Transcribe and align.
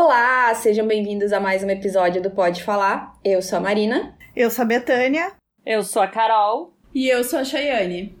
Olá, 0.00 0.54
sejam 0.54 0.86
bem-vindos 0.86 1.32
a 1.32 1.40
mais 1.40 1.64
um 1.64 1.70
episódio 1.70 2.22
do 2.22 2.30
Pode 2.30 2.62
Falar. 2.62 3.18
Eu 3.24 3.42
sou 3.42 3.58
a 3.58 3.60
Marina. 3.60 4.16
Eu 4.36 4.48
sou 4.48 4.62
a 4.62 4.64
Betânia. 4.64 5.32
Eu 5.66 5.82
sou 5.82 6.00
a 6.00 6.06
Carol. 6.06 6.72
E 6.94 7.08
eu 7.08 7.24
sou 7.24 7.40
a 7.40 7.44
Chayane. 7.44 8.16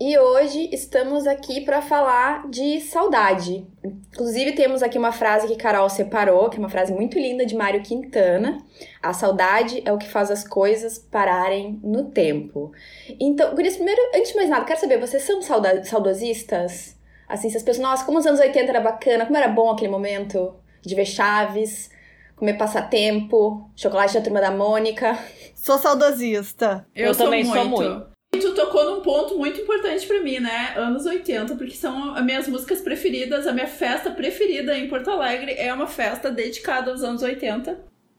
E 0.00 0.18
hoje 0.18 0.70
estamos 0.72 1.26
aqui 1.26 1.60
para 1.60 1.82
falar 1.82 2.48
de 2.48 2.80
saudade. 2.80 3.66
Inclusive, 3.84 4.52
temos 4.52 4.82
aqui 4.82 4.96
uma 4.96 5.12
frase 5.12 5.46
que 5.48 5.56
Carol 5.56 5.90
separou, 5.90 6.48
que 6.48 6.56
é 6.56 6.60
uma 6.60 6.70
frase 6.70 6.94
muito 6.94 7.18
linda 7.18 7.44
de 7.44 7.54
Mário 7.54 7.82
Quintana. 7.82 8.64
A 9.02 9.12
saudade 9.12 9.82
é 9.84 9.92
o 9.92 9.98
que 9.98 10.08
faz 10.08 10.30
as 10.30 10.48
coisas 10.48 10.98
pararem 10.98 11.78
no 11.84 12.04
tempo. 12.04 12.72
Então, 13.20 13.54
Gurias, 13.54 13.76
primeiro, 13.76 14.00
antes 14.14 14.30
de 14.30 14.36
mais 14.36 14.48
nada, 14.48 14.64
quero 14.64 14.80
saber, 14.80 14.98
vocês 14.98 15.24
são 15.24 15.42
saudosistas? 15.42 16.96
Assim, 17.28 17.50
se 17.50 17.58
as 17.58 17.62
pessoas, 17.62 17.86
nossa, 17.86 18.06
como 18.06 18.16
os 18.16 18.26
anos 18.26 18.40
80 18.40 18.70
era 18.70 18.80
bacana, 18.80 19.26
como 19.26 19.36
era 19.36 19.48
bom 19.48 19.70
aquele 19.70 19.90
momento 19.90 20.56
de 20.82 20.94
ver 20.94 21.06
Chaves, 21.06 21.90
comer 22.36 22.54
passatempo, 22.54 23.70
chocolate 23.76 24.14
da 24.14 24.20
turma 24.20 24.40
da 24.40 24.50
Mônica. 24.50 25.18
Sou 25.54 25.78
saudosista. 25.78 26.86
Eu, 26.94 27.08
Eu 27.08 27.14
sou 27.14 27.26
também 27.26 27.44
muito. 27.44 27.60
sou 27.60 27.68
muito. 27.68 28.06
E 28.34 28.38
tu 28.38 28.54
tocou 28.54 28.84
num 28.84 29.00
ponto 29.00 29.38
muito 29.38 29.60
importante 29.60 30.06
para 30.06 30.20
mim, 30.20 30.38
né? 30.38 30.74
Anos 30.76 31.06
80, 31.06 31.56
porque 31.56 31.74
são 31.74 32.14
as 32.14 32.24
minhas 32.24 32.46
músicas 32.46 32.80
preferidas, 32.80 33.46
a 33.46 33.52
minha 33.52 33.66
festa 33.66 34.10
preferida 34.10 34.76
em 34.76 34.86
Porto 34.86 35.10
Alegre 35.10 35.52
é 35.52 35.72
uma 35.72 35.86
festa 35.86 36.30
dedicada 36.30 36.90
aos 36.90 37.02
anos 37.02 37.22
80. 37.22 37.78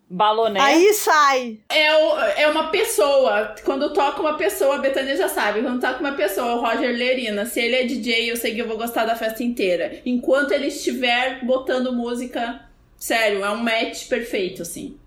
Baloné. 0.10 0.60
Aí 0.60 0.94
sai! 0.94 1.60
É, 1.70 1.96
o, 1.96 2.20
é 2.20 2.48
uma 2.48 2.70
pessoa. 2.70 3.54
Quando 3.64 3.94
toca 3.94 4.22
uma 4.22 4.36
pessoa, 4.36 4.76
a 4.76 4.80
Betânia 4.80 5.16
já 5.16 5.30
sabe. 5.30 5.62
Quando 5.62 5.80
toca 5.80 6.00
uma 6.00 6.14
pessoa, 6.14 6.56
o 6.56 6.62
Roger 6.62 6.92
Lerina. 6.92 7.46
Se 7.46 7.60
ele 7.60 7.76
é 7.76 7.84
DJ, 7.84 8.32
eu 8.32 8.36
sei 8.36 8.56
que 8.56 8.62
eu 8.62 8.68
vou 8.68 8.78
gostar 8.78 9.06
da 9.06 9.16
festa 9.16 9.44
inteira. 9.44 10.02
Enquanto 10.06 10.52
ele 10.52 10.68
estiver 10.68 11.46
botando 11.46 11.94
música 11.94 12.68
Sério, 13.00 13.46
é 13.46 13.50
um 13.50 13.64
match 13.64 14.10
perfeito, 14.10 14.62
assim. 14.62 15.00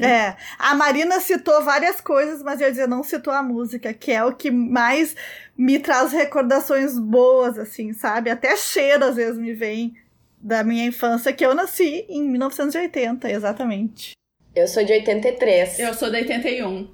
É. 0.00 0.36
A 0.56 0.72
Marina 0.72 1.18
citou 1.18 1.64
várias 1.64 2.00
coisas, 2.00 2.44
mas 2.44 2.60
eu 2.60 2.68
ia 2.68 2.70
dizer, 2.70 2.86
não 2.86 3.02
citou 3.02 3.32
a 3.32 3.42
música, 3.42 3.92
que 3.92 4.12
é 4.12 4.24
o 4.24 4.32
que 4.32 4.52
mais 4.52 5.16
me 5.58 5.80
traz 5.80 6.12
recordações 6.12 6.96
boas, 6.96 7.58
assim, 7.58 7.92
sabe? 7.92 8.30
Até 8.30 8.56
cheiro 8.56 9.04
às 9.04 9.16
vezes 9.16 9.36
me 9.36 9.52
vem 9.52 9.96
da 10.40 10.62
minha 10.62 10.86
infância, 10.86 11.32
que 11.32 11.44
eu 11.44 11.52
nasci 11.52 12.06
em 12.08 12.22
1980, 12.22 13.28
exatamente. 13.28 14.12
Eu 14.54 14.66
sou 14.66 14.84
de 14.84 14.92
83. 14.92 15.78
Eu 15.78 15.94
sou 15.94 16.10
de 16.10 16.16
81. 16.16 16.88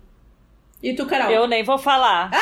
E 0.82 0.94
tu, 0.94 1.06
Carol? 1.06 1.30
Eu 1.30 1.46
nem 1.46 1.62
vou 1.64 1.78
falar. 1.78 2.30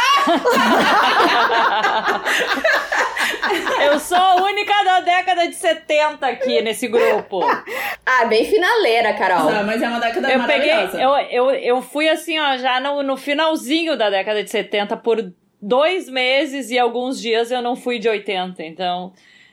Eu 3.80 3.98
sou 4.00 4.16
a 4.16 4.36
única 4.42 4.72
da 4.84 5.00
década 5.00 5.46
de 5.48 5.54
70 5.54 6.26
aqui 6.26 6.60
nesse 6.62 6.88
grupo. 6.88 7.40
Ah, 8.04 8.24
bem 8.24 8.44
finaleira, 8.44 9.14
Carol. 9.14 9.50
Não, 9.50 9.64
mas 9.64 9.80
é 9.82 9.88
uma 9.88 10.00
década 10.00 10.30
eu 10.30 10.38
maravilhosa. 10.38 10.92
Peguei, 10.92 11.04
eu, 11.04 11.16
eu, 11.16 11.50
eu 11.50 11.82
fui 11.82 12.08
assim, 12.08 12.38
ó, 12.38 12.56
já 12.56 12.80
no, 12.80 13.02
no 13.02 13.16
finalzinho 13.16 13.96
da 13.96 14.10
década 14.10 14.42
de 14.42 14.50
70 14.50 14.96
por 14.98 15.32
dois 15.60 16.08
meses 16.08 16.70
e 16.70 16.78
alguns 16.78 17.20
dias 17.20 17.50
eu 17.50 17.62
não 17.62 17.76
fui 17.76 17.98
de 17.98 18.08
80. 18.08 18.62
Então, 18.62 19.12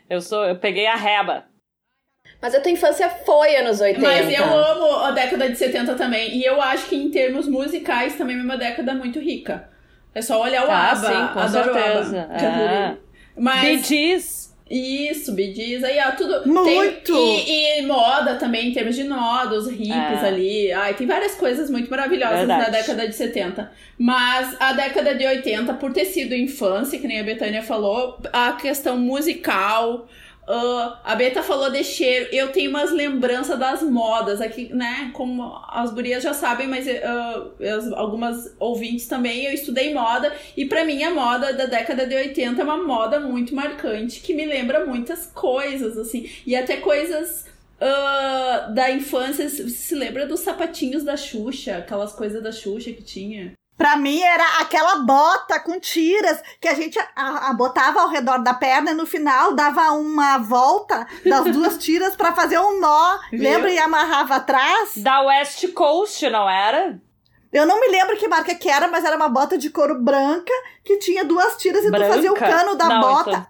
eu 0.10 0.22
sou, 0.22 0.46
eu 0.46 0.56
peguei 0.56 0.88
a 0.88 0.96
reba. 0.96 1.46
Mas 2.42 2.56
a 2.56 2.60
tua 2.60 2.72
infância 2.72 3.08
foi 3.24 3.56
anos 3.56 3.80
80. 3.80 4.02
Mas 4.02 4.34
eu 4.34 4.44
amo 4.44 4.96
a 5.00 5.12
década 5.12 5.48
de 5.48 5.56
70 5.56 5.94
também. 5.94 6.36
E 6.38 6.44
eu 6.44 6.60
acho 6.60 6.88
que 6.88 6.96
em 6.96 7.12
termos 7.12 7.48
musicais 7.48 8.16
também 8.16 8.38
é 8.38 8.42
uma 8.42 8.58
década 8.58 8.96
muito 8.96 9.20
rica. 9.20 9.70
É 10.14 10.22
só 10.22 10.42
olhar 10.42 10.64
o 10.64 10.68
tá, 10.68 10.92
ABBA. 10.92 11.08
Sim, 11.08 11.34
com 11.34 11.40
Adoro 11.40 11.74
certeza. 11.74 12.22
ABBA. 12.24 12.44
É. 12.44 12.98
Mas... 13.38 13.62
Bee 13.62 13.84
Gees. 13.84 14.52
Isso, 14.70 15.34
Bee 15.34 15.54
Gees. 15.54 15.84
Aí, 15.84 16.00
ó, 16.00 16.12
tudo... 16.12 16.48
Muito! 16.48 17.14
Tem, 17.14 17.50
e, 17.50 17.80
e, 17.80 17.86
moda 17.86 18.36
também, 18.36 18.70
em 18.70 18.74
termos 18.74 18.96
de 18.96 19.04
moda, 19.04 19.56
os 19.56 19.70
hippies 19.70 19.92
é. 20.24 20.28
ali. 20.28 20.72
Ai, 20.72 20.94
tem 20.94 21.06
várias 21.06 21.36
coisas 21.36 21.70
muito 21.70 21.92
maravilhosas 21.92 22.40
Verdade. 22.40 22.62
na 22.64 22.70
década 22.70 23.08
de 23.08 23.14
70. 23.14 23.70
Mas 24.00 24.56
a 24.60 24.72
década 24.72 25.14
de 25.14 25.26
80, 25.28 25.74
por 25.74 25.92
ter 25.92 26.06
sido 26.06 26.34
infância, 26.34 26.98
que 26.98 27.08
nem 27.08 27.20
a 27.20 27.24
Betânia 27.24 27.62
falou, 27.62 28.18
a 28.34 28.54
questão 28.54 28.98
musical... 28.98 30.08
Uh, 30.48 30.98
a 31.04 31.16
Beta 31.16 31.44
falou 31.44 31.70
de 31.70 31.84
cheiro. 31.84 32.28
Eu 32.32 32.52
tenho 32.52 32.70
umas 32.70 32.92
lembranças 32.92 33.58
das 33.58 33.84
modas 33.84 34.42
aqui, 34.42 34.74
né? 34.74 35.12
Como 35.14 35.44
as 35.68 35.94
gurias 35.94 36.24
já 36.24 36.34
sabem, 36.34 36.68
mas 36.68 36.88
uh, 36.88 37.96
algumas 37.96 38.54
ouvintes 38.60 39.08
também. 39.08 39.46
Eu 39.46 39.54
estudei 39.54 39.94
moda 39.94 40.34
e 40.58 40.66
para 40.66 40.84
mim 40.84 41.04
a 41.04 41.12
moda 41.12 41.54
da 41.54 41.66
década 41.66 42.06
de 42.06 42.16
80 42.16 42.60
é 42.60 42.64
uma 42.64 42.84
moda 42.84 43.20
muito 43.20 43.56
marcante 43.56 44.22
que 44.22 44.34
me 44.34 44.46
lembra 44.46 44.86
muitas 44.86 45.28
coisas, 45.28 45.98
assim, 45.98 46.30
e 46.46 46.56
até 46.56 46.78
coisas. 46.78 47.50
Uh, 47.82 48.76
da 48.76 48.92
infância, 48.92 49.50
se 49.50 49.96
lembra 49.96 50.28
dos 50.28 50.42
sapatinhos 50.42 51.04
da 51.04 51.18
Xuxa, 51.18 51.78
aquelas 51.78 52.14
coisas 52.14 52.44
da 52.44 52.52
Xuxa 52.52 52.92
que 52.92 53.02
tinha? 53.02 53.54
Pra 53.78 53.96
mim 53.96 54.22
era 54.22 54.60
aquela 54.60 54.98
bota 54.98 55.60
com 55.60 55.80
tiras 55.80 56.40
que 56.60 56.68
a 56.68 56.74
gente 56.76 57.00
a, 57.16 57.50
a 57.50 57.54
botava 57.54 58.02
ao 58.02 58.10
redor 58.10 58.44
da 58.44 58.54
perna 58.54 58.92
e 58.92 58.94
no 58.94 59.08
final 59.08 59.54
dava 59.54 59.92
uma 59.94 60.38
volta 60.38 61.08
das 61.26 61.46
duas 61.52 61.78
tiras 61.78 62.16
para 62.16 62.34
fazer 62.34 62.60
um 62.60 62.80
nó. 62.80 63.18
Viu? 63.32 63.42
Lembra? 63.42 63.72
E 63.72 63.80
amarrava 63.80 64.36
atrás? 64.36 64.98
Da 64.98 65.22
West 65.22 65.68
Coast, 65.74 66.30
não 66.30 66.48
era? 66.50 67.00
Eu 67.52 67.66
não 67.66 67.82
me 67.82 67.88
lembro 67.90 68.16
que 68.18 68.28
marca 68.28 68.56
que 68.56 68.70
era, 68.70 68.88
mas 68.88 69.04
era 69.04 69.16
uma 69.16 69.28
bota 69.28 69.58
de 69.58 69.70
couro 69.70 69.96
branca 69.96 70.54
que 70.86 70.98
tinha 70.98 71.26
duas 71.26 71.58
tiras 71.58 71.84
e 71.84 71.92
branca? 71.92 72.08
tu 72.08 72.14
fazia 72.14 72.32
o 72.32 72.36
cano 72.36 72.76
da 72.76 72.88
não, 72.88 73.02
bota. 73.02 73.30
Então... 73.32 73.48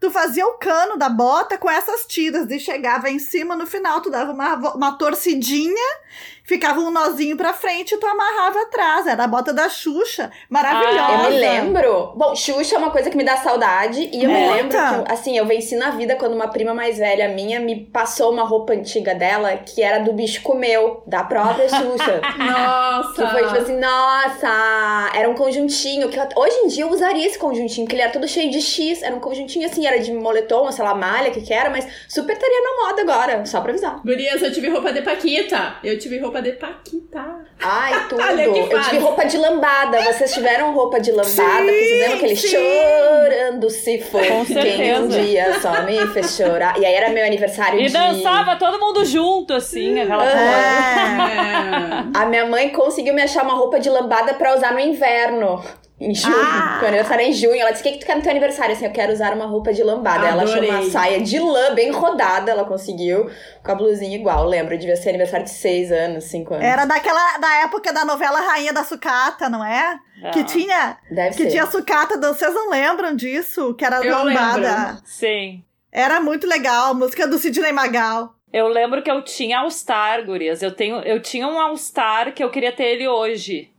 Tu 0.00 0.10
fazia 0.10 0.46
o 0.46 0.58
cano 0.58 0.98
da 0.98 1.08
bota 1.08 1.56
com 1.56 1.70
essas 1.70 2.04
tiras 2.04 2.50
e 2.50 2.60
chegava 2.60 3.08
em 3.08 3.18
cima, 3.18 3.56
no 3.56 3.66
final 3.66 4.02
tu 4.02 4.10
dava 4.10 4.32
uma, 4.32 4.54
uma 4.74 4.92
torcidinha 4.98 5.96
ficava 6.44 6.78
um 6.78 6.90
nozinho 6.90 7.36
pra 7.36 7.52
frente 7.52 7.94
e 7.94 7.98
tu 7.98 8.06
amarrava 8.06 8.60
atrás. 8.62 9.06
Era 9.06 9.24
a 9.24 9.26
bota 9.26 9.52
da 9.52 9.68
Xuxa. 9.68 10.30
Maravilhosa. 10.48 11.06
Ah, 11.06 11.24
eu 11.24 11.30
me 11.30 11.38
lembro. 11.38 12.12
Bom, 12.14 12.36
Xuxa 12.36 12.76
é 12.76 12.78
uma 12.78 12.90
coisa 12.90 13.10
que 13.10 13.16
me 13.16 13.24
dá 13.24 13.36
saudade. 13.38 14.10
E 14.12 14.22
eu 14.22 14.30
me 14.30 14.52
lembro 14.52 14.68
que, 14.68 15.12
assim, 15.12 15.36
eu 15.36 15.46
venci 15.46 15.74
na 15.74 15.90
vida 15.90 16.14
quando 16.16 16.34
uma 16.34 16.48
prima 16.48 16.74
mais 16.74 16.98
velha 16.98 17.28
minha 17.28 17.58
me 17.58 17.86
passou 17.86 18.30
uma 18.30 18.44
roupa 18.44 18.74
antiga 18.74 19.14
dela 19.14 19.56
que 19.56 19.82
era 19.82 19.98
do 20.00 20.12
bicho 20.12 20.42
comeu, 20.42 21.02
da 21.06 21.24
própria 21.24 21.68
Xuxa. 21.68 22.20
nossa! 22.38 23.24
Que 23.24 23.30
foi 23.30 23.44
tipo 23.44 23.58
assim, 23.58 23.78
nossa! 23.78 25.10
Era 25.14 25.28
um 25.28 25.34
conjuntinho. 25.34 26.08
que 26.10 26.18
eu, 26.18 26.24
Hoje 26.36 26.56
em 26.58 26.68
dia 26.68 26.84
eu 26.84 26.90
usaria 26.90 27.26
esse 27.26 27.38
conjuntinho, 27.38 27.86
que 27.86 27.94
ele 27.94 28.02
era 28.02 28.12
todo 28.12 28.28
cheio 28.28 28.50
de 28.50 28.60
X. 28.60 29.02
Era 29.02 29.16
um 29.16 29.20
conjuntinho 29.20 29.66
assim, 29.66 29.86
era 29.86 29.98
de 29.98 30.12
moletom, 30.12 30.70
sei 30.70 30.84
lá, 30.84 30.94
malha, 30.94 31.30
que 31.30 31.40
que 31.40 31.52
era, 31.52 31.70
mas 31.70 31.86
super 32.08 32.34
estaria 32.34 32.60
na 32.60 32.86
moda 32.86 33.02
agora, 33.02 33.46
só 33.46 33.60
pra 33.60 33.70
avisar. 33.70 34.00
Gurias, 34.04 34.42
eu 34.42 34.52
tive 34.52 34.68
roupa 34.68 34.92
de 34.92 35.02
Paquita. 35.02 35.76
Eu 35.82 35.98
tive 35.98 36.18
roupa 36.18 36.33
roupa 36.34 36.42
de 36.42 36.52
Paquita. 36.52 37.24
Ai, 37.62 38.06
tudo. 38.08 38.20
eu 38.20 38.82
tive 38.82 38.98
roupa 38.98 39.24
de 39.24 39.38
lambada. 39.38 40.02
Vocês 40.02 40.32
tiveram 40.34 40.74
roupa 40.74 41.00
de 41.00 41.12
lambada? 41.12 41.28
Sim, 41.28 41.66
que 41.66 41.84
fizeram 41.84 42.14
aquele 42.14 42.36
sim. 42.36 42.48
chorando 42.48 43.70
se 43.70 44.00
foi. 44.00 44.26
Com 44.26 44.44
certeza. 44.44 45.00
um 45.00 45.08
dia 45.08 45.60
só 45.60 45.82
me 45.82 46.06
fez 46.08 46.36
chorar. 46.36 46.78
E 46.78 46.84
aí 46.84 46.94
era 46.94 47.10
meu 47.10 47.24
aniversário 47.24 47.80
e 47.80 47.86
de... 47.86 47.92
dançava 47.92 48.56
todo 48.56 48.80
mundo 48.80 49.04
junto, 49.04 49.54
assim, 49.54 50.00
aquela 50.00 50.24
coisa. 50.24 50.38
É. 50.38 52.04
A 52.14 52.26
minha 52.26 52.46
mãe 52.46 52.70
conseguiu 52.70 53.14
me 53.14 53.22
achar 53.22 53.44
uma 53.44 53.54
roupa 53.54 53.78
de 53.78 53.88
lambada 53.88 54.34
pra 54.34 54.56
usar 54.56 54.72
no 54.72 54.80
inverno. 54.80 55.62
Em 56.04 56.14
junho. 56.14 56.36
Ah. 56.36 56.76
Meu 56.80 56.88
aniversário 56.88 57.24
é 57.24 57.28
em 57.28 57.32
junho. 57.32 57.54
Ela 57.54 57.70
disse: 57.70 57.82
O 57.82 57.84
que, 57.84 57.92
que 57.92 57.98
tu 58.00 58.06
quer 58.06 58.16
no 58.16 58.22
teu 58.22 58.30
aniversário? 58.30 58.74
Assim, 58.74 58.84
eu 58.84 58.92
quero 58.92 59.12
usar 59.12 59.32
uma 59.32 59.46
roupa 59.46 59.72
de 59.72 59.82
lambada. 59.82 60.28
Adorei. 60.28 60.32
Ela 60.32 60.42
achou 60.42 60.62
uma 60.62 60.90
saia 60.90 61.20
de 61.20 61.38
lã 61.38 61.74
bem 61.74 61.90
rodada. 61.90 62.50
Ela 62.50 62.64
conseguiu. 62.64 63.30
Com 63.62 63.72
a 63.72 63.74
blusinha 63.74 64.14
igual. 64.16 64.44
Lembro, 64.46 64.76
devia 64.76 64.96
ser 64.96 65.10
aniversário 65.10 65.44
de 65.46 65.52
6 65.52 65.90
anos, 65.90 66.24
5 66.24 66.54
anos. 66.54 66.66
Era 66.66 66.84
daquela 66.84 67.38
da 67.38 67.62
época 67.62 67.92
da 67.92 68.04
novela 68.04 68.40
Rainha 68.40 68.72
da 68.72 68.84
Sucata, 68.84 69.48
não 69.48 69.64
é? 69.64 69.98
Não. 70.20 70.30
Que 70.30 70.44
tinha. 70.44 70.98
Deve 71.10 71.36
que 71.36 71.44
ser. 71.44 71.50
tinha 71.50 71.66
sucata. 71.66 72.18
Vocês 72.20 72.52
não 72.52 72.70
lembram 72.70 73.16
disso? 73.16 73.74
Que 73.74 73.84
era 73.84 74.04
eu 74.04 74.24
lambada. 74.24 74.58
Lembro. 74.58 75.02
Sim. 75.04 75.64
Era 75.90 76.20
muito 76.20 76.46
legal. 76.46 76.90
A 76.90 76.94
música 76.94 77.26
do 77.26 77.38
Sidney 77.38 77.72
Magal. 77.72 78.34
Eu 78.52 78.68
lembro 78.68 79.02
que 79.02 79.10
eu 79.10 79.20
tinha 79.22 79.58
All-Star, 79.58 80.24
gurias. 80.24 80.62
Eu, 80.62 80.70
tenho, 80.70 81.00
eu 81.00 81.20
tinha 81.20 81.46
um 81.48 81.58
All-Star 81.58 82.32
que 82.32 82.42
eu 82.42 82.50
queria 82.50 82.70
ter 82.70 82.84
ele 82.84 83.08
hoje. 83.08 83.73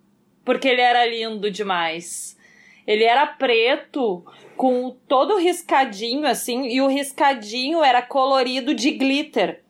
Porque 0.45 0.67
ele 0.67 0.81
era 0.81 1.05
lindo 1.05 1.51
demais. 1.51 2.37
Ele 2.87 3.03
era 3.03 3.25
preto, 3.25 4.23
com 4.55 4.95
todo 5.07 5.37
riscadinho, 5.37 6.27
assim, 6.27 6.67
e 6.67 6.81
o 6.81 6.87
riscadinho 6.87 7.83
era 7.83 8.01
colorido 8.01 8.73
de 8.75 8.91
glitter. 8.91 9.63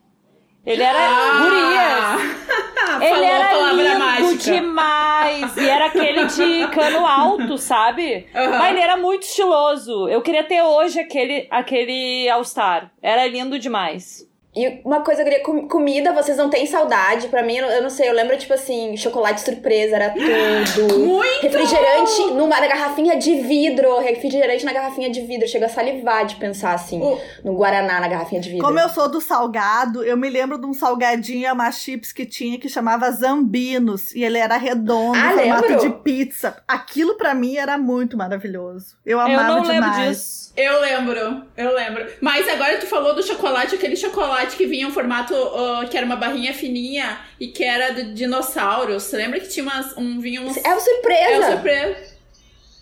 Ele 0.66 0.82
era 0.82 0.98
ah! 0.98 1.38
gurias. 1.38 2.46
Ele 3.00 3.24
era 3.24 3.72
lindo 3.72 3.98
mágica. 3.98 4.52
demais. 4.52 5.56
E 5.56 5.68
era 5.68 5.86
aquele 5.86 6.24
de 6.26 6.68
cano 6.72 7.04
alto, 7.04 7.58
sabe? 7.58 8.26
Uhum. 8.34 8.50
Mas 8.58 8.70
ele 8.70 8.80
era 8.80 8.96
muito 8.96 9.24
estiloso. 9.24 10.08
Eu 10.08 10.22
queria 10.22 10.44
ter 10.44 10.62
hoje 10.62 11.00
aquele, 11.00 11.46
aquele 11.50 12.28
All-Star. 12.28 12.90
Era 13.02 13.26
lindo 13.26 13.58
demais. 13.58 14.26
E 14.56 14.80
uma 14.82 15.02
coisa, 15.02 15.20
eu 15.20 15.24
queria 15.24 15.42
com 15.42 15.68
comida, 15.68 16.14
vocês 16.14 16.38
não 16.38 16.48
têm 16.48 16.64
saudade? 16.64 17.28
Pra 17.28 17.42
mim, 17.42 17.58
eu 17.58 17.82
não 17.82 17.90
sei, 17.90 18.08
eu 18.08 18.14
lembro, 18.14 18.38
tipo 18.38 18.54
assim, 18.54 18.96
chocolate 18.96 19.42
surpresa 19.42 19.96
era 19.96 20.10
tudo. 20.10 20.98
Muito! 21.04 21.42
Refrigerante 21.42 22.22
numa 22.32 22.58
garrafinha 22.58 23.16
de 23.18 23.34
vidro. 23.34 24.00
Refrigerante 24.00 24.64
na 24.64 24.72
garrafinha 24.72 25.10
de 25.10 25.20
vidro. 25.20 25.46
Chega 25.46 25.66
a 25.66 25.68
salivar 25.68 26.24
de 26.24 26.36
pensar 26.36 26.72
assim, 26.72 27.02
uh. 27.02 27.20
no 27.44 27.54
Guaraná 27.54 28.00
na 28.00 28.08
garrafinha 28.08 28.40
de 28.40 28.48
vidro. 28.48 28.64
Como 28.64 28.80
eu 28.80 28.88
sou 28.88 29.10
do 29.10 29.20
salgado, 29.20 30.02
eu 30.02 30.16
me 30.16 30.30
lembro 30.30 30.56
de 30.56 30.66
um 30.66 30.72
salgadinho, 30.72 31.52
uma 31.52 31.70
chips 31.70 32.10
que 32.10 32.24
tinha 32.24 32.58
que 32.58 32.68
chamava 32.68 33.10
Zambinos. 33.10 34.14
E 34.14 34.24
ele 34.24 34.38
era 34.38 34.56
redondo, 34.56 35.18
ah, 35.18 35.32
formato 35.32 35.68
lembro? 35.68 35.80
de 35.80 35.90
pizza. 36.02 36.56
Aquilo 36.66 37.14
pra 37.16 37.34
mim 37.34 37.56
era 37.56 37.76
muito 37.76 38.16
maravilhoso. 38.16 38.96
Eu 39.04 39.20
amava 39.20 39.36
demais. 39.36 39.48
Eu 39.50 39.54
não 39.56 39.62
demais. 39.62 39.96
lembro 39.96 40.10
disso. 40.10 40.45
Eu 40.56 40.80
lembro, 40.80 41.42
eu 41.54 41.74
lembro. 41.74 42.06
Mas 42.20 42.48
agora 42.48 42.78
tu 42.78 42.86
falou 42.86 43.14
do 43.14 43.22
chocolate, 43.22 43.74
aquele 43.74 43.94
chocolate 43.94 44.56
que 44.56 44.66
vinha 44.66 44.84
em 44.84 44.86
um 44.86 44.90
formato 44.90 45.34
uh, 45.34 45.86
que 45.88 45.96
era 45.96 46.06
uma 46.06 46.16
barrinha 46.16 46.54
fininha 46.54 47.18
e 47.38 47.48
que 47.48 47.62
era 47.62 47.92
de 47.92 48.14
dinossauros. 48.14 49.02
Você 49.02 49.18
lembra 49.18 49.38
que 49.38 49.48
tinha 49.48 49.64
umas, 49.64 49.94
um 49.98 50.18
vinho 50.18 50.42
uns... 50.42 50.56
É 50.56 50.74
o 50.74 50.80
surpresa. 50.80 51.30
É 51.30 51.38
o 51.38 51.52
surpresa. 51.52 52.16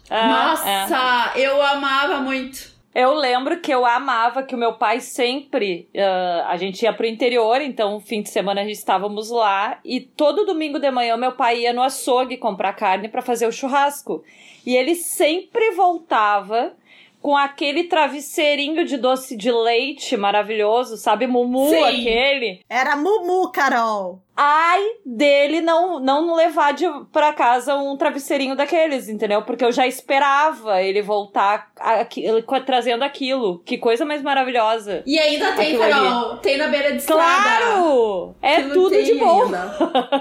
É, 0.08 0.26
Nossa, 0.28 1.32
é. 1.34 1.40
eu 1.40 1.60
amava 1.60 2.20
muito. 2.20 2.74
Eu 2.94 3.12
lembro 3.12 3.58
que 3.58 3.74
eu 3.74 3.84
amava 3.84 4.44
que 4.44 4.54
o 4.54 4.58
meu 4.58 4.74
pai 4.74 5.00
sempre. 5.00 5.88
Uh, 5.92 6.46
a 6.46 6.56
gente 6.56 6.84
ia 6.84 6.92
pro 6.92 7.06
interior, 7.06 7.60
então 7.60 7.98
fim 7.98 8.22
de 8.22 8.28
semana 8.30 8.60
a 8.60 8.64
gente 8.64 8.76
estávamos 8.76 9.30
lá. 9.30 9.80
E 9.84 10.00
todo 10.00 10.46
domingo 10.46 10.78
de 10.78 10.88
manhã 10.92 11.16
meu 11.16 11.32
pai 11.32 11.62
ia 11.62 11.72
no 11.72 11.82
açougue 11.82 12.36
comprar 12.36 12.72
carne 12.74 13.08
para 13.08 13.20
fazer 13.20 13.48
o 13.48 13.52
churrasco. 13.52 14.22
E 14.64 14.76
ele 14.76 14.94
sempre 14.94 15.72
voltava 15.72 16.76
com 17.24 17.34
aquele 17.34 17.84
travesseirinho 17.84 18.84
de 18.84 18.98
doce 18.98 19.34
de 19.34 19.50
leite 19.50 20.14
maravilhoso, 20.14 20.98
sabe? 20.98 21.26
Mumu, 21.26 21.70
Sim. 21.70 21.82
aquele. 21.82 22.60
Era 22.68 22.96
Mumu, 22.96 23.50
Carol. 23.50 24.20
Ai 24.36 24.82
dele 25.06 25.62
não, 25.62 25.98
não 26.00 26.34
levar 26.34 26.74
de, 26.74 26.84
pra 27.10 27.32
casa 27.32 27.76
um 27.76 27.96
travesseirinho 27.96 28.54
daqueles, 28.54 29.08
entendeu? 29.08 29.40
Porque 29.40 29.64
eu 29.64 29.72
já 29.72 29.86
esperava 29.86 30.82
ele 30.82 31.00
voltar 31.00 31.72
aqui, 31.76 32.26
trazendo 32.66 33.04
aquilo. 33.04 33.60
Que 33.60 33.78
coisa 33.78 34.04
mais 34.04 34.20
maravilhosa. 34.20 35.02
E 35.06 35.18
ainda 35.18 35.52
tem, 35.52 35.78
Carol, 35.78 36.32
ali. 36.32 36.40
tem 36.42 36.58
na 36.58 36.68
beira 36.68 36.90
de 36.90 36.98
estrada. 36.98 37.22
Claro! 37.22 38.34
É 38.42 38.60
tudo 38.64 39.02
de 39.02 39.14
bom. 39.14 39.44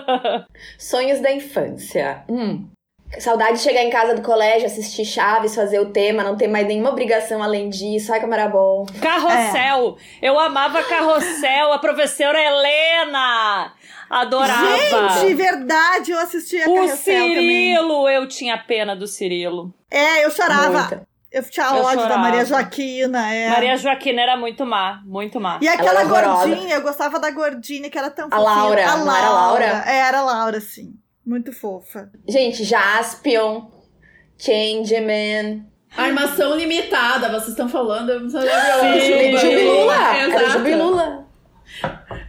Sonhos 0.79 1.19
da 1.19 1.33
infância. 1.33 2.23
Hum. 2.29 2.65
Saudade 3.19 3.57
de 3.57 3.59
chegar 3.59 3.83
em 3.83 3.89
casa 3.89 4.15
do 4.15 4.21
colégio, 4.21 4.65
assistir 4.65 5.05
Chaves, 5.05 5.53
fazer 5.53 5.79
o 5.79 5.91
tema, 5.91 6.23
não 6.23 6.35
ter 6.35 6.47
mais 6.47 6.65
nenhuma 6.67 6.89
obrigação 6.89 7.43
além 7.43 7.69
disso. 7.69 8.11
Ai, 8.11 8.19
como 8.19 8.33
era 8.33 8.47
bom. 8.47 8.85
Carrossel! 9.01 9.97
É. 10.21 10.29
Eu 10.29 10.39
amava 10.39 10.81
Carrossel, 10.83 11.73
a 11.73 11.79
professora 11.79 12.39
Helena! 12.41 13.71
Adorava! 14.09 15.19
Gente, 15.19 15.33
verdade, 15.35 16.11
eu 16.11 16.19
assistia 16.19 16.69
o 16.69 16.73
Carrossel 16.73 16.97
Cirilo, 16.97 18.01
também. 18.03 18.15
eu 18.15 18.27
tinha 18.27 18.57
pena 18.57 18.95
do 18.95 19.07
Cirilo. 19.07 19.73
É, 19.89 20.25
eu 20.25 20.31
chorava. 20.31 20.79
Muita. 20.79 21.07
Eu 21.31 21.43
tinha 21.49 21.65
eu 21.65 21.77
ódio 21.83 22.01
chorava. 22.01 22.09
da 22.09 22.17
Maria 22.17 22.45
Joaquina, 22.45 23.33
é. 23.33 23.49
Maria 23.49 23.75
Joaquina 23.75 24.21
era 24.21 24.37
muito 24.37 24.63
má, 24.65 25.01
muito 25.03 25.39
má. 25.39 25.57
E 25.61 25.67
aquela 25.67 26.03
gordinha, 26.03 26.75
eu 26.75 26.81
gostava 26.81 27.19
da 27.19 27.31
gordinha 27.31 27.89
que 27.89 27.97
era 27.97 28.11
tão 28.11 28.27
A 28.29 28.37
Laura, 28.37 28.87
a 28.87 28.95
Laura. 28.95 29.17
era 29.17 29.29
Laura? 29.29 29.83
É, 29.87 29.97
era 29.97 30.21
Laura, 30.21 30.61
sim. 30.61 30.93
Muito 31.25 31.53
fofa. 31.53 32.11
Gente, 32.27 32.63
Jaspion, 32.63 33.67
Changeman. 34.37 35.65
Armação 35.95 36.55
limitada, 36.55 37.29
vocês 37.29 37.49
estão 37.49 37.69
falando. 37.69 38.29
Sim, 38.29 39.37
Jubilula. 39.37 40.17
Era 40.17 40.49
Jubilula. 40.49 41.27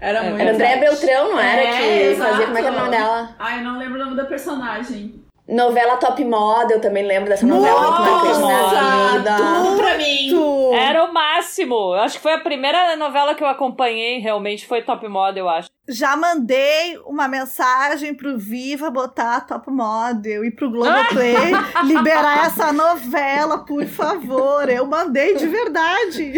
Era 0.00 0.23
muito. 0.23 0.41
Era 0.41 0.52
Andréa 0.52 0.76
Beltrão, 0.79 1.32
não 1.32 1.41
era? 1.41 1.62
É, 1.62 1.76
que 1.76 2.02
exato. 2.12 2.31
fazia. 2.31 2.46
Como 2.46 2.58
é 2.58 2.61
que 2.61 2.67
era 2.69 2.76
o 2.76 2.79
nome 2.79 2.91
dela? 2.91 3.37
Ai, 3.38 3.58
eu 3.58 3.64
não 3.64 3.79
lembro 3.79 4.00
o 4.00 4.05
nome 4.05 4.17
da 4.17 4.25
personagem. 4.25 5.25
Novela 5.46 5.96
Top 5.99 6.25
Model, 6.25 6.81
também 6.81 7.06
lembro 7.06 7.29
dessa 7.29 7.46
novela 7.46 7.81
muito 7.81 8.41
marcante. 8.41 9.37
Tudo 9.37 9.76
pra 9.76 9.99
mim. 9.99 10.75
Era 10.75 11.05
o 11.05 11.12
máximo. 11.12 11.75
Eu 11.75 12.00
acho 12.00 12.17
que 12.17 12.23
foi 12.23 12.32
a 12.32 12.41
primeira 12.41 12.96
novela 12.96 13.35
que 13.35 13.43
eu 13.43 13.49
acompanhei, 13.49 14.19
realmente, 14.20 14.67
foi 14.67 14.82
Top 14.82 15.06
Model, 15.06 15.44
eu 15.44 15.50
acho. 15.50 15.69
Já 15.86 16.16
mandei 16.16 16.98
uma 17.04 17.28
mensagem 17.28 18.14
pro 18.14 18.38
Viva 18.38 18.90
botar 18.90 19.42
Top 19.42 19.70
Model 19.70 20.42
e 20.42 20.50
pro 20.50 20.70
Globoplay 20.70 21.36
liberar 21.84 22.46
essa 22.46 22.72
novela, 22.72 23.58
por 23.58 23.84
favor. 23.86 24.69
Eu 24.69 24.86
mandei 24.86 25.36
de 25.36 25.46
verdade. 25.46 26.32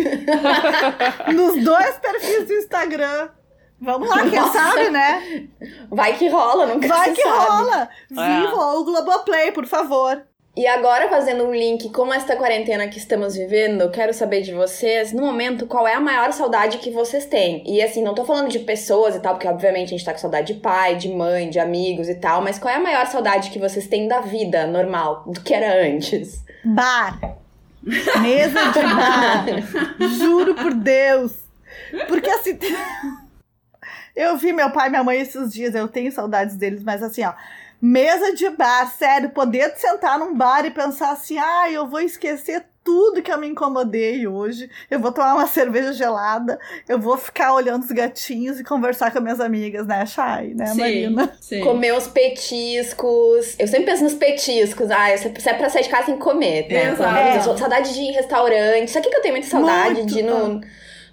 Nos 1.32 1.62
dois 1.62 1.96
perfis 1.98 2.48
do 2.48 2.54
Instagram. 2.54 3.28
Vamos 3.80 4.08
lá, 4.08 4.28
quem 4.28 4.52
sabe, 4.52 4.90
né? 4.90 5.48
Vai 5.90 6.14
que 6.14 6.28
rola, 6.28 6.66
nunca 6.66 6.88
Vai 6.88 7.12
que 7.12 7.22
sabe. 7.22 7.36
rola. 7.38 7.82
É. 7.82 8.14
Viva 8.40 8.52
é. 8.52 8.54
o 8.54 8.84
Globoplay, 8.84 9.52
por 9.52 9.66
favor. 9.66 10.22
E 10.56 10.66
agora, 10.66 11.10
fazendo 11.10 11.44
um 11.44 11.54
link 11.54 11.90
com 11.90 12.10
esta 12.14 12.34
quarentena 12.34 12.88
que 12.88 12.96
estamos 12.96 13.36
vivendo, 13.36 13.90
quero 13.90 14.14
saber 14.14 14.40
de 14.40 14.54
vocês, 14.54 15.12
no 15.12 15.20
momento, 15.20 15.66
qual 15.66 15.86
é 15.86 15.92
a 15.92 16.00
maior 16.00 16.32
saudade 16.32 16.78
que 16.78 16.90
vocês 16.90 17.26
têm? 17.26 17.62
E 17.66 17.82
assim, 17.82 18.02
não 18.02 18.14
tô 18.14 18.24
falando 18.24 18.48
de 18.48 18.60
pessoas 18.60 19.14
e 19.14 19.20
tal, 19.20 19.34
porque 19.34 19.46
obviamente 19.46 19.88
a 19.88 19.98
gente 19.98 20.04
tá 20.04 20.12
com 20.12 20.18
saudade 20.18 20.54
de 20.54 20.60
pai, 20.60 20.96
de 20.96 21.10
mãe, 21.10 21.50
de 21.50 21.58
amigos 21.58 22.08
e 22.08 22.14
tal, 22.14 22.40
mas 22.40 22.58
qual 22.58 22.72
é 22.72 22.78
a 22.78 22.80
maior 22.80 23.06
saudade 23.06 23.50
que 23.50 23.58
vocês 23.58 23.86
têm 23.86 24.08
da 24.08 24.20
vida 24.20 24.66
normal, 24.66 25.24
do 25.26 25.42
que 25.42 25.52
era 25.52 25.86
antes? 25.86 26.42
Bar. 26.64 27.20
Mesa 28.22 28.72
de 28.72 28.80
bar. 28.80 30.08
Juro 30.18 30.54
por 30.54 30.72
Deus. 30.72 31.34
Porque 32.08 32.30
assim. 32.30 32.58
Eu 34.16 34.38
vi 34.38 34.50
meu 34.50 34.70
pai 34.70 34.86
e 34.86 34.90
minha 34.90 35.04
mãe 35.04 35.20
esses 35.20 35.52
dias, 35.52 35.74
eu 35.74 35.86
tenho 35.86 36.10
saudades 36.10 36.56
deles, 36.56 36.82
mas 36.82 37.02
assim, 37.02 37.22
ó. 37.22 37.34
Mesa 37.80 38.34
de 38.34 38.48
bar, 38.50 38.90
sério, 38.96 39.30
poder 39.30 39.74
sentar 39.76 40.18
num 40.18 40.34
bar 40.34 40.64
e 40.64 40.70
pensar 40.70 41.12
assim, 41.12 41.38
ah, 41.38 41.70
eu 41.70 41.86
vou 41.86 42.00
esquecer 42.00 42.64
tudo 42.82 43.20
que 43.20 43.32
eu 43.32 43.38
me 43.38 43.48
incomodei 43.48 44.28
hoje. 44.28 44.70
Eu 44.88 45.00
vou 45.00 45.10
tomar 45.10 45.34
uma 45.34 45.46
cerveja 45.48 45.92
gelada, 45.92 46.58
eu 46.88 47.00
vou 47.00 47.16
ficar 47.16 47.52
olhando 47.52 47.82
os 47.82 47.90
gatinhos 47.90 48.60
e 48.60 48.64
conversar 48.64 49.12
com 49.12 49.20
minhas 49.20 49.40
amigas, 49.40 49.86
né, 49.86 50.06
Chay, 50.06 50.54
né, 50.54 50.66
sim, 50.66 50.78
Marina? 50.78 51.36
Sim. 51.40 51.60
Comer 51.62 51.94
os 51.94 52.06
petiscos. 52.06 53.56
Eu 53.58 53.66
sempre 53.66 53.86
penso 53.86 54.04
nos 54.04 54.14
petiscos. 54.14 54.90
Ah, 54.90 55.16
se 55.16 55.48
é 55.48 55.54
pra 55.54 55.68
sair 55.68 55.82
de 55.82 55.88
casa, 55.88 56.06
tem 56.06 56.16
que 56.16 56.20
comer, 56.20 56.68
né? 56.70 56.92
Exato. 56.92 57.18
É. 57.50 57.56
Saudade 57.56 57.92
de 57.92 58.00
ir 58.00 58.04
em 58.04 58.12
restaurante. 58.12 58.88
Isso 58.88 58.98
aqui 58.98 59.10
que 59.10 59.16
eu 59.16 59.22
tenho 59.22 59.34
muita 59.34 59.48
saudade 59.48 59.94
Muito, 59.94 60.14
de 60.14 60.20
ir 60.20 60.22
no. 60.22 60.60
Tá 60.60 60.66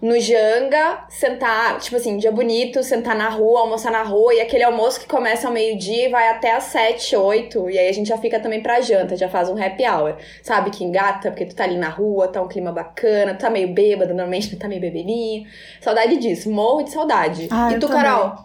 no 0.03 0.19
Janga, 0.19 1.05
sentar, 1.07 1.79
tipo 1.79 1.95
assim, 1.95 2.17
dia 2.17 2.29
bonito, 2.29 2.83
sentar 2.83 3.15
na 3.15 3.29
rua, 3.29 3.61
almoçar 3.61 3.89
na 3.89 4.03
rua, 4.03 4.33
e 4.33 4.41
aquele 4.41 4.61
almoço 4.61 4.99
que 4.99 5.07
começa 5.07 5.47
ao 5.47 5.53
meio-dia 5.53 6.07
e 6.07 6.11
vai 6.11 6.27
até 6.27 6.53
às 6.53 6.65
sete, 6.65 7.15
oito, 7.15 7.69
e 7.69 7.79
aí 7.79 7.87
a 7.87 7.91
gente 7.93 8.09
já 8.09 8.17
fica 8.17 8.37
também 8.37 8.61
pra 8.61 8.81
janta, 8.81 9.15
já 9.15 9.29
faz 9.29 9.47
um 9.47 9.55
happy 9.57 9.87
hour. 9.87 10.17
Sabe 10.41 10.71
que 10.71 10.83
engata, 10.83 11.31
porque 11.31 11.45
tu 11.45 11.55
tá 11.55 11.63
ali 11.63 11.77
na 11.77 11.87
rua, 11.87 12.27
tá 12.27 12.41
um 12.41 12.49
clima 12.49 12.69
bacana, 12.69 13.33
tu 13.33 13.39
tá 13.39 13.49
meio 13.49 13.73
bêbado, 13.73 14.13
normalmente 14.13 14.53
tá 14.57 14.67
meio 14.67 14.81
bebedinho. 14.81 15.47
Saudade 15.79 16.17
disso, 16.17 16.51
morro 16.51 16.83
de 16.83 16.91
saudade. 16.91 17.47
Ah, 17.49 17.71
e 17.71 17.79
tu, 17.79 17.87
Carol? 17.87 18.35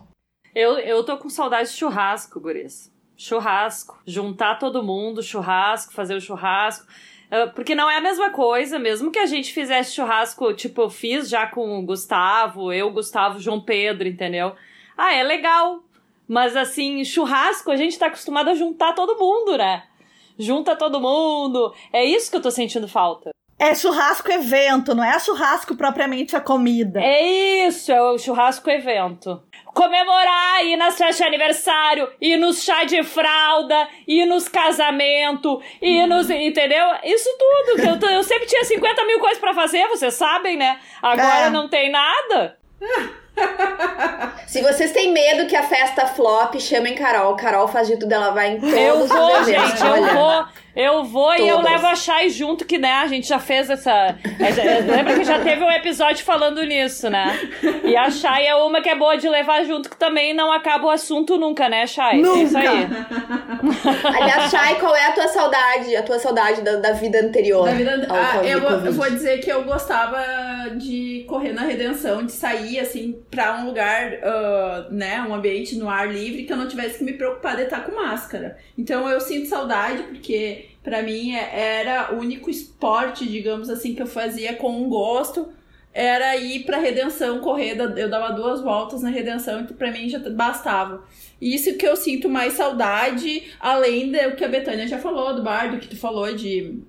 Eu, 0.55 0.79
eu 0.79 1.03
tô 1.03 1.19
com 1.19 1.29
saudade 1.29 1.71
de 1.71 1.75
churrasco, 1.75 2.39
Guris. 2.39 2.93
Churrasco. 3.17 3.99
Juntar 4.07 4.61
todo 4.61 4.81
mundo, 4.81 5.25
churrasco, 5.25 5.93
fazer 5.93 6.15
o 6.15 6.21
churrasco. 6.21 6.87
Ah, 7.31 7.47
porque 7.55 7.75
não 7.75 7.91
é 7.91 7.97
a 7.97 8.01
mesma 8.01 8.31
coisa, 8.31 8.79
mesmo 8.79 9.11
que 9.11 9.19
a 9.19 9.27
gente 9.27 9.53
fizesse 9.53 9.95
churrasco, 9.95 10.53
tipo, 10.55 10.83
eu 10.83 10.91
fiz 10.91 11.29
já 11.29 11.47
com 11.47 11.79
o 11.79 11.83
Gustavo, 11.83 12.73
eu, 12.73 12.91
Gustavo, 12.91 13.39
João 13.39 13.61
Pedro, 13.61 14.09
entendeu? 14.09 14.55
Ah, 14.97 15.15
é 15.15 15.23
legal. 15.23 15.83
Mas 16.27 16.57
assim, 16.57 17.05
churrasco, 17.05 17.71
a 17.71 17.77
gente 17.77 17.99
tá 17.99 18.07
acostumado 18.07 18.51
a 18.51 18.55
juntar 18.55 18.93
todo 18.93 19.19
mundo, 19.19 19.57
né? 19.57 19.85
Junta 20.39 20.77
todo 20.77 21.01
mundo. 21.01 21.75
É 21.93 22.05
isso 22.05 22.31
que 22.31 22.37
eu 22.37 22.43
tô 22.43 22.51
sentindo 22.51 22.87
falta. 22.87 23.31
É 23.59 23.75
churrasco 23.75 24.31
evento, 24.31 24.95
não 24.95 25.03
é 25.03 25.19
churrasco 25.19 25.75
propriamente 25.75 26.37
a 26.37 26.41
comida. 26.41 27.01
É 27.03 27.67
isso, 27.67 27.91
é 27.91 28.01
o 28.01 28.17
churrasco 28.17 28.71
evento 28.71 29.43
comemorar, 29.79 30.65
ir 30.65 30.77
nas 30.77 30.99
festas 30.99 31.19
de 31.19 31.25
aniversário, 31.25 32.11
ir 32.21 32.37
nos 32.37 32.65
chá 32.65 32.83
de 32.83 33.01
fralda, 33.05 33.87
ir 34.09 34.27
nos 34.27 34.49
casamentos, 34.49 35.63
ir 35.81 36.05
nos. 36.09 36.29
Entendeu? 36.29 36.85
Isso 37.05 37.29
tudo. 37.39 37.81
Eu, 37.87 38.11
eu 38.11 38.23
sempre 38.25 38.47
tinha 38.47 38.65
50 38.65 39.05
mil 39.05 39.21
coisas 39.21 39.39
para 39.39 39.55
fazer, 39.55 39.87
vocês 39.87 40.15
sabem, 40.15 40.57
né? 40.57 40.81
Agora 41.01 41.47
é. 41.47 41.51
não 41.51 41.69
tem 41.69 41.93
nada. 41.93 42.59
Se 44.49 44.61
vocês 44.61 44.91
têm 44.91 45.13
medo 45.13 45.47
que 45.47 45.55
a 45.55 45.63
festa 45.63 46.07
flop, 46.07 46.59
chamem 46.59 46.97
Carol. 46.97 47.37
Carol 47.37 47.69
faz 47.69 47.87
de 47.87 47.97
tudo, 47.97 48.13
ela 48.13 48.31
vai 48.31 48.55
em 48.55 48.61
todos 48.61 48.75
Eu 48.75 49.07
vou, 49.07 49.45
gente, 49.45 49.81
eu 49.81 50.07
vou. 50.15 50.45
Eu 50.79 51.03
vou 51.03 51.27
Todas. 51.31 51.41
e 51.41 51.49
eu 51.49 51.61
levo 51.61 51.89
a 51.89 51.97
Chay 51.97 52.31
junto, 52.31 52.65
que 52.65 52.79
né, 52.79 52.93
a 52.93 53.09
gente 53.09 53.27
já 53.27 53.41
fez 53.41 53.69
essa. 53.69 53.91
É, 53.91 54.81
lembra 54.83 55.17
que 55.17 55.25
já 55.25 55.41
teve 55.41 55.61
um 55.65 55.71
episódio 55.73 56.25
falando 56.25 56.63
nisso, 56.63 57.11
né? 57.11 57.37
E 57.83 57.97
a 57.97 58.09
Chay 58.13 58.47
é 58.47 58.55
uma 58.55 58.81
que 58.81 58.89
é 58.89 58.95
boa 58.95 59.17
de 59.17 59.29
levar 59.29 59.65
junto, 59.65 59.91
que 59.91 59.97
também 59.97 60.33
não 60.33 60.53
acaba 60.53 60.87
o 60.87 60.91
assunto 60.91 61.37
nunca, 61.37 61.69
né, 61.69 61.85
Chay? 61.85 62.23
Nunca. 62.23 62.39
É 62.39 62.43
isso 62.45 62.59
aí. 62.59 62.87
Aliás, 64.05 64.51
Chay, 64.53 64.77
qual 64.77 64.95
é 64.95 65.07
a 65.07 65.13
tua 65.13 65.27
saudade? 65.27 65.97
A 65.97 66.03
tua 66.05 66.19
saudade 66.21 66.63
da, 66.63 66.77
da 66.77 66.93
vida 66.93 67.19
anterior? 67.19 67.65
Da 67.65 67.75
vida, 67.75 68.07
ah, 68.09 68.37
eu, 68.45 68.61
vou, 68.61 68.71
eu 68.71 68.93
vou 68.93 69.11
dizer 69.11 69.39
que 69.39 69.51
eu 69.51 69.65
gostava 69.65 70.25
de 70.77 71.25
correr 71.27 71.53
na 71.53 71.63
redenção, 71.63 72.25
de 72.25 72.31
sair 72.31 72.79
assim 72.79 73.21
pra 73.29 73.57
um 73.57 73.67
lugar, 73.67 74.13
uh, 74.13 74.95
né, 74.95 75.21
um 75.29 75.35
ambiente 75.35 75.75
no 75.75 75.89
ar 75.89 76.09
livre, 76.09 76.45
que 76.45 76.53
eu 76.53 76.57
não 76.57 76.69
tivesse 76.69 76.99
que 76.99 77.05
me 77.05 77.15
preocupar 77.15 77.57
de 77.57 77.63
estar 77.63 77.81
com 77.81 77.97
máscara. 77.97 78.59
Então 78.77 79.09
eu 79.09 79.21
sinto 79.21 79.49
saudade, 79.49 80.05
porque 80.05 80.68
para 80.83 81.03
mim 81.03 81.35
é, 81.35 81.81
era 81.81 82.15
o 82.15 82.19
único 82.19 82.51
esporte, 82.51 83.27
digamos 83.27 83.69
assim, 83.69 83.95
que 83.95 84.03
eu 84.03 84.07
fazia 84.07 84.55
com 84.55 84.71
um 84.71 84.89
gosto. 84.89 85.49
Era 85.93 86.37
ir 86.37 86.65
pra 86.65 86.79
redenção, 86.79 87.41
correr, 87.41 87.77
eu 87.97 88.09
dava 88.09 88.33
duas 88.33 88.61
voltas 88.61 89.03
na 89.03 89.09
redenção, 89.09 89.61
então 89.61 89.77
pra 89.77 89.91
mim 89.91 90.09
já 90.09 90.19
bastava. 90.19 91.03
Isso 91.41 91.77
que 91.77 91.87
eu 91.87 91.97
sinto 91.97 92.29
mais 92.29 92.53
saudade, 92.53 93.51
além 93.59 94.13
do 94.13 94.37
que 94.37 94.45
a 94.45 94.49
Betânia 94.49 94.87
já 94.87 94.99
falou, 94.99 95.35
do 95.35 95.43
bar, 95.43 95.71
do 95.71 95.79
que 95.79 95.89
tu 95.89 95.97
falou 95.97 96.33
de 96.35 96.83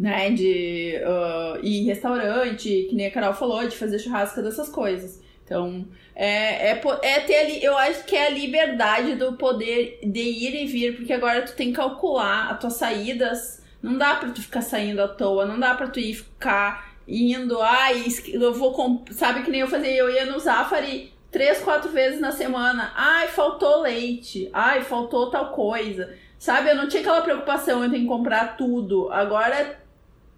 né, 0.00 0.30
de 0.30 0.94
uh, 1.04 1.62
ir 1.62 1.82
em 1.82 1.84
restaurante, 1.84 2.86
que 2.88 2.94
nem 2.94 3.06
a 3.06 3.10
Carol 3.10 3.34
falou, 3.34 3.68
de 3.68 3.76
fazer 3.76 3.98
churrasco 3.98 4.40
dessas 4.40 4.70
coisas. 4.70 5.20
Então, 5.50 5.84
é, 6.14 6.70
é, 6.70 6.80
é 7.02 7.20
ter 7.20 7.36
ali, 7.38 7.64
eu 7.64 7.76
acho 7.76 8.04
que 8.04 8.14
é 8.14 8.28
a 8.28 8.30
liberdade 8.30 9.16
do 9.16 9.32
poder 9.32 9.98
de 10.00 10.20
ir 10.20 10.62
e 10.62 10.66
vir, 10.66 10.94
porque 10.94 11.12
agora 11.12 11.42
tu 11.42 11.56
tem 11.56 11.70
que 11.70 11.76
calcular 11.76 12.52
as 12.52 12.60
tuas 12.60 12.74
saídas. 12.74 13.60
Não 13.82 13.98
dá 13.98 14.14
pra 14.14 14.30
tu 14.30 14.40
ficar 14.40 14.62
saindo 14.62 15.02
à 15.02 15.08
toa, 15.08 15.46
não 15.46 15.58
dá 15.58 15.74
pra 15.74 15.88
tu 15.88 15.98
ir 15.98 16.14
ficar 16.14 16.94
indo, 17.08 17.60
ai, 17.60 18.04
eu 18.28 18.54
vou, 18.54 19.04
sabe 19.10 19.42
que 19.42 19.50
nem 19.50 19.62
eu 19.62 19.66
fazia, 19.66 19.96
eu 19.96 20.08
ia 20.08 20.24
no 20.26 20.38
Zafari 20.38 21.12
três, 21.32 21.58
quatro 21.58 21.90
vezes 21.90 22.20
na 22.20 22.30
semana. 22.30 22.92
Ai, 22.94 23.26
faltou 23.26 23.82
leite. 23.82 24.48
Ai, 24.52 24.82
faltou 24.82 25.30
tal 25.32 25.50
coisa. 25.50 26.14
Sabe, 26.38 26.70
eu 26.70 26.76
não 26.76 26.86
tinha 26.86 27.00
aquela 27.00 27.22
preocupação, 27.22 27.82
eu 27.82 27.90
tenho 27.90 28.02
que 28.02 28.08
comprar 28.08 28.56
tudo. 28.56 29.10
Agora 29.10 29.80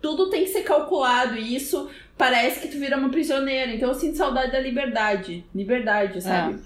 tudo 0.00 0.30
tem 0.30 0.44
que 0.44 0.50
ser 0.50 0.62
calculado 0.62 1.36
e 1.36 1.54
isso 1.54 1.88
parece 2.22 2.60
que 2.60 2.68
tu 2.68 2.78
vira 2.78 2.96
uma 2.96 3.08
prisioneira. 3.08 3.72
Então 3.72 3.88
eu 3.88 3.96
sinto 3.96 4.16
saudade 4.16 4.52
da 4.52 4.60
liberdade. 4.60 5.44
Liberdade, 5.52 6.22
sabe? 6.22 6.54
É. 6.54 6.58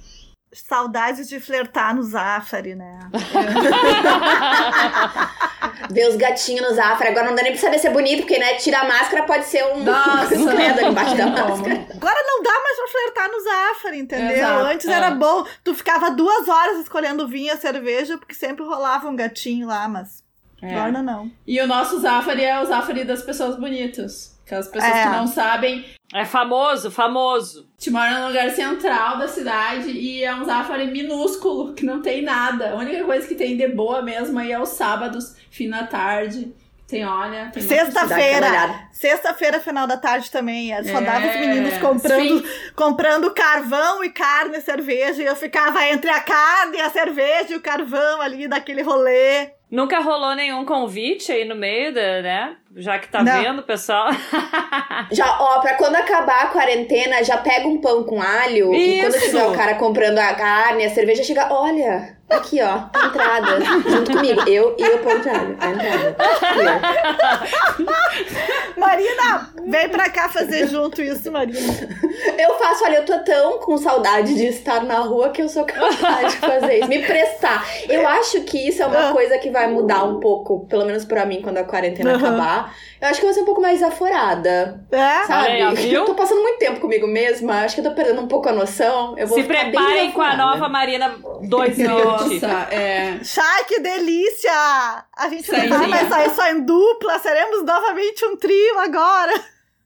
Saudades 0.52 1.26
de 1.28 1.40
flertar 1.40 1.96
no 1.96 2.02
Zafari, 2.02 2.74
né? 2.74 2.98
Ver 5.90 6.08
os 6.08 6.16
gatinhos 6.16 6.68
no 6.68 6.74
Zafari. 6.74 7.10
Agora 7.10 7.28
não 7.28 7.34
dá 7.34 7.42
nem 7.42 7.52
pra 7.52 7.60
saber 7.60 7.78
se 7.78 7.86
é 7.86 7.90
bonito, 7.90 8.20
porque, 8.20 8.38
né, 8.38 8.56
tirar 8.56 8.82
a 8.82 8.88
máscara 8.88 9.22
pode 9.24 9.46
ser 9.46 9.64
um 9.64 9.82
Nossa, 9.82 10.28
credo 10.28 10.82
embaixo 10.82 11.16
da 11.16 11.26
máscara. 11.26 11.86
Agora 11.94 12.22
não 12.26 12.42
dá 12.42 12.52
mais 12.52 12.76
pra 12.76 12.88
flertar 12.88 13.30
no 13.30 13.40
Zafari, 13.40 13.98
entendeu? 13.98 14.36
Exato, 14.36 14.66
Antes 14.66 14.86
é. 14.86 14.92
era 14.92 15.10
bom. 15.10 15.46
Tu 15.64 15.74
ficava 15.74 16.10
duas 16.10 16.46
horas 16.48 16.80
escolhendo 16.80 17.26
vinho 17.28 17.52
e 17.52 17.56
cerveja, 17.56 18.18
porque 18.18 18.34
sempre 18.34 18.62
rolava 18.64 19.08
um 19.08 19.16
gatinho 19.16 19.66
lá, 19.66 19.88
mas 19.88 20.22
é. 20.62 20.74
Agora 20.74 21.02
não. 21.02 21.30
E 21.46 21.60
o 21.60 21.66
nosso 21.66 22.00
Zafari 22.00 22.44
é 22.44 22.60
o 22.60 22.66
Zafari 22.66 23.04
das 23.04 23.22
pessoas 23.22 23.56
bonitas. 23.56 24.35
Aquelas 24.46 24.68
pessoas 24.68 24.92
é. 24.92 25.02
que 25.02 25.08
não 25.10 25.26
sabem. 25.26 25.84
É 26.14 26.24
famoso, 26.24 26.88
famoso. 26.88 27.68
Te 27.76 27.90
mora 27.90 28.20
no 28.20 28.28
lugar 28.28 28.48
central 28.50 29.18
da 29.18 29.26
cidade 29.26 29.90
e 29.90 30.22
é 30.22 30.32
um 30.32 30.44
Zafari 30.44 30.86
minúsculo, 30.86 31.74
que 31.74 31.84
não 31.84 32.00
tem 32.00 32.22
nada. 32.22 32.70
A 32.70 32.76
única 32.76 33.04
coisa 33.04 33.26
que 33.26 33.34
tem 33.34 33.56
de 33.56 33.66
boa 33.66 34.02
mesmo 34.02 34.38
aí 34.38 34.52
é 34.52 34.60
os 34.60 34.68
sábados, 34.68 35.36
fim 35.50 35.68
da 35.68 35.84
tarde. 35.84 36.54
Tem, 36.86 37.04
olha. 37.04 37.50
Sexta-feira. 37.52 38.88
Sexta-feira, 38.92 39.58
final 39.58 39.88
da 39.88 39.96
tarde 39.96 40.30
também. 40.30 40.70
Só 40.84 40.98
é, 40.98 41.02
dava 41.02 41.26
os 41.26 41.36
meninos 41.40 41.76
comprando, 41.78 42.44
comprando 42.76 43.34
carvão 43.34 44.04
e 44.04 44.10
carne 44.10 44.58
e 44.58 44.60
cerveja. 44.60 45.20
E 45.20 45.26
eu 45.26 45.34
ficava 45.34 45.84
entre 45.88 46.08
a 46.08 46.20
carne, 46.20 46.80
a 46.80 46.88
cerveja 46.88 47.54
e 47.54 47.56
o 47.56 47.60
carvão 47.60 48.20
ali 48.20 48.46
daquele 48.46 48.82
rolê. 48.82 49.50
Nunca 49.68 49.98
rolou 49.98 50.36
nenhum 50.36 50.64
convite 50.64 51.32
aí 51.32 51.44
no 51.44 51.56
meio, 51.56 51.92
da, 51.92 52.22
né? 52.22 52.56
Já 52.78 52.98
que 52.98 53.08
tá 53.08 53.22
Não. 53.22 53.42
vendo, 53.42 53.62
pessoal. 53.62 54.10
já, 55.10 55.38
ó, 55.40 55.60
pra 55.60 55.76
quando 55.76 55.96
acabar 55.96 56.42
a 56.42 56.46
quarentena, 56.48 57.24
já 57.24 57.38
pega 57.38 57.66
um 57.66 57.80
pão 57.80 58.04
com 58.04 58.20
alho. 58.20 58.74
Isso. 58.74 58.84
E 58.84 59.00
quando 59.00 59.22
tiver 59.22 59.46
o 59.46 59.52
cara 59.52 59.74
comprando 59.76 60.18
a 60.18 60.34
carne, 60.34 60.84
a 60.84 60.90
cerveja, 60.90 61.24
chega, 61.24 61.50
olha, 61.50 62.14
aqui 62.28 62.60
ó, 62.60 62.80
entrada. 63.06 63.64
junto 63.88 64.12
comigo. 64.12 64.42
Eu 64.46 64.76
e 64.78 64.84
o 64.90 64.98
pão 64.98 65.18
de 65.18 65.28
alho. 65.30 65.56
A 65.58 65.70
entrada. 65.70 66.16
Marina, 68.76 69.50
vem 69.66 69.88
pra 69.88 70.10
cá 70.10 70.28
fazer 70.28 70.68
junto 70.68 71.00
isso, 71.00 71.32
Marina. 71.32 71.58
Eu 72.38 72.58
faço, 72.58 72.84
olha, 72.84 72.96
eu 72.96 73.06
tô 73.06 73.18
tão 73.20 73.58
com 73.58 73.78
saudade 73.78 74.34
de 74.34 74.48
estar 74.48 74.84
na 74.84 74.98
rua 74.98 75.30
que 75.30 75.40
eu 75.40 75.48
sou 75.48 75.64
capaz 75.64 76.32
de 76.32 76.38
fazer 76.38 76.80
isso. 76.80 76.88
Me 76.88 76.98
prestar. 77.06 77.66
Eu 77.88 78.06
acho 78.06 78.42
que 78.42 78.68
isso 78.68 78.82
é 78.82 78.86
uma 78.86 79.08
ah. 79.08 79.12
coisa 79.12 79.38
que 79.38 79.50
vai 79.50 79.66
mudar 79.66 80.04
um 80.04 80.20
pouco, 80.20 80.66
pelo 80.66 80.84
menos 80.84 81.06
pra 81.06 81.24
mim, 81.24 81.40
quando 81.40 81.56
a 81.56 81.64
quarentena 81.64 82.10
uhum. 82.10 82.16
acabar. 82.16 82.65
Eu 83.00 83.08
acho 83.08 83.20
que 83.20 83.26
eu 83.26 83.28
vou 83.28 83.34
ser 83.34 83.42
um 83.42 83.44
pouco 83.44 83.60
mais 83.60 83.82
aforada. 83.82 84.84
É? 84.90 85.24
Sabe? 85.24 85.62
Aí, 85.62 85.92
eu 85.92 86.04
tô 86.04 86.14
passando 86.14 86.42
muito 86.42 86.58
tempo 86.58 86.80
comigo 86.80 87.06
mesma. 87.06 87.62
Acho 87.62 87.74
que 87.74 87.80
eu 87.80 87.84
tô 87.84 87.94
perdendo 87.94 88.22
um 88.22 88.28
pouco 88.28 88.48
a 88.48 88.52
noção. 88.52 89.16
Eu 89.18 89.26
vou 89.26 89.38
Se 89.38 89.44
preparem 89.44 90.12
com 90.12 90.22
a 90.22 90.36
nova 90.36 90.68
Marina 90.68 91.16
2020. 91.42 91.86
Nossa, 92.04 92.68
é. 92.70 93.18
Chá, 93.22 93.64
que 93.66 93.80
delícia! 93.80 94.52
A 95.16 95.28
gente 95.28 95.50
não 95.50 95.78
vai 95.78 95.86
mais 95.88 96.08
sair 96.08 96.30
só 96.30 96.50
em 96.50 96.64
dupla. 96.64 97.18
Seremos 97.18 97.64
novamente 97.64 98.24
um 98.24 98.36
trio 98.36 98.78
agora. 98.78 99.32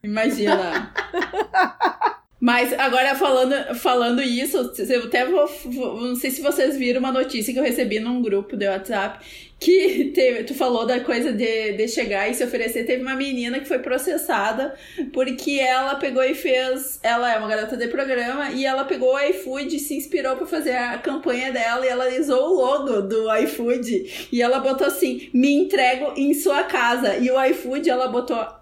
Imagina. 0.03 0.93
Mas 2.41 2.73
agora 2.73 3.15
falando, 3.15 3.75
falando 3.75 4.23
isso, 4.23 4.73
eu 4.89 5.05
até 5.05 5.27
vou, 5.27 5.47
vou, 5.67 6.01
Não 6.01 6.17
sei 6.17 6.31
se 6.31 6.41
vocês 6.41 6.77
viram 6.79 7.01
uma 7.01 7.13
notícia 7.13 7.53
que 7.53 7.59
eu 7.59 7.63
recebi 7.63 8.01
num 8.01 8.23
grupo 8.23 8.57
de 8.57 8.67
WhatsApp 8.67 9.23
que 9.61 10.07
teve, 10.17 10.45
tu 10.45 10.55
falou 10.55 10.87
da 10.87 11.01
coisa 11.01 11.33
de, 11.33 11.73
de 11.73 11.87
chegar 11.87 12.29
e 12.29 12.35
se 12.35 12.43
oferecer. 12.43 12.85
Teve 12.85 13.03
uma 13.03 13.15
menina 13.15 13.61
que 13.61 13.69
foi 13.69 13.79
processada 13.79 14.75
porque 15.13 15.61
ela 15.61 15.97
pegou 15.97 16.25
e 16.25 16.35
fez. 16.35 16.99
Ela 17.03 17.35
é 17.35 17.39
uma 17.39 17.47
garota 17.47 17.77
de 17.77 17.87
programa 17.89 18.51
e 18.53 18.65
ela 18.65 18.85
pegou 18.85 19.15
o 19.15 19.21
iFood 19.21 19.77
e 19.77 19.79
se 19.79 19.95
inspirou 19.95 20.35
para 20.37 20.47
fazer 20.47 20.73
a 20.73 20.97
campanha 20.97 21.53
dela 21.53 21.85
e 21.85 21.91
ela 21.91 22.09
usou 22.19 22.51
o 22.51 22.55
logo 22.55 23.03
do 23.03 23.37
iFood. 23.37 24.29
E 24.33 24.41
ela 24.41 24.61
botou 24.61 24.87
assim: 24.87 25.29
me 25.35 25.53
entrego 25.53 26.15
em 26.17 26.33
sua 26.33 26.65
casa. 26.65 27.19
E 27.19 27.31
o 27.31 27.45
iFood 27.45 27.91
ela 27.91 28.09
botou 28.09 28.60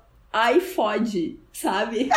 iFood 0.56 1.38
sabe? 1.60 2.08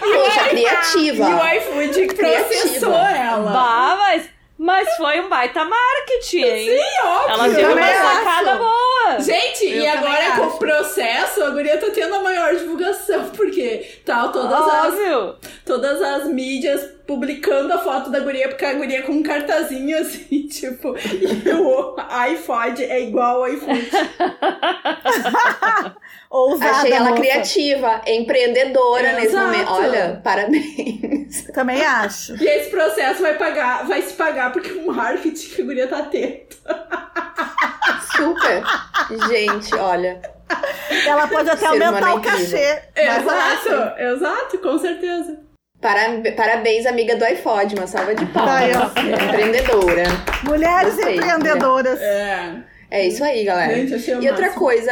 Poxa, 0.00 0.48
criativa. 0.50 1.30
E 1.30 1.34
o 1.34 1.56
iFood 1.56 2.14
processou 2.14 2.92
ela. 2.92 3.50
Bah, 3.50 3.96
mas, 3.98 4.28
mas 4.58 4.96
foi 4.96 5.20
um 5.20 5.28
baita 5.28 5.64
marketing, 5.64 6.42
hein? 6.42 6.78
Sim, 6.78 7.06
óbvio. 7.06 7.32
Ela 7.32 7.54
teve 7.54 7.72
uma 7.72 7.86
sacada 7.86 8.56
boa. 8.56 9.20
Gente, 9.20 9.64
eu 9.64 9.82
e 9.82 9.86
agora 9.86 10.36
com 10.36 10.46
o 10.46 10.58
processo, 10.58 11.42
a 11.42 11.50
guria 11.50 11.78
tá 11.78 11.88
tendo 11.90 12.14
a 12.16 12.22
maior 12.22 12.54
divulgação, 12.54 13.30
porque 13.34 14.00
tá 14.04 14.28
todas 14.28 14.60
óbvio. 14.60 15.36
as 15.42 15.50
todas 15.64 16.02
as 16.02 16.26
mídias 16.26 16.98
publicando 17.06 17.72
a 17.72 17.78
foto 17.78 18.10
da 18.10 18.20
guria, 18.20 18.48
porque 18.50 18.66
a 18.66 18.74
guria 18.74 19.02
com 19.02 19.12
um 19.12 19.22
cartazinho 19.22 19.96
assim, 20.02 20.46
tipo, 20.46 20.94
e 20.98 21.50
o 21.50 21.96
iPod 21.98 22.84
é 22.84 23.00
igual 23.00 23.44
ao 23.44 23.48
iFood. 23.48 23.90
Ousada, 26.30 26.70
Achei 26.70 26.92
ela 26.92 27.10
moça. 27.10 27.22
criativa, 27.22 28.02
empreendedora 28.06 29.12
nesse 29.14 29.34
momento. 29.34 29.72
Olha, 29.72 30.20
parabéns. 30.22 31.44
Também 31.54 31.82
acho. 31.82 32.36
E 32.42 32.46
esse 32.46 32.70
processo 32.70 33.22
vai 33.22 33.34
pagar, 33.38 33.86
vai 33.86 34.02
se 34.02 34.12
pagar 34.12 34.52
porque 34.52 34.70
o 34.72 34.92
marketing 34.92 35.48
que 35.48 35.62
a 35.62 35.64
guria 35.64 35.88
tá 35.88 36.02
tendo. 36.02 36.48
Super. 38.14 38.62
Gente, 39.28 39.74
olha. 39.74 40.20
Ela 41.06 41.26
pode 41.28 41.48
até 41.48 41.66
aumentar 41.66 42.14
o 42.14 42.20
cachê. 42.20 42.82
Exato, 42.94 44.00
exato, 44.00 44.58
com 44.58 44.78
certeza. 44.78 45.38
Para, 45.80 46.32
parabéns, 46.36 46.86
amiga 46.86 47.16
do 47.16 47.24
iPod, 47.24 47.74
uma 47.76 47.86
salva 47.86 48.14
de 48.14 48.26
palmas. 48.26 48.92
Empreendedora. 49.26 50.04
Mulheres 50.42 50.96
Gostei, 50.96 51.16
empreendedoras. 51.16 52.00
É. 52.00 52.56
é 52.90 53.06
isso 53.06 53.22
aí, 53.22 53.44
galera. 53.44 53.74
Gente, 53.86 54.10
e 54.10 54.28
outra 54.28 54.50
coisa, 54.50 54.90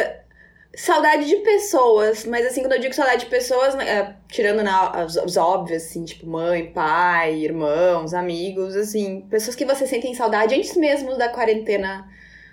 Saudade 0.76 1.26
de 1.26 1.36
pessoas, 1.36 2.26
mas 2.26 2.44
assim, 2.44 2.60
quando 2.60 2.74
eu 2.74 2.80
digo 2.80 2.94
saudade 2.94 3.24
de 3.24 3.30
pessoas, 3.30 3.74
né, 3.74 3.88
é, 3.88 4.16
tirando 4.28 4.62
na, 4.62 5.06
os, 5.06 5.16
os 5.16 5.36
óbvios, 5.38 5.82
assim, 5.82 6.04
tipo 6.04 6.26
mãe, 6.26 6.70
pai, 6.70 7.34
irmãos, 7.36 8.12
amigos, 8.12 8.76
assim, 8.76 9.22
pessoas 9.30 9.56
que 9.56 9.64
você 9.64 9.86
sentem 9.86 10.14
saudade 10.14 10.54
antes 10.54 10.76
mesmo 10.76 11.16
da 11.16 11.30
quarentena 11.30 12.06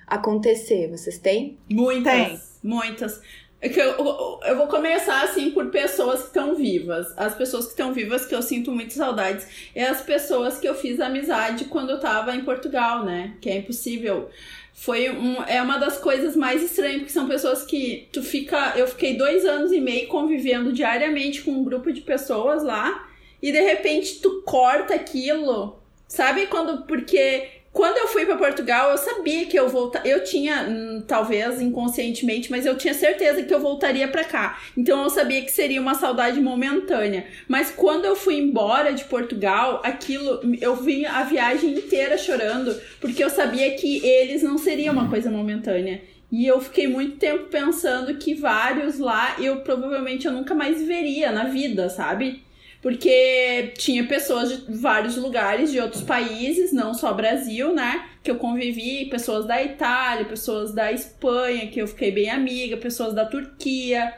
acontecer. 0.08 0.90
Vocês 0.90 1.18
têm? 1.18 1.60
Muitas, 1.70 2.14
Tem. 2.14 2.40
muitas. 2.64 3.22
É 3.60 3.70
que 3.70 3.80
eu, 3.80 3.92
eu, 3.92 4.40
eu, 4.44 4.58
vou 4.58 4.68
começar 4.68 5.24
assim 5.24 5.52
por 5.52 5.70
pessoas 5.72 6.22
que 6.22 6.28
estão 6.28 6.54
vivas. 6.54 7.08
As 7.18 7.34
pessoas 7.34 7.66
que 7.66 7.72
estão 7.72 7.94
vivas 7.94 8.26
que 8.26 8.36
eu 8.36 8.42
sinto 8.42 8.72
muitas 8.72 8.96
saudades 8.96 9.48
é 9.74 9.86
as 9.86 10.02
pessoas 10.02 10.60
que 10.60 10.68
eu 10.68 10.76
fiz 10.76 11.00
amizade 11.00 11.66
quando 11.66 11.92
eu 11.92 12.00
tava 12.00 12.36
em 12.36 12.44
Portugal, 12.44 13.06
né? 13.06 13.36
Que 13.40 13.50
é 13.50 13.58
impossível 13.58 14.30
foi 14.74 15.10
um, 15.10 15.42
é 15.44 15.62
uma 15.62 15.78
das 15.78 15.98
coisas 15.98 16.36
mais 16.36 16.62
estranhas, 16.62 16.98
porque 16.98 17.14
são 17.14 17.28
pessoas 17.28 17.64
que 17.64 18.10
tu 18.12 18.24
fica. 18.24 18.74
Eu 18.76 18.88
fiquei 18.88 19.16
dois 19.16 19.46
anos 19.46 19.72
e 19.72 19.80
meio 19.80 20.08
convivendo 20.08 20.74
diariamente 20.74 21.42
com 21.42 21.52
um 21.52 21.64
grupo 21.64 21.92
de 21.94 22.02
pessoas 22.02 22.64
lá, 22.64 23.08
e 23.42 23.52
de 23.52 23.62
repente 23.62 24.20
tu 24.20 24.42
corta 24.42 24.96
aquilo. 24.96 25.80
Sabe 26.08 26.48
quando. 26.48 26.86
Porque 26.86 27.48
quando 27.74 27.98
eu 27.98 28.08
fui 28.08 28.24
para 28.24 28.38
Portugal, 28.38 28.92
eu 28.92 28.98
sabia 29.00 29.48
que 29.48 29.58
eu 29.58 29.68
voltar. 29.68 30.06
Eu 30.06 30.24
tinha, 30.24 30.64
hum, 30.70 31.04
talvez 31.08 31.60
inconscientemente, 31.60 32.52
mas 32.52 32.68
eu 32.68 32.78
tinha 32.78 32.94
certeza 32.94 33.42
que 33.42 33.52
eu 33.52 33.60
voltaria 33.60 34.08
para 34.08 34.24
cá. 34.24 34.60
Então 34.78 35.02
eu 35.02 35.10
sabia 35.10 35.42
que 35.42 35.52
seria 35.52 35.82
uma 35.82 35.96
saudade 35.96 36.40
momentânea. 36.40 37.26
Mas 37.48 37.72
quando 37.72 38.06
eu 38.06 38.16
fui 38.16 38.36
embora 38.38 38.94
de 38.94 39.04
Portugal, 39.06 39.82
aquilo. 39.84 40.40
Eu 40.62 40.76
vim 40.76 41.06
a 41.06 41.24
viagem 41.24 41.74
inteira 41.74 42.16
chorando, 42.16 42.80
porque 43.02 43.24
eu 43.24 43.30
sabia 43.30 43.76
que 43.76 44.06
eles 44.06 44.44
não 44.44 44.60
seriam 44.60 44.94
uma 44.94 45.10
coisa 45.10 45.32
momentânea. 45.32 46.00
E 46.32 46.46
eu 46.46 46.62
fiquei 46.62 46.88
muito 46.88 47.18
tempo 47.18 47.46
pensando 47.46 48.16
que 48.18 48.36
vários 48.36 49.00
lá 49.00 49.36
eu 49.40 49.62
provavelmente 49.62 50.28
eu 50.28 50.32
nunca 50.32 50.54
mais 50.54 50.80
veria 50.82 51.32
na 51.32 51.46
vida, 51.46 51.90
sabe? 51.90 52.43
Porque 52.84 53.72
tinha 53.78 54.06
pessoas 54.06 54.50
de 54.50 54.76
vários 54.76 55.16
lugares, 55.16 55.72
de 55.72 55.80
outros 55.80 56.04
países, 56.04 56.74
não 56.74 56.94
só 56.94 57.14
Brasil, 57.14 57.74
né? 57.74 58.10
Que 58.22 58.30
eu 58.30 58.36
convivi, 58.36 59.06
pessoas 59.06 59.46
da 59.46 59.64
Itália, 59.64 60.26
pessoas 60.26 60.74
da 60.74 60.92
Espanha, 60.92 61.68
que 61.68 61.82
eu 61.82 61.88
fiquei 61.88 62.12
bem 62.12 62.30
amiga, 62.30 62.76
pessoas 62.76 63.14
da 63.14 63.26
Turquia. 63.26 64.14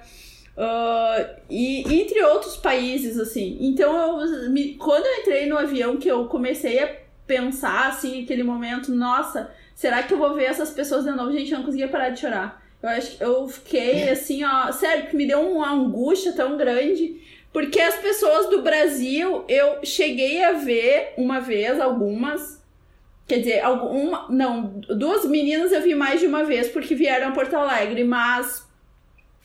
Uh, 0.57 1.29
e 1.47 1.81
entre 2.01 2.19
outros 2.23 2.57
países, 2.57 3.19
assim. 3.19 3.55
Então, 3.61 4.19
eu, 4.19 4.49
me, 4.49 4.73
quando 4.73 5.05
eu 5.05 5.21
entrei 5.21 5.45
no 5.45 5.59
avião, 5.59 5.97
que 5.97 6.09
eu 6.09 6.25
comecei 6.25 6.79
a 6.79 6.91
pensar, 7.27 7.89
assim, 7.89 8.23
aquele 8.23 8.41
momento, 8.41 8.91
nossa, 8.91 9.51
será 9.75 10.01
que 10.01 10.11
eu 10.11 10.17
vou 10.17 10.33
ver 10.33 10.45
essas 10.45 10.71
pessoas 10.71 11.03
de 11.03 11.11
novo? 11.11 11.31
Gente, 11.31 11.51
eu 11.51 11.59
não 11.59 11.65
conseguia 11.65 11.87
parar 11.87 12.09
de 12.09 12.19
chorar. 12.19 12.65
Eu 12.81 12.89
acho 12.89 13.15
que 13.15 13.23
eu 13.23 13.47
fiquei 13.47 14.09
assim, 14.09 14.43
ó, 14.43 14.71
sério, 14.71 15.05
que 15.07 15.15
me 15.15 15.27
deu 15.27 15.39
uma 15.51 15.71
angústia 15.71 16.33
tão 16.33 16.57
grande 16.57 17.21
porque 17.55 17.79
as 17.79 17.95
pessoas 17.95 18.49
do 18.49 18.61
Brasil, 18.61 19.45
eu 19.47 19.77
cheguei 19.81 20.43
a 20.43 20.51
ver 20.51 21.13
uma 21.15 21.39
vez 21.39 21.79
algumas. 21.79 22.61
Quer 23.25 23.37
dizer, 23.37 23.61
alguma. 23.61 24.27
Não, 24.29 24.81
duas 24.89 25.23
meninas 25.23 25.71
eu 25.71 25.81
vi 25.81 25.95
mais 25.95 26.19
de 26.19 26.27
uma 26.27 26.43
vez 26.43 26.67
porque 26.67 26.93
vieram 26.93 27.29
a 27.29 27.31
Porto 27.31 27.55
Alegre, 27.55 28.03
mas 28.03 28.67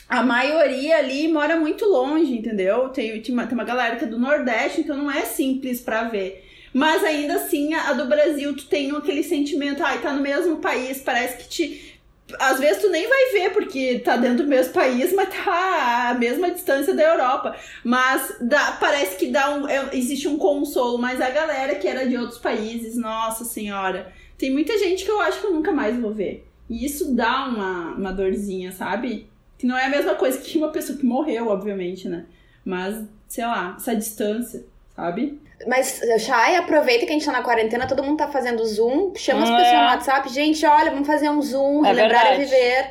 a 0.09 0.25
maioria 0.25 0.97
ali 0.97 1.29
mora 1.29 1.55
muito 1.55 1.85
longe, 1.85 2.33
entendeu? 2.33 2.88
Tem, 2.88 3.23
tem, 3.23 3.33
uma, 3.33 3.47
tem 3.47 3.55
uma 3.55 3.62
galera 3.62 3.95
que 3.95 4.02
é 4.02 4.09
do 4.09 4.19
Nordeste, 4.19 4.81
então 4.81 4.97
não 4.97 5.09
é 5.09 5.21
simples 5.21 5.81
para 5.81 6.09
ver. 6.09 6.45
Mas 6.75 7.05
ainda 7.05 7.35
assim, 7.35 7.75
a, 7.75 7.90
a, 7.90 7.93
do 7.93 8.07
Brasil, 8.07 8.57
tu 8.57 8.67
tem 8.67 8.90
aquele 8.90 9.23
sentimento, 9.23 9.85
ai, 9.85 10.02
tá 10.02 10.12
no 10.12 10.21
mesmo 10.21 10.57
país, 10.57 11.00
parece 11.00 11.37
que 11.37 11.49
te 11.49 12.00
às 12.38 12.58
vezes 12.58 12.82
tu 12.82 12.90
nem 12.90 13.08
vai 13.08 13.32
ver, 13.32 13.52
porque 13.52 13.99
tá 14.00 14.16
dentro 14.16 14.44
do 14.44 14.49
mesmo 14.49 14.72
país, 14.72 15.12
mas 15.12 15.28
tá 15.28 16.10
a 16.10 16.14
mesma 16.14 16.50
distância 16.50 16.94
da 16.94 17.02
Europa. 17.02 17.56
Mas 17.84 18.37
dá, 18.40 18.72
parece 18.80 19.16
que 19.16 19.26
dá 19.28 19.54
um, 19.54 19.68
é, 19.68 19.90
existe 19.92 20.28
um 20.28 20.38
consolo, 20.38 20.99
mas 20.99 21.20
a 21.20 21.30
galera 21.30 21.75
que 21.75 21.88
era 21.88 22.06
de 22.06 22.16
outros 22.16 22.38
países, 22.38 22.96
nossa 22.96 23.44
senhora, 23.44 24.12
tem 24.38 24.50
muita 24.50 24.78
gente 24.78 25.04
que 25.04 25.10
eu 25.10 25.20
acho 25.20 25.40
que 25.40 25.46
eu 25.46 25.52
nunca 25.52 25.72
mais 25.72 25.99
vou 25.99 26.12
ver. 26.12 26.46
E 26.68 26.84
isso 26.84 27.14
dá 27.14 27.46
uma, 27.46 27.94
uma 27.94 28.12
dorzinha, 28.12 28.72
sabe? 28.72 29.28
Que 29.58 29.66
não 29.66 29.76
é 29.76 29.87
a 29.87 29.90
mesma 29.90 30.14
coisa 30.14 30.38
que 30.38 30.56
uma 30.56 30.70
pessoa 30.70 30.96
que 30.96 31.04
morreu, 31.04 31.49
obviamente, 31.49 32.08
né? 32.08 32.26
Mas, 32.64 33.04
sei 33.26 33.44
lá, 33.44 33.75
essa 33.76 33.94
distância, 33.94 34.64
sabe? 35.00 35.40
Mas, 35.66 36.00
Chay, 36.19 36.57
aproveita 36.57 37.04
que 37.04 37.11
a 37.11 37.14
gente 37.14 37.25
tá 37.25 37.33
na 37.33 37.42
quarentena, 37.42 37.87
todo 37.87 38.02
mundo 38.02 38.19
tá 38.19 38.28
fazendo 38.28 38.64
Zoom, 38.64 39.14
chama 39.14 39.42
as 39.42 39.50
pessoas 39.50 39.69
é. 39.69 39.76
no 39.76 39.87
WhatsApp, 39.87 40.28
gente, 40.28 40.64
olha, 40.66 40.90
vamos 40.90 41.07
fazer 41.07 41.30
um 41.30 41.40
Zoom, 41.42 41.85
é 41.85 41.88
relembrar 41.88 42.35
e 42.35 42.45
viver. 42.45 42.90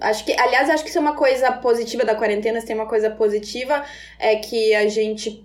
Acho 0.00 0.24
que, 0.24 0.38
aliás, 0.38 0.68
acho 0.68 0.82
que 0.82 0.88
isso 0.90 0.98
é 0.98 1.00
uma 1.00 1.14
coisa 1.14 1.52
positiva 1.52 2.04
da 2.04 2.14
quarentena, 2.14 2.60
se 2.60 2.66
tem 2.66 2.76
uma 2.76 2.86
coisa 2.86 3.10
positiva, 3.10 3.84
é 4.18 4.36
que 4.36 4.74
a 4.74 4.88
gente 4.88 5.44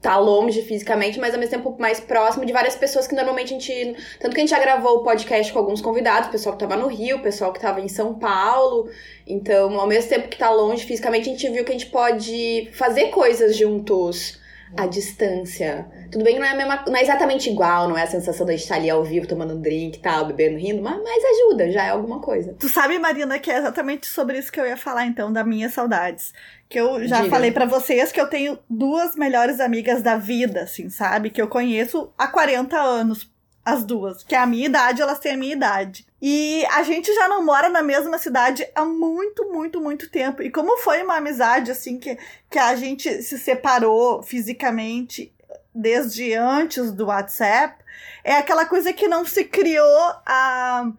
tá 0.00 0.16
longe 0.16 0.62
fisicamente, 0.62 1.20
mas 1.20 1.32
ao 1.32 1.38
mesmo 1.38 1.52
tempo 1.52 1.76
mais 1.78 2.00
próximo 2.00 2.44
de 2.44 2.52
várias 2.52 2.74
pessoas 2.74 3.06
que 3.06 3.14
normalmente 3.14 3.54
a 3.54 3.58
gente. 3.58 3.96
Tanto 4.18 4.34
que 4.34 4.40
a 4.40 4.44
gente 4.44 4.50
já 4.50 4.58
gravou 4.58 4.96
o 4.96 5.04
podcast 5.04 5.52
com 5.52 5.58
alguns 5.60 5.80
convidados, 5.80 6.28
o 6.28 6.32
pessoal 6.32 6.56
que 6.56 6.60
tava 6.66 6.76
no 6.76 6.88
Rio, 6.88 7.18
o 7.18 7.22
pessoal 7.22 7.52
que 7.52 7.60
tava 7.60 7.80
em 7.80 7.86
São 7.86 8.14
Paulo. 8.14 8.88
Então, 9.26 9.78
ao 9.78 9.86
mesmo 9.86 10.08
tempo 10.08 10.28
que 10.28 10.38
tá 10.38 10.50
longe 10.50 10.84
fisicamente, 10.84 11.28
a 11.28 11.32
gente 11.32 11.48
viu 11.50 11.64
que 11.64 11.70
a 11.70 11.74
gente 11.78 11.86
pode 11.86 12.68
fazer 12.72 13.10
coisas 13.10 13.56
juntos 13.56 14.39
a 14.76 14.86
distância. 14.86 15.86
Tudo 16.10 16.24
bem 16.24 16.34
que 16.34 16.40
não 16.40 16.46
é, 16.46 16.56
mesma, 16.56 16.84
não 16.86 16.96
é 16.96 17.02
exatamente 17.02 17.50
igual, 17.50 17.88
não 17.88 17.96
é 17.96 18.02
a 18.02 18.06
sensação 18.06 18.46
de 18.46 18.54
estar 18.54 18.76
ali 18.76 18.88
ao 18.88 19.04
vivo, 19.04 19.26
tomando 19.26 19.54
um 19.54 19.60
drink 19.60 19.96
e 19.96 20.00
tal, 20.00 20.26
bebendo, 20.26 20.58
rindo, 20.58 20.82
mas, 20.82 21.00
mas 21.02 21.24
ajuda, 21.24 21.70
já 21.70 21.84
é 21.84 21.90
alguma 21.90 22.20
coisa. 22.20 22.54
Tu 22.58 22.68
sabe, 22.68 22.98
Marina, 22.98 23.38
que 23.38 23.50
é 23.50 23.58
exatamente 23.58 24.06
sobre 24.06 24.38
isso 24.38 24.50
que 24.50 24.60
eu 24.60 24.66
ia 24.66 24.76
falar, 24.76 25.06
então, 25.06 25.32
das 25.32 25.46
minhas 25.46 25.72
saudades. 25.72 26.32
Que 26.68 26.78
eu 26.78 27.06
já 27.06 27.18
Diga. 27.18 27.30
falei 27.30 27.50
para 27.50 27.66
vocês 27.66 28.12
que 28.12 28.20
eu 28.20 28.28
tenho 28.28 28.58
duas 28.68 29.16
melhores 29.16 29.60
amigas 29.60 30.02
da 30.02 30.16
vida, 30.16 30.62
assim, 30.62 30.88
sabe? 30.88 31.30
Que 31.30 31.42
eu 31.42 31.48
conheço 31.48 32.12
há 32.16 32.28
40 32.28 32.76
anos, 32.76 33.29
as 33.64 33.84
duas. 33.84 34.22
Que 34.22 34.34
é 34.34 34.38
a 34.38 34.46
minha 34.46 34.66
idade, 34.66 35.02
elas 35.02 35.18
têm 35.18 35.32
a 35.32 35.36
minha 35.36 35.52
idade. 35.52 36.06
E 36.20 36.64
a 36.72 36.82
gente 36.82 37.12
já 37.14 37.28
não 37.28 37.44
mora 37.44 37.68
na 37.68 37.82
mesma 37.82 38.18
cidade 38.18 38.66
há 38.74 38.84
muito, 38.84 39.50
muito, 39.50 39.80
muito 39.80 40.10
tempo. 40.10 40.42
E 40.42 40.50
como 40.50 40.76
foi 40.78 41.02
uma 41.02 41.16
amizade, 41.16 41.70
assim, 41.70 41.98
que, 41.98 42.18
que 42.50 42.58
a 42.58 42.74
gente 42.74 43.22
se 43.22 43.38
separou 43.38 44.22
fisicamente 44.22 45.32
desde 45.74 46.34
antes 46.34 46.90
do 46.92 47.06
WhatsApp, 47.06 47.82
é 48.24 48.34
aquela 48.34 48.66
coisa 48.66 48.92
que 48.92 49.08
não 49.08 49.24
se 49.24 49.44
criou 49.44 50.14
a 50.26 50.90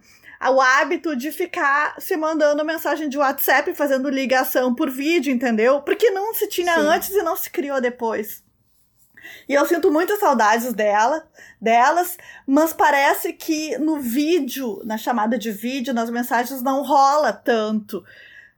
o 0.50 0.60
hábito 0.60 1.16
de 1.16 1.32
ficar 1.32 1.96
se 2.00 2.18
mandando 2.18 2.66
mensagem 2.66 3.08
de 3.08 3.16
WhatsApp, 3.16 3.76
fazendo 3.76 4.10
ligação 4.10 4.74
por 4.74 4.90
vídeo, 4.90 5.32
entendeu? 5.32 5.82
Porque 5.82 6.10
não 6.10 6.34
se 6.34 6.48
tinha 6.48 6.74
Sim. 6.74 6.80
antes 6.80 7.10
e 7.12 7.22
não 7.22 7.36
se 7.36 7.48
criou 7.48 7.80
depois. 7.80 8.44
E 9.52 9.54
eu 9.54 9.66
sinto 9.66 9.92
muitas 9.92 10.18
saudades 10.18 10.72
dela, 10.72 11.28
delas, 11.60 12.18
mas 12.48 12.72
parece 12.72 13.34
que 13.34 13.78
no 13.78 14.00
vídeo, 14.00 14.82
na 14.86 14.98
chamada 14.98 15.38
de 15.38 15.52
vídeo, 15.52 15.94
nas 15.94 16.10
mensagens 16.10 16.62
não 16.62 16.84
rola 16.84 17.34
tanto. 17.34 18.02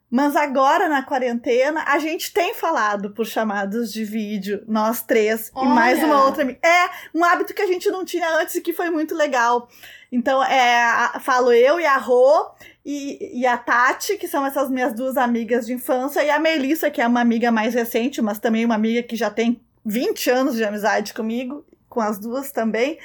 Mas 0.08 0.36
agora 0.36 0.88
na 0.88 1.02
quarentena 1.02 1.84
a 1.88 1.98
gente 1.98 2.32
tem 2.32 2.54
falado 2.54 3.10
por 3.10 3.26
chamadas 3.26 3.92
de 3.92 4.06
vídeo, 4.06 4.64
nós 4.68 5.02
três 5.02 5.52
Olha. 5.56 5.66
e 5.66 5.70
mais 5.70 6.04
uma 6.04 6.26
outra. 6.26 6.44
É 6.62 6.90
um 7.12 7.26
hábito 7.26 7.56
que 7.56 7.64
a 7.64 7.68
gente 7.68 7.90
não 7.90 8.06
tinha 8.06 8.30
antes 8.38 8.54
e 8.54 8.62
que 8.62 8.72
foi 8.72 8.92
muito 8.92 9.16
legal. 9.16 9.68
Então, 10.12 10.44
é, 10.44 10.84
a, 10.84 11.20
falo 11.20 11.52
eu 11.52 11.80
e 11.80 11.88
a 11.88 11.98
Rô 11.98 12.52
e, 12.86 13.40
e 13.42 13.48
a 13.48 13.58
Tati, 13.58 14.16
que 14.16 14.28
são 14.28 14.46
essas 14.46 14.70
minhas 14.70 14.94
duas 14.94 15.18
amigas 15.18 15.66
de 15.66 15.74
infância, 15.74 16.24
e 16.24 16.30
a 16.30 16.38
Melissa, 16.38 16.92
que 16.92 17.02
é 17.02 17.08
uma 17.08 17.22
amiga 17.22 17.52
mais 17.52 17.74
recente, 17.74 18.22
mas 18.22 18.38
também 18.38 18.64
uma 18.64 18.76
amiga 18.76 19.02
que 19.02 19.16
já 19.16 19.32
tem 19.32 19.60
20 19.86 20.30
anos 20.30 20.56
de 20.56 20.64
amizade 20.64 21.14
comigo, 21.14 21.66
com 21.90 22.02
as 22.02 22.18
duas 22.18 22.52
também. 22.52 22.98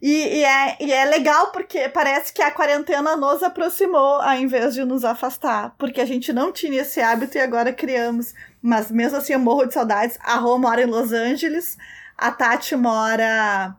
E, 0.00 0.38
e, 0.38 0.44
é, 0.44 0.76
e 0.80 0.92
é 0.92 1.04
legal 1.04 1.52
porque 1.52 1.88
parece 1.88 2.32
que 2.32 2.42
a 2.42 2.50
quarentena 2.50 3.16
nos 3.16 3.42
aproximou 3.42 4.20
ao 4.20 4.34
invés 4.36 4.74
de 4.74 4.84
nos 4.84 5.04
afastar. 5.04 5.74
Porque 5.78 6.00
a 6.00 6.06
gente 6.06 6.32
não 6.32 6.50
tinha 6.50 6.80
esse 6.80 7.00
hábito 7.00 7.36
e 7.36 7.40
agora 7.40 7.72
criamos. 7.72 8.34
Mas 8.60 8.90
mesmo 8.90 9.18
assim 9.18 9.34
eu 9.34 9.38
morro 9.38 9.66
de 9.66 9.74
saudades. 9.74 10.18
A 10.22 10.36
Rô 10.36 10.58
mora 10.58 10.82
em 10.82 10.86
Los 10.86 11.12
Angeles, 11.12 11.76
a 12.16 12.30
Tati 12.30 12.74
mora 12.74 13.76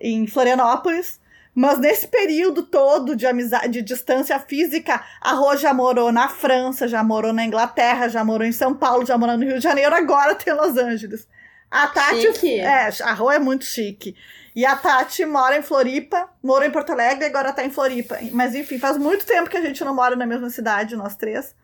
em 0.00 0.26
Florianópolis. 0.26 1.20
Mas 1.54 1.78
nesse 1.78 2.08
período 2.08 2.62
todo 2.62 3.14
de 3.14 3.26
amizade, 3.26 3.68
de 3.68 3.82
distância 3.82 4.38
física, 4.38 5.04
a 5.20 5.34
Rô 5.34 5.54
já 5.54 5.74
morou 5.74 6.10
na 6.10 6.28
França, 6.28 6.88
já 6.88 7.04
morou 7.04 7.32
na 7.32 7.44
Inglaterra, 7.44 8.08
já 8.08 8.24
morou 8.24 8.46
em 8.46 8.52
São 8.52 8.74
Paulo, 8.74 9.04
já 9.04 9.18
morou 9.18 9.36
no 9.36 9.44
Rio 9.44 9.58
de 9.58 9.62
Janeiro, 9.62 9.94
agora 9.94 10.34
tem 10.34 10.54
Los 10.54 10.78
Angeles. 10.78 11.28
A 11.72 11.86
Tati. 11.86 12.20
Chique. 12.20 12.60
É, 12.60 12.90
a 13.02 13.14
Rô 13.14 13.30
é 13.30 13.38
muito 13.38 13.64
chique. 13.64 14.14
E 14.54 14.66
a 14.66 14.76
Tati 14.76 15.24
mora 15.24 15.56
em 15.56 15.62
Floripa, 15.62 16.28
morou 16.42 16.68
em 16.68 16.70
Porto 16.70 16.92
Alegre 16.92 17.24
e 17.24 17.28
agora 17.28 17.50
tá 17.50 17.64
em 17.64 17.70
Floripa. 17.70 18.18
Mas 18.30 18.54
enfim, 18.54 18.78
faz 18.78 18.98
muito 18.98 19.24
tempo 19.24 19.48
que 19.48 19.56
a 19.56 19.62
gente 19.62 19.82
não 19.82 19.94
mora 19.94 20.14
na 20.14 20.26
mesma 20.26 20.50
cidade, 20.50 20.94
nós 20.94 21.16
três. 21.16 21.54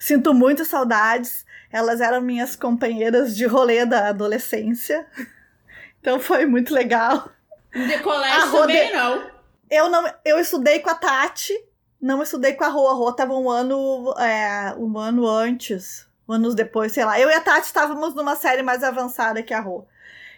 Sinto 0.00 0.34
muitas 0.34 0.66
saudades. 0.66 1.46
Elas 1.70 2.00
eram 2.00 2.20
minhas 2.20 2.56
companheiras 2.56 3.36
de 3.36 3.46
rolê 3.46 3.86
da 3.86 4.08
adolescência. 4.08 5.06
Então 6.00 6.20
foi 6.20 6.46
muito 6.46 6.72
legal. 6.72 7.28
De 7.72 7.98
colégio 7.98 8.52
também, 8.52 8.92
não? 8.92 9.28
Eu 9.68 9.90
não. 9.90 10.08
Eu 10.24 10.38
estudei 10.38 10.78
com 10.78 10.88
a 10.88 10.94
Tati, 10.94 11.52
não 12.00 12.22
estudei 12.22 12.52
com 12.52 12.62
a 12.62 12.68
Rô. 12.68 12.88
A 12.88 12.94
Rô 12.94 13.12
tava 13.12 13.34
um 13.34 13.50
ano, 13.50 14.14
é, 14.16 14.72
um 14.78 14.96
ano 14.96 15.26
antes 15.26 16.07
anos 16.32 16.54
depois, 16.54 16.92
sei 16.92 17.04
lá. 17.04 17.18
Eu 17.18 17.28
e 17.28 17.34
a 17.34 17.40
Tati 17.40 17.66
estávamos 17.66 18.14
numa 18.14 18.36
série 18.36 18.62
mais 18.62 18.82
avançada 18.82 19.42
que 19.42 19.54
a 19.54 19.60
Rô. 19.60 19.84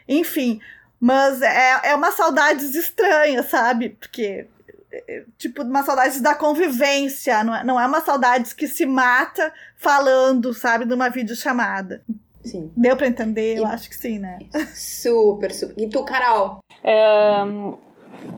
Enfim, 0.09 0.61
mas 0.99 1.41
é, 1.41 1.81
é 1.85 1.95
uma 1.95 2.13
saudades 2.13 2.75
estranha, 2.75 3.43
sabe? 3.43 3.91
Porque, 3.91 4.47
é, 4.93 5.25
tipo, 5.39 5.63
uma 5.63 5.83
saudade 5.83 6.21
da 6.21 6.35
convivência, 6.35 7.43
não 7.43 7.55
é, 7.55 7.65
não 7.65 7.81
é 7.81 7.87
uma 7.87 8.01
saudade 8.01 8.55
que 8.55 8.69
se 8.69 8.85
mata 8.85 9.53
falando, 9.77 10.53
sabe, 10.53 10.85
numa 10.85 11.09
videochamada. 11.09 12.03
Sim. 12.45 12.71
Deu 12.77 12.97
para 12.97 13.07
entender? 13.07 13.57
E... 13.57 13.59
Eu 13.59 13.67
acho 13.67 13.89
que 13.89 13.97
sim, 13.97 14.19
né? 14.19 14.39
Super, 14.75 15.53
super. 15.53 15.83
E 15.83 15.89
tu, 15.89 16.05
Carol? 16.05 16.63
É, 16.83 17.43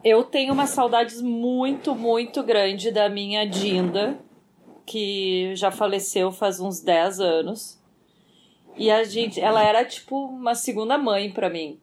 eu 0.04 0.24
tenho 0.24 0.52
umas 0.52 0.70
saudades 0.70 1.20
muito, 1.20 1.94
muito 1.94 2.42
grande 2.42 2.90
da 2.90 3.08
minha 3.08 3.48
Dinda, 3.48 4.18
que 4.92 5.56
já 5.56 5.70
faleceu 5.70 6.30
faz 6.30 6.60
uns 6.60 6.80
10 6.80 7.18
anos. 7.18 7.80
E 8.76 8.90
a 8.90 9.02
gente, 9.04 9.40
ela 9.40 9.64
era 9.64 9.82
tipo 9.86 10.26
uma 10.26 10.54
segunda 10.54 10.98
mãe 10.98 11.30
para 11.30 11.48
mim. 11.48 11.80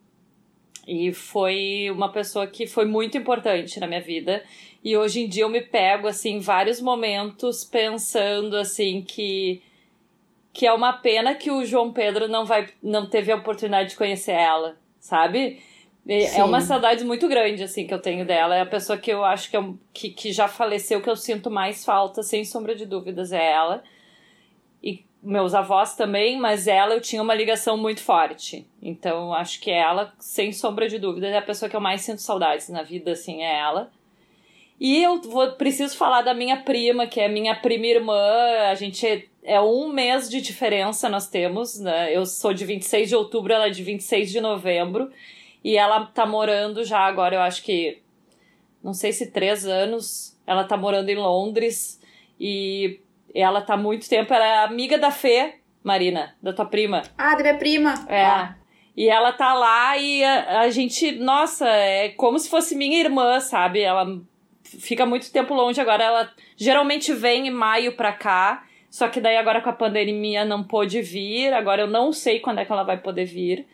E 0.88 1.12
foi 1.12 1.90
uma 1.92 2.12
pessoa 2.12 2.46
que 2.46 2.68
foi 2.68 2.86
muito 2.86 3.18
importante 3.18 3.80
na 3.80 3.88
minha 3.88 4.02
vida. 4.02 4.44
E 4.84 4.96
hoje 4.96 5.22
em 5.22 5.28
dia 5.28 5.44
eu 5.44 5.50
me 5.50 5.62
pego 5.62 6.08
assim 6.08 6.36
em 6.36 6.40
vários 6.40 6.80
momentos 6.80 7.64
pensando 7.64 8.56
assim 8.56 9.02
que 9.02 9.64
que 10.52 10.66
é 10.66 10.74
uma 10.74 10.94
pena 10.94 11.36
que 11.36 11.50
o 11.52 11.64
João 11.64 11.92
Pedro 11.92 12.28
não 12.28 12.46
vai 12.46 12.68
não 12.82 13.08
teve 13.08 13.32
a 13.32 13.36
oportunidade 13.36 13.90
de 13.90 13.96
conhecer 13.96 14.34
ela, 14.34 14.78
sabe? 15.00 15.62
É 16.12 16.44
uma 16.44 16.60
saudade 16.60 17.04
muito 17.04 17.28
grande, 17.28 17.62
assim, 17.62 17.86
que 17.86 17.94
eu 17.94 18.02
tenho 18.02 18.26
dela. 18.26 18.56
É 18.56 18.62
a 18.62 18.66
pessoa 18.66 18.98
que 18.98 19.12
eu 19.12 19.24
acho 19.24 19.50
que, 19.50 19.56
eu, 19.56 19.78
que, 19.94 20.10
que 20.10 20.32
já 20.32 20.48
faleceu, 20.48 21.02
que 21.02 21.10
eu 21.10 21.16
sinto 21.16 21.52
mais 21.52 21.86
falta, 21.86 22.24
sem 22.24 22.44
sombra 22.44 22.76
de 22.76 22.86
dúvidas, 22.86 23.32
é 23.32 23.52
ela. 23.52 23.84
E 24.82 25.06
meus 25.22 25.54
avós 25.54 25.96
também, 25.96 26.40
mas 26.40 26.68
ela 26.68 26.96
eu 26.96 27.02
tinha 27.02 27.22
uma 27.22 27.36
ligação 27.36 27.78
muito 27.78 28.02
forte. 28.02 28.66
Então, 28.82 29.34
acho 29.34 29.60
que 29.60 29.70
ela, 29.70 30.12
sem 30.18 30.52
sombra 30.52 30.90
de 30.90 30.98
dúvidas, 30.98 31.32
é 31.32 31.38
a 31.38 31.44
pessoa 31.44 31.70
que 31.70 31.76
eu 31.76 31.82
mais 31.82 32.02
sinto 32.02 32.22
saudades 32.24 32.70
na 32.70 32.82
vida, 32.82 33.12
assim, 33.12 33.44
é 33.44 33.60
ela. 33.60 33.92
E 34.80 35.04
eu 35.04 35.22
vou, 35.22 35.52
preciso 35.54 35.96
falar 35.96 36.22
da 36.22 36.34
minha 36.34 36.58
prima, 36.58 37.06
que 37.06 37.20
é 37.20 37.28
minha 37.28 37.54
prima 37.54 37.86
irmã. 37.86 38.20
A 38.72 38.74
gente 38.74 39.06
é, 39.06 39.26
é 39.44 39.62
um 39.62 39.90
mês 39.90 40.28
de 40.28 40.42
diferença 40.42 41.08
nós 41.10 41.28
temos, 41.28 41.80
né? 41.80 42.16
Eu 42.16 42.26
sou 42.26 42.54
de 42.54 42.66
26 42.66 43.10
de 43.10 43.16
outubro, 43.16 43.54
ela 43.54 43.68
é 43.68 43.70
de 43.70 43.84
26 43.84 44.32
de 44.32 44.42
novembro. 44.42 45.12
E 45.64 45.78
ela 45.78 46.06
tá 46.06 46.26
morando 46.26 46.84
já 46.84 47.00
agora, 47.00 47.36
eu 47.36 47.42
acho 47.42 47.64
que. 47.64 48.02
Não 48.84 48.94
sei 48.94 49.12
se 49.12 49.32
três 49.32 49.66
anos. 49.66 50.38
Ela 50.48 50.64
tá 50.64 50.78
morando 50.78 51.10
em 51.10 51.16
Londres. 51.16 52.00
E 52.40 53.00
ela 53.34 53.62
tá 53.62 53.76
muito 53.76 54.08
tempo. 54.08 54.34
Ela 54.34 54.46
é 54.46 54.64
amiga 54.64 54.98
da 54.98 55.12
Fê, 55.12 55.56
Marina, 55.84 56.36
da 56.42 56.54
tua 56.54 56.66
prima. 56.66 57.04
Ah, 57.18 57.36
da 57.36 57.44
minha 57.44 57.58
prima. 57.58 57.94
É. 58.08 58.24
Ah. 58.24 58.56
E 58.96 59.08
ela 59.08 59.32
tá 59.32 59.54
lá 59.54 59.98
e 59.98 60.24
a, 60.24 60.62
a, 60.62 60.70
gente, 60.70 61.14
nossa, 61.14 61.68
é 61.68 62.10
como 62.10 62.38
se 62.38 62.50
fosse 62.50 62.76
minha 62.76 63.00
irmã, 63.00 63.40
sabe? 63.40 63.80
Ela 63.80 64.20
fica 64.64 65.06
muito 65.06 65.32
tempo 65.32 65.54
longe 65.54 65.80
agora. 65.80 66.04
Ela 66.04 66.32
geralmente 66.58 67.14
vem 67.14 67.48
em 67.48 67.52
maio 67.52 67.96
pra 67.96 68.12
cá. 68.12 68.66
Só 68.90 69.08
que 69.08 69.22
daí 69.22 69.38
agora 69.38 69.62
com 69.62 69.70
a 69.70 69.74
pandemia 69.74 70.44
não 70.44 70.64
pôde 70.64 71.02
vir. 71.02 71.54
Agora 71.54 71.84
eu 71.84 71.88
não 71.88 72.12
sei 72.12 72.40
quando 72.40 72.60
é 72.60 72.66
que 72.66 72.72
ela 72.72 72.84
vai 72.84 72.98
poder 72.98 73.26
vir. 73.26 73.66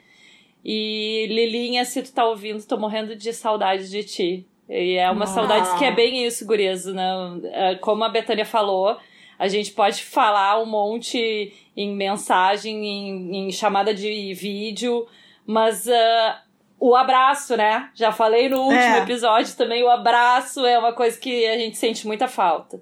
E 0.68 1.28
Lilinha, 1.30 1.86
se 1.86 2.02
tu 2.02 2.12
tá 2.12 2.26
ouvindo, 2.26 2.66
tô 2.66 2.76
morrendo 2.76 3.16
de 3.16 3.32
saudade 3.32 3.88
de 3.88 4.04
ti. 4.04 4.48
E 4.68 4.96
é 4.96 5.12
uma 5.12 5.26
ah. 5.26 5.28
saudade 5.28 5.78
que 5.78 5.86
é 5.86 5.92
bem 5.92 6.26
isso, 6.26 6.44
gurias, 6.44 6.86
né? 6.86 7.08
É, 7.52 7.76
como 7.76 8.04
a 8.04 8.10
Betânia 8.10 8.46
falou, 8.46 8.98
a 9.38 9.48
gente 9.48 9.72
pode 9.72 10.04
falar 10.04 10.60
um 10.60 10.66
monte 10.66 11.54
em 11.78 11.96
mensagem, 11.96 12.84
em, 12.84 13.48
em 13.48 13.52
chamada 13.52 13.94
de 13.94 14.34
vídeo, 14.34 15.06
mas 15.46 15.86
uh, 15.86 16.36
o 16.80 16.96
abraço, 16.96 17.56
né? 17.56 17.92
Já 17.94 18.12
falei 18.12 18.50
no 18.50 18.62
último 18.62 18.80
é. 18.80 19.04
episódio 19.04 19.56
também, 19.56 19.84
o 19.84 19.90
abraço 19.90 20.66
é 20.66 20.80
uma 20.80 20.94
coisa 20.94 21.20
que 21.20 21.46
a 21.46 21.60
gente 21.60 21.78
sente 21.78 22.08
muita 22.08 22.28
falta, 22.28 22.82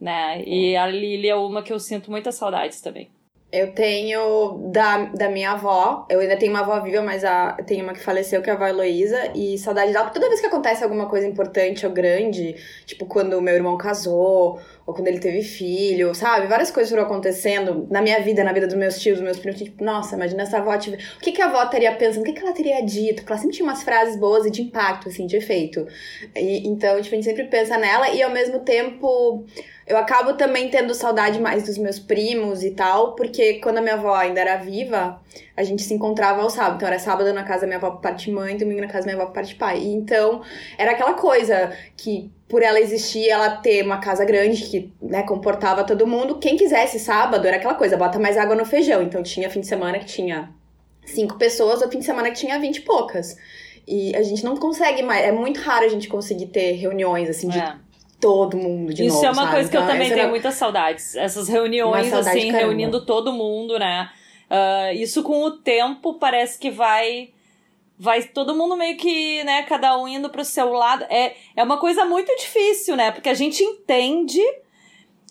né? 0.00 0.44
E 0.46 0.76
a 0.76 0.86
Lili 0.86 1.28
é 1.28 1.34
uma 1.34 1.60
que 1.60 1.72
eu 1.72 1.80
sinto 1.80 2.08
muitas 2.08 2.36
saudades 2.36 2.80
também. 2.80 3.10
Eu 3.52 3.72
tenho 3.72 4.70
da, 4.72 5.04
da 5.04 5.30
minha 5.30 5.52
avó, 5.52 6.04
eu 6.10 6.18
ainda 6.18 6.36
tenho 6.36 6.50
uma 6.50 6.60
avó 6.60 6.80
viva, 6.80 7.00
mas 7.00 7.24
a, 7.24 7.52
tenho 7.64 7.84
uma 7.84 7.92
que 7.92 8.00
faleceu, 8.00 8.42
que 8.42 8.50
é 8.50 8.52
a 8.52 8.56
avó 8.56 8.66
Heloísa, 8.66 9.32
e 9.34 9.56
saudade 9.56 9.92
dela. 9.92 10.10
Toda 10.10 10.28
vez 10.28 10.40
que 10.40 10.46
acontece 10.46 10.82
alguma 10.82 11.08
coisa 11.08 11.26
importante 11.26 11.86
ou 11.86 11.92
grande, 11.92 12.56
tipo 12.84 13.06
quando 13.06 13.40
meu 13.40 13.54
irmão 13.54 13.78
casou, 13.78 14.60
ou 14.86 14.94
quando 14.94 15.08
ele 15.08 15.18
teve 15.18 15.42
filho, 15.42 16.14
sabe? 16.14 16.46
Várias 16.46 16.70
coisas 16.70 16.90
foram 16.90 17.04
acontecendo 17.04 17.86
na 17.90 18.00
minha 18.00 18.20
vida, 18.20 18.44
na 18.44 18.52
vida 18.52 18.66
dos 18.66 18.76
meus 18.76 19.00
tios, 19.00 19.16
dos 19.18 19.24
meus 19.24 19.38
primos. 19.38 19.60
Tipo, 19.60 19.82
nossa, 19.84 20.14
imagina 20.14 20.44
essa 20.44 20.58
avó 20.58 20.76
tive... 20.78 20.96
O 20.96 21.20
que, 21.20 21.32
que 21.32 21.42
a 21.42 21.46
avó 21.46 21.66
teria 21.66 21.92
pensando? 21.94 22.22
O 22.22 22.24
que, 22.24 22.32
que 22.32 22.40
ela 22.40 22.52
teria 22.52 22.80
dito? 22.82 23.16
Porque 23.16 23.32
ela 23.32 23.40
sempre 23.40 23.56
tinha 23.56 23.68
umas 23.68 23.82
frases 23.82 24.16
boas 24.16 24.46
e 24.46 24.50
de 24.50 24.62
impacto, 24.62 25.08
assim, 25.08 25.26
de 25.26 25.36
efeito. 25.36 25.86
E, 26.36 26.68
então, 26.68 27.00
tipo, 27.02 27.14
a 27.14 27.16
gente 27.16 27.24
sempre 27.24 27.44
pensa 27.44 27.76
nela 27.76 28.10
e 28.10 28.22
ao 28.22 28.30
mesmo 28.30 28.60
tempo 28.60 29.44
eu 29.86 29.96
acabo 29.96 30.32
também 30.34 30.68
tendo 30.68 30.92
saudade 30.94 31.40
mais 31.40 31.62
dos 31.62 31.78
meus 31.78 31.96
primos 31.96 32.64
e 32.64 32.72
tal, 32.72 33.14
porque 33.14 33.54
quando 33.60 33.78
a 33.78 33.80
minha 33.80 33.94
avó 33.94 34.14
ainda 34.14 34.40
era 34.40 34.56
viva, 34.56 35.22
a 35.56 35.62
gente 35.62 35.82
se 35.82 35.94
encontrava 35.94 36.42
ao 36.42 36.50
sábado. 36.50 36.76
Então 36.76 36.88
era 36.88 36.98
sábado 36.98 37.32
na 37.32 37.44
casa 37.44 37.60
da 37.60 37.66
minha 37.68 37.78
avó 37.78 37.92
por 37.92 38.00
parte 38.00 38.28
mãe, 38.28 38.56
domingo 38.56 38.80
na 38.80 38.88
casa 38.88 39.06
da 39.06 39.12
minha 39.12 39.22
avó 39.22 39.26
por 39.26 39.34
parte 39.34 39.54
pai. 39.54 39.78
E 39.78 39.94
então 39.94 40.42
era 40.76 40.90
aquela 40.90 41.14
coisa 41.14 41.72
que 41.96 42.32
por 42.48 42.62
ela 42.62 42.80
existir, 42.80 43.28
ela 43.28 43.56
ter 43.58 43.84
uma 43.84 43.98
casa 43.98 44.24
grande 44.24 44.62
que, 44.64 44.92
né, 45.00 45.22
comportava 45.22 45.84
todo 45.84 46.06
mundo, 46.06 46.38
quem 46.38 46.56
quisesse 46.56 46.98
sábado 46.98 47.46
era 47.46 47.56
aquela 47.56 47.74
coisa, 47.74 47.96
bota 47.96 48.18
mais 48.18 48.36
água 48.36 48.56
no 48.56 48.64
feijão. 48.64 49.02
Então 49.02 49.22
tinha 49.22 49.48
fim 49.48 49.60
de 49.60 49.68
semana 49.68 50.00
que 50.00 50.06
tinha 50.06 50.50
cinco 51.04 51.36
pessoas, 51.38 51.80
ou 51.80 51.88
fim 51.88 52.00
de 52.00 52.04
semana 52.04 52.30
que 52.30 52.36
tinha 52.36 52.58
vinte 52.58 52.78
e 52.78 52.80
poucas. 52.80 53.36
E 53.86 54.16
a 54.16 54.22
gente 54.22 54.44
não 54.44 54.56
consegue 54.56 55.02
mais, 55.04 55.24
é 55.24 55.30
muito 55.30 55.60
raro 55.60 55.84
a 55.84 55.88
gente 55.88 56.08
conseguir 56.08 56.46
ter 56.46 56.72
reuniões 56.72 57.30
assim 57.30 57.48
de 57.48 57.58
é 57.58 57.85
todo 58.20 58.56
mundo 58.56 58.92
de 58.92 59.06
Isso 59.06 59.16
novo, 59.16 59.26
é 59.26 59.30
uma 59.30 59.42
sabe? 59.42 59.50
coisa 59.54 59.70
que 59.70 59.76
então, 59.76 59.86
eu 59.86 59.92
também 59.92 60.08
tenho 60.08 60.20
era... 60.20 60.28
muitas 60.28 60.54
saudades. 60.54 61.14
Essas 61.16 61.48
reuniões, 61.48 62.12
assim, 62.12 62.50
reunindo 62.50 63.04
todo 63.04 63.32
mundo, 63.32 63.78
né? 63.78 64.10
Uh, 64.50 64.94
isso 64.94 65.22
com 65.22 65.42
o 65.42 65.50
tempo 65.50 66.14
parece 66.14 66.58
que 66.58 66.70
vai. 66.70 67.30
Vai 67.98 68.22
todo 68.24 68.54
mundo 68.54 68.76
meio 68.76 68.94
que, 68.98 69.42
né, 69.44 69.62
cada 69.62 69.98
um 69.98 70.06
indo 70.06 70.28
pro 70.28 70.44
seu 70.44 70.70
lado. 70.70 71.04
É, 71.08 71.34
é 71.56 71.62
uma 71.62 71.78
coisa 71.78 72.04
muito 72.04 72.30
difícil, 72.36 72.94
né? 72.94 73.10
Porque 73.10 73.28
a 73.30 73.34
gente 73.34 73.64
entende, 73.64 74.42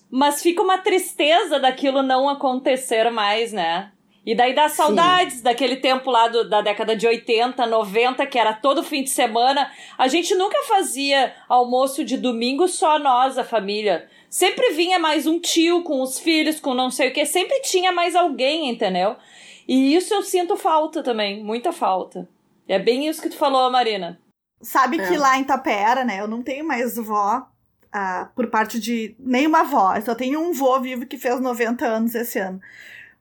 mas 0.09 0.41
fica 0.41 0.63
uma 0.63 0.79
tristeza 0.79 1.59
daquilo 1.59 2.01
não 2.01 2.27
acontecer 2.27 3.11
mais, 3.11 3.53
né? 3.53 3.91
E 4.25 4.33
daí 4.33 4.55
dá 4.55 4.67
saudades 4.67 5.37
Sim. 5.37 5.43
daquele 5.43 5.75
tempo 5.75 6.09
lá 6.09 6.27
do, 6.27 6.49
da 6.49 6.61
década 6.61 6.95
de 6.95 7.05
80, 7.05 7.65
90, 7.67 8.25
que 8.25 8.39
era 8.39 8.53
todo 8.53 8.83
fim 8.83 9.03
de 9.03 9.11
semana. 9.11 9.71
A 9.97 10.07
gente 10.07 10.33
nunca 10.33 10.63
fazia 10.63 11.33
almoço 11.47 12.03
de 12.03 12.17
domingo 12.17 12.67
só 12.67 12.97
nós, 12.97 13.37
a 13.37 13.43
família. 13.43 14.09
Sempre 14.27 14.71
vinha 14.71 14.97
mais 14.97 15.27
um 15.27 15.39
tio 15.39 15.83
com 15.83 16.01
os 16.01 16.19
filhos, 16.19 16.59
com 16.59 16.73
não 16.73 16.89
sei 16.89 17.09
o 17.09 17.13
que. 17.13 17.23
Sempre 17.25 17.61
tinha 17.61 17.91
mais 17.91 18.15
alguém, 18.15 18.67
entendeu? 18.69 19.15
E 19.67 19.95
isso 19.95 20.13
eu 20.13 20.23
sinto 20.23 20.57
falta 20.57 21.03
também, 21.03 21.43
muita 21.43 21.71
falta. 21.71 22.27
É 22.67 22.79
bem 22.79 23.07
isso 23.07 23.21
que 23.21 23.29
tu 23.29 23.37
falou, 23.37 23.69
Marina. 23.69 24.19
Sabe 24.59 24.99
é. 24.99 25.07
que 25.07 25.17
lá 25.17 25.37
em 25.37 25.43
Tapera, 25.43 26.03
né, 26.03 26.19
eu 26.19 26.27
não 26.27 26.41
tenho 26.41 26.65
mais 26.65 26.95
vó 26.95 27.45
ah, 27.91 28.29
por 28.35 28.47
parte 28.47 28.79
de 28.79 29.15
nenhuma 29.19 29.59
avó. 29.61 29.95
Eu 29.95 30.01
só 30.01 30.15
tenho 30.15 30.39
um 30.39 30.51
vô 30.51 30.79
vivo 30.79 31.05
que 31.05 31.17
fez 31.17 31.39
90 31.39 31.85
anos 31.85 32.15
esse 32.15 32.39
ano. 32.39 32.59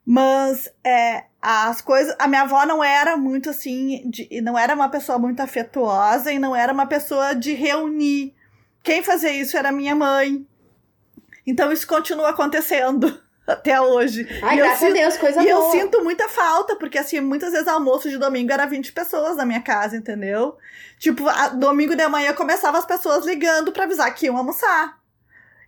Mas 0.06 0.70
é, 0.84 1.24
as 1.40 1.80
coisas. 1.80 2.14
A 2.18 2.28
minha 2.28 2.42
avó 2.42 2.64
não 2.66 2.84
era 2.84 3.16
muito 3.16 3.50
assim. 3.50 4.02
De, 4.08 4.40
não 4.42 4.58
era 4.58 4.74
uma 4.74 4.88
pessoa 4.88 5.18
muito 5.18 5.40
afetuosa 5.40 6.32
e 6.32 6.38
não 6.38 6.54
era 6.54 6.72
uma 6.72 6.86
pessoa 6.86 7.34
de 7.34 7.54
reunir. 7.54 8.34
Quem 8.82 9.02
fazia 9.02 9.32
isso 9.32 9.56
era 9.56 9.72
minha 9.72 9.94
mãe. 9.94 10.46
Então 11.46 11.72
isso 11.72 11.86
continua 11.86 12.30
acontecendo 12.30 13.18
até 13.46 13.80
hoje. 13.80 14.26
Ai, 14.42 14.56
e 14.56 14.58
graças 14.58 14.78
sinto, 14.78 14.90
a 14.90 14.94
Deus, 14.94 15.16
coisa 15.16 15.42
e 15.42 15.44
boa. 15.44 15.46
E 15.46 15.50
eu 15.50 15.70
sinto 15.70 16.04
muita 16.04 16.28
falta, 16.28 16.76
porque 16.76 16.98
assim, 16.98 17.20
muitas 17.20 17.52
vezes 17.52 17.68
almoço 17.68 18.10
de 18.10 18.18
domingo 18.18 18.52
era 18.52 18.66
20 18.66 18.92
pessoas 18.92 19.36
na 19.36 19.46
minha 19.46 19.60
casa, 19.62 19.96
entendeu? 19.96 20.56
Tipo, 20.98 21.28
a, 21.28 21.48
domingo 21.48 21.96
de 21.96 22.06
manhã 22.08 22.32
começava 22.34 22.78
as 22.78 22.86
pessoas 22.86 23.24
ligando 23.24 23.72
para 23.72 23.84
avisar 23.84 24.14
que 24.14 24.26
iam 24.26 24.36
almoçar. 24.36 24.98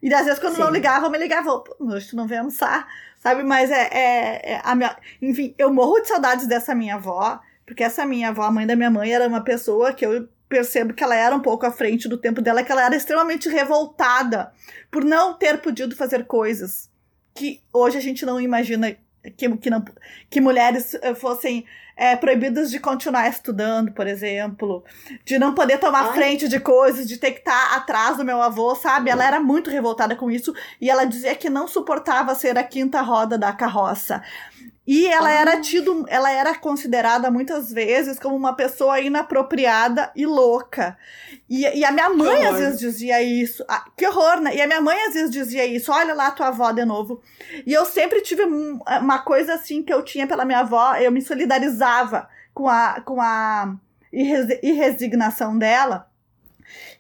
E 0.03 0.13
às 0.13 0.25
vezes 0.25 0.39
quando 0.39 0.57
Sim. 0.57 0.61
não 0.61 0.71
ligavam, 0.71 1.11
me 1.11 1.19
ligavam, 1.19 1.65
hoje 1.81 2.11
tu 2.11 2.17
não 2.17 2.27
vem 2.27 2.39
almoçar 2.39 2.87
sabe? 3.27 3.43
Mas 3.43 3.73
é, 3.73 3.89
é, 3.93 4.53
é, 4.53 4.61
a 4.63 4.75
minha. 4.77 4.97
Enfim, 5.21 5.53
eu 5.59 5.73
morro 5.73 6.01
de 6.01 6.07
saudades 6.07 6.47
dessa 6.47 6.77
minha 6.77 6.95
avó, 6.95 7.41
porque 7.67 7.83
essa 7.83 8.07
minha 8.07 8.29
avó, 8.29 8.43
a 8.43 8.53
mãe 8.53 8.65
da 8.65 8.77
minha 8.77 8.91
mãe, 8.91 9.13
era 9.13 9.27
uma 9.27 9.41
pessoa 9.41 9.93
que 9.93 10.07
eu 10.07 10.29
percebo 10.49 10.95
que 10.95 11.03
ela 11.03 11.17
era 11.17 11.35
um 11.35 11.41
pouco 11.41 11.67
à 11.67 11.73
frente 11.73 12.09
do 12.09 12.17
tempo 12.17 12.41
dela, 12.41 12.63
que 12.63 12.71
ela 12.71 12.85
era 12.85 12.95
extremamente 12.95 13.49
revoltada 13.49 14.53
por 14.93 15.05
não 15.05 15.35
ter 15.35 15.59
podido 15.61 15.97
fazer 15.97 16.25
coisas 16.25 16.89
que 17.35 17.61
hoje 17.73 17.99
a 17.99 18.01
gente 18.01 18.25
não 18.25 18.41
imagina 18.41 18.97
que, 19.37 19.57
que, 19.57 19.69
não, 19.69 19.85
que 20.31 20.41
mulheres 20.41 20.95
eh, 20.95 21.13
fossem 21.13 21.67
é, 21.97 22.15
proibidas 22.15 22.71
de 22.71 22.79
continuar 22.79 23.29
estudando, 23.29 23.91
por 23.91 24.07
exemplo, 24.07 24.85
de 25.25 25.39
não 25.39 25.55
poder 25.55 25.79
tomar 25.79 26.09
Ai. 26.09 26.13
frente 26.13 26.47
de 26.47 26.61
coisas, 26.61 27.09
de 27.09 27.17
ter 27.17 27.33
que 27.33 27.39
estar 27.39 27.71
tá 27.71 27.77
atrás 27.77 28.19
do 28.19 28.25
meu 28.25 28.43
avô, 28.43 28.75
sabe? 28.75 29.09
Ela 29.09 29.27
era 29.27 29.41
muito 29.41 29.71
revoltada 29.71 30.15
com 30.15 30.31
isso 30.31 30.55
e 30.79 30.91
ela 30.91 31.07
dizia 31.07 31.35
que 31.35 31.49
não 31.49 31.67
suportava 31.67 32.35
ser 32.35 32.59
a 32.59 32.63
quinta 32.63 33.01
roda 33.01 33.39
da 33.39 33.53
carroça. 33.53 34.23
E 34.87 35.07
ela 35.07 35.29
ah. 35.29 35.33
era 35.33 35.61
tido, 35.61 36.05
ela 36.09 36.31
era 36.31 36.55
considerada 36.55 37.31
muitas 37.31 37.73
vezes 37.73 38.19
como 38.19 38.37
uma 38.37 38.55
pessoa 38.55 39.01
inapropriada 39.01 40.13
e 40.15 40.25
louca. 40.25 40.97
E, 41.51 41.63
e 41.63 41.85
a 41.85 41.91
minha 41.91 42.09
mãe 42.11 42.47
às 42.47 42.57
vezes 42.57 42.79
dizia 42.79 43.21
isso. 43.21 43.65
Ah, 43.69 43.85
que 43.97 44.07
horror, 44.07 44.41
né? 44.41 44.55
E 44.55 44.61
a 44.61 44.67
minha 44.67 44.81
mãe 44.81 44.97
às 45.05 45.15
vezes 45.15 45.31
dizia 45.31 45.67
isso. 45.67 45.91
Olha 45.91 46.15
lá 46.15 46.31
tua 46.31 46.49
avó 46.49 46.71
de 46.71 46.85
novo. 46.85 47.21
E 47.67 47.73
eu 47.73 47.85
sempre 47.85 48.21
tive 48.21 48.45
uma 48.45 49.19
coisa 49.19 49.55
assim 49.55 49.83
que 49.83 49.93
eu 49.93 50.05
tinha 50.05 50.27
pela 50.27 50.45
minha 50.45 50.61
avó, 50.61 50.95
eu 50.97 51.11
me 51.11 51.21
solidarizava 51.21 52.29
com 52.55 52.69
a, 52.69 53.01
com 53.01 53.21
a 53.21 53.75
irresignação 54.13 55.59
dela. 55.59 56.09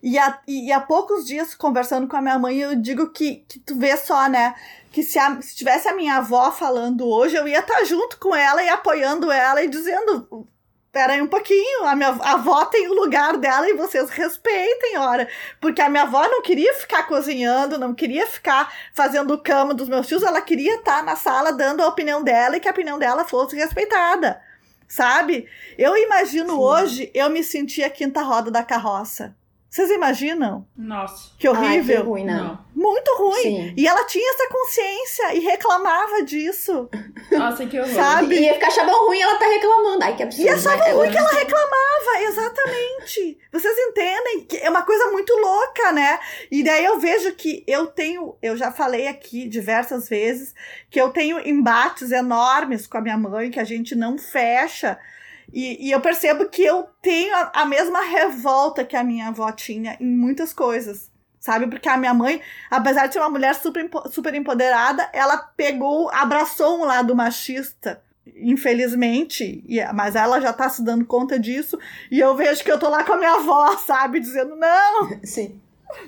E 0.02 0.18
há, 0.18 0.38
e 0.46 0.72
há 0.72 0.80
poucos 0.80 1.26
dias, 1.26 1.54
conversando 1.54 2.06
com 2.06 2.16
a 2.16 2.22
minha 2.22 2.38
mãe, 2.38 2.58
eu 2.58 2.76
digo 2.76 3.10
que, 3.10 3.44
que 3.48 3.58
tu 3.58 3.74
vê 3.76 3.96
só, 3.96 4.28
né? 4.28 4.54
Que 4.92 5.02
se, 5.02 5.18
a, 5.18 5.40
se 5.42 5.56
tivesse 5.56 5.88
a 5.88 5.94
minha 5.94 6.16
avó 6.16 6.50
falando 6.52 7.06
hoje, 7.06 7.36
eu 7.36 7.46
ia 7.46 7.60
estar 7.60 7.78
tá 7.78 7.84
junto 7.84 8.18
com 8.18 8.34
ela 8.34 8.62
e 8.62 8.68
apoiando 8.68 9.30
ela 9.30 9.62
e 9.62 9.68
dizendo: 9.68 10.48
Espera 10.96 11.12
aí 11.12 11.20
um 11.20 11.26
pouquinho, 11.26 11.84
a 11.84 11.94
minha 11.94 12.08
a 12.08 12.32
avó 12.32 12.64
tem 12.64 12.88
o 12.88 12.94
lugar 12.94 13.36
dela 13.36 13.68
e 13.68 13.74
vocês 13.74 14.08
respeitem, 14.08 14.96
ora. 14.96 15.28
Porque 15.60 15.82
a 15.82 15.90
minha 15.90 16.04
avó 16.04 16.26
não 16.26 16.40
queria 16.40 16.72
ficar 16.72 17.02
cozinhando, 17.06 17.78
não 17.78 17.94
queria 17.94 18.26
ficar 18.26 18.72
fazendo 18.94 19.36
cama 19.36 19.74
dos 19.74 19.90
meus 19.90 20.08
filhos, 20.08 20.22
ela 20.22 20.40
queria 20.40 20.76
estar 20.76 21.04
na 21.04 21.14
sala 21.14 21.52
dando 21.52 21.82
a 21.82 21.86
opinião 21.86 22.24
dela 22.24 22.56
e 22.56 22.60
que 22.60 22.66
a 22.66 22.70
opinião 22.70 22.98
dela 22.98 23.26
fosse 23.26 23.54
respeitada, 23.54 24.40
sabe? 24.88 25.46
Eu 25.76 25.98
imagino 25.98 26.54
Sim. 26.54 26.58
hoje 26.58 27.10
eu 27.12 27.28
me 27.28 27.44
sentir 27.44 27.84
a 27.84 27.90
quinta 27.90 28.22
roda 28.22 28.50
da 28.50 28.62
carroça. 28.62 29.36
Vocês 29.68 29.90
imaginam? 29.90 30.66
Nossa. 30.76 31.32
Que 31.38 31.48
horrível. 31.48 31.96
Ai, 31.96 32.02
que 32.02 32.08
ruim, 32.08 32.24
não. 32.24 32.58
Muito 32.74 33.10
ruim. 33.18 33.42
Sim. 33.42 33.74
E 33.76 33.86
ela 33.86 34.04
tinha 34.04 34.30
essa 34.32 34.48
consciência 34.48 35.34
e 35.34 35.40
reclamava 35.40 36.22
disso. 36.22 36.88
Nossa, 37.30 37.66
que 37.66 37.78
horror. 37.78 37.92
Sabe? 37.92 38.36
E 38.36 38.42
ia 38.42 38.54
ficar 38.54 38.68
achando 38.68 38.90
ruim 38.92 39.20
ela 39.20 39.36
tá 39.38 39.46
reclamando. 39.46 40.04
Ai, 40.04 40.16
que 40.16 40.22
absurdo. 40.22 40.46
E 40.46 40.48
achava 40.48 40.84
né? 40.84 40.92
ruim 40.92 41.10
que 41.10 41.18
ela 41.18 41.30
reclamava, 41.30 42.22
exatamente. 42.22 43.38
Vocês 43.52 43.78
entendem 43.78 44.44
que 44.44 44.56
é 44.56 44.70
uma 44.70 44.82
coisa 44.82 45.10
muito 45.10 45.34
louca, 45.34 45.92
né? 45.92 46.20
E 46.50 46.62
daí 46.62 46.84
eu 46.84 46.98
vejo 46.98 47.32
que 47.32 47.64
eu 47.66 47.86
tenho, 47.86 48.36
eu 48.40 48.56
já 48.56 48.70
falei 48.70 49.08
aqui 49.08 49.48
diversas 49.48 50.08
vezes, 50.08 50.54
que 50.88 51.00
eu 51.00 51.10
tenho 51.10 51.46
embates 51.46 52.12
enormes 52.12 52.86
com 52.86 52.98
a 52.98 53.02
minha 53.02 53.18
mãe, 53.18 53.50
que 53.50 53.60
a 53.60 53.64
gente 53.64 53.94
não 53.94 54.16
fecha 54.16 54.98
e, 55.52 55.88
e 55.88 55.90
eu 55.90 56.00
percebo 56.00 56.46
que 56.48 56.62
eu 56.62 56.86
tenho 57.00 57.34
a, 57.34 57.52
a 57.54 57.64
mesma 57.66 58.00
revolta 58.02 58.84
que 58.84 58.96
a 58.96 59.04
minha 59.04 59.28
avó 59.28 59.50
tinha 59.52 59.96
em 60.00 60.06
muitas 60.06 60.52
coisas 60.52 61.10
sabe? 61.46 61.68
Porque 61.68 61.88
a 61.88 61.96
minha 61.96 62.12
mãe, 62.12 62.42
apesar 62.68 63.06
de 63.06 63.12
ser 63.12 63.20
uma 63.20 63.30
mulher 63.30 63.54
super, 63.54 63.88
super 64.10 64.34
empoderada, 64.34 65.08
ela 65.12 65.38
pegou, 65.56 66.10
abraçou 66.10 66.80
um 66.80 66.84
lado 66.84 67.14
machista, 67.14 68.02
infelizmente, 68.34 69.62
e, 69.68 69.80
mas 69.94 70.16
ela 70.16 70.40
já 70.40 70.52
tá 70.52 70.68
se 70.68 70.84
dando 70.84 71.06
conta 71.06 71.38
disso, 71.38 71.78
e 72.10 72.18
eu 72.18 72.34
vejo 72.34 72.64
que 72.64 72.72
eu 72.72 72.78
tô 72.78 72.88
lá 72.88 73.04
com 73.04 73.12
a 73.12 73.16
minha 73.16 73.34
avó, 73.34 73.76
sabe? 73.76 74.18
Dizendo, 74.18 74.56
não! 74.56 75.08
Sim. 75.22 75.60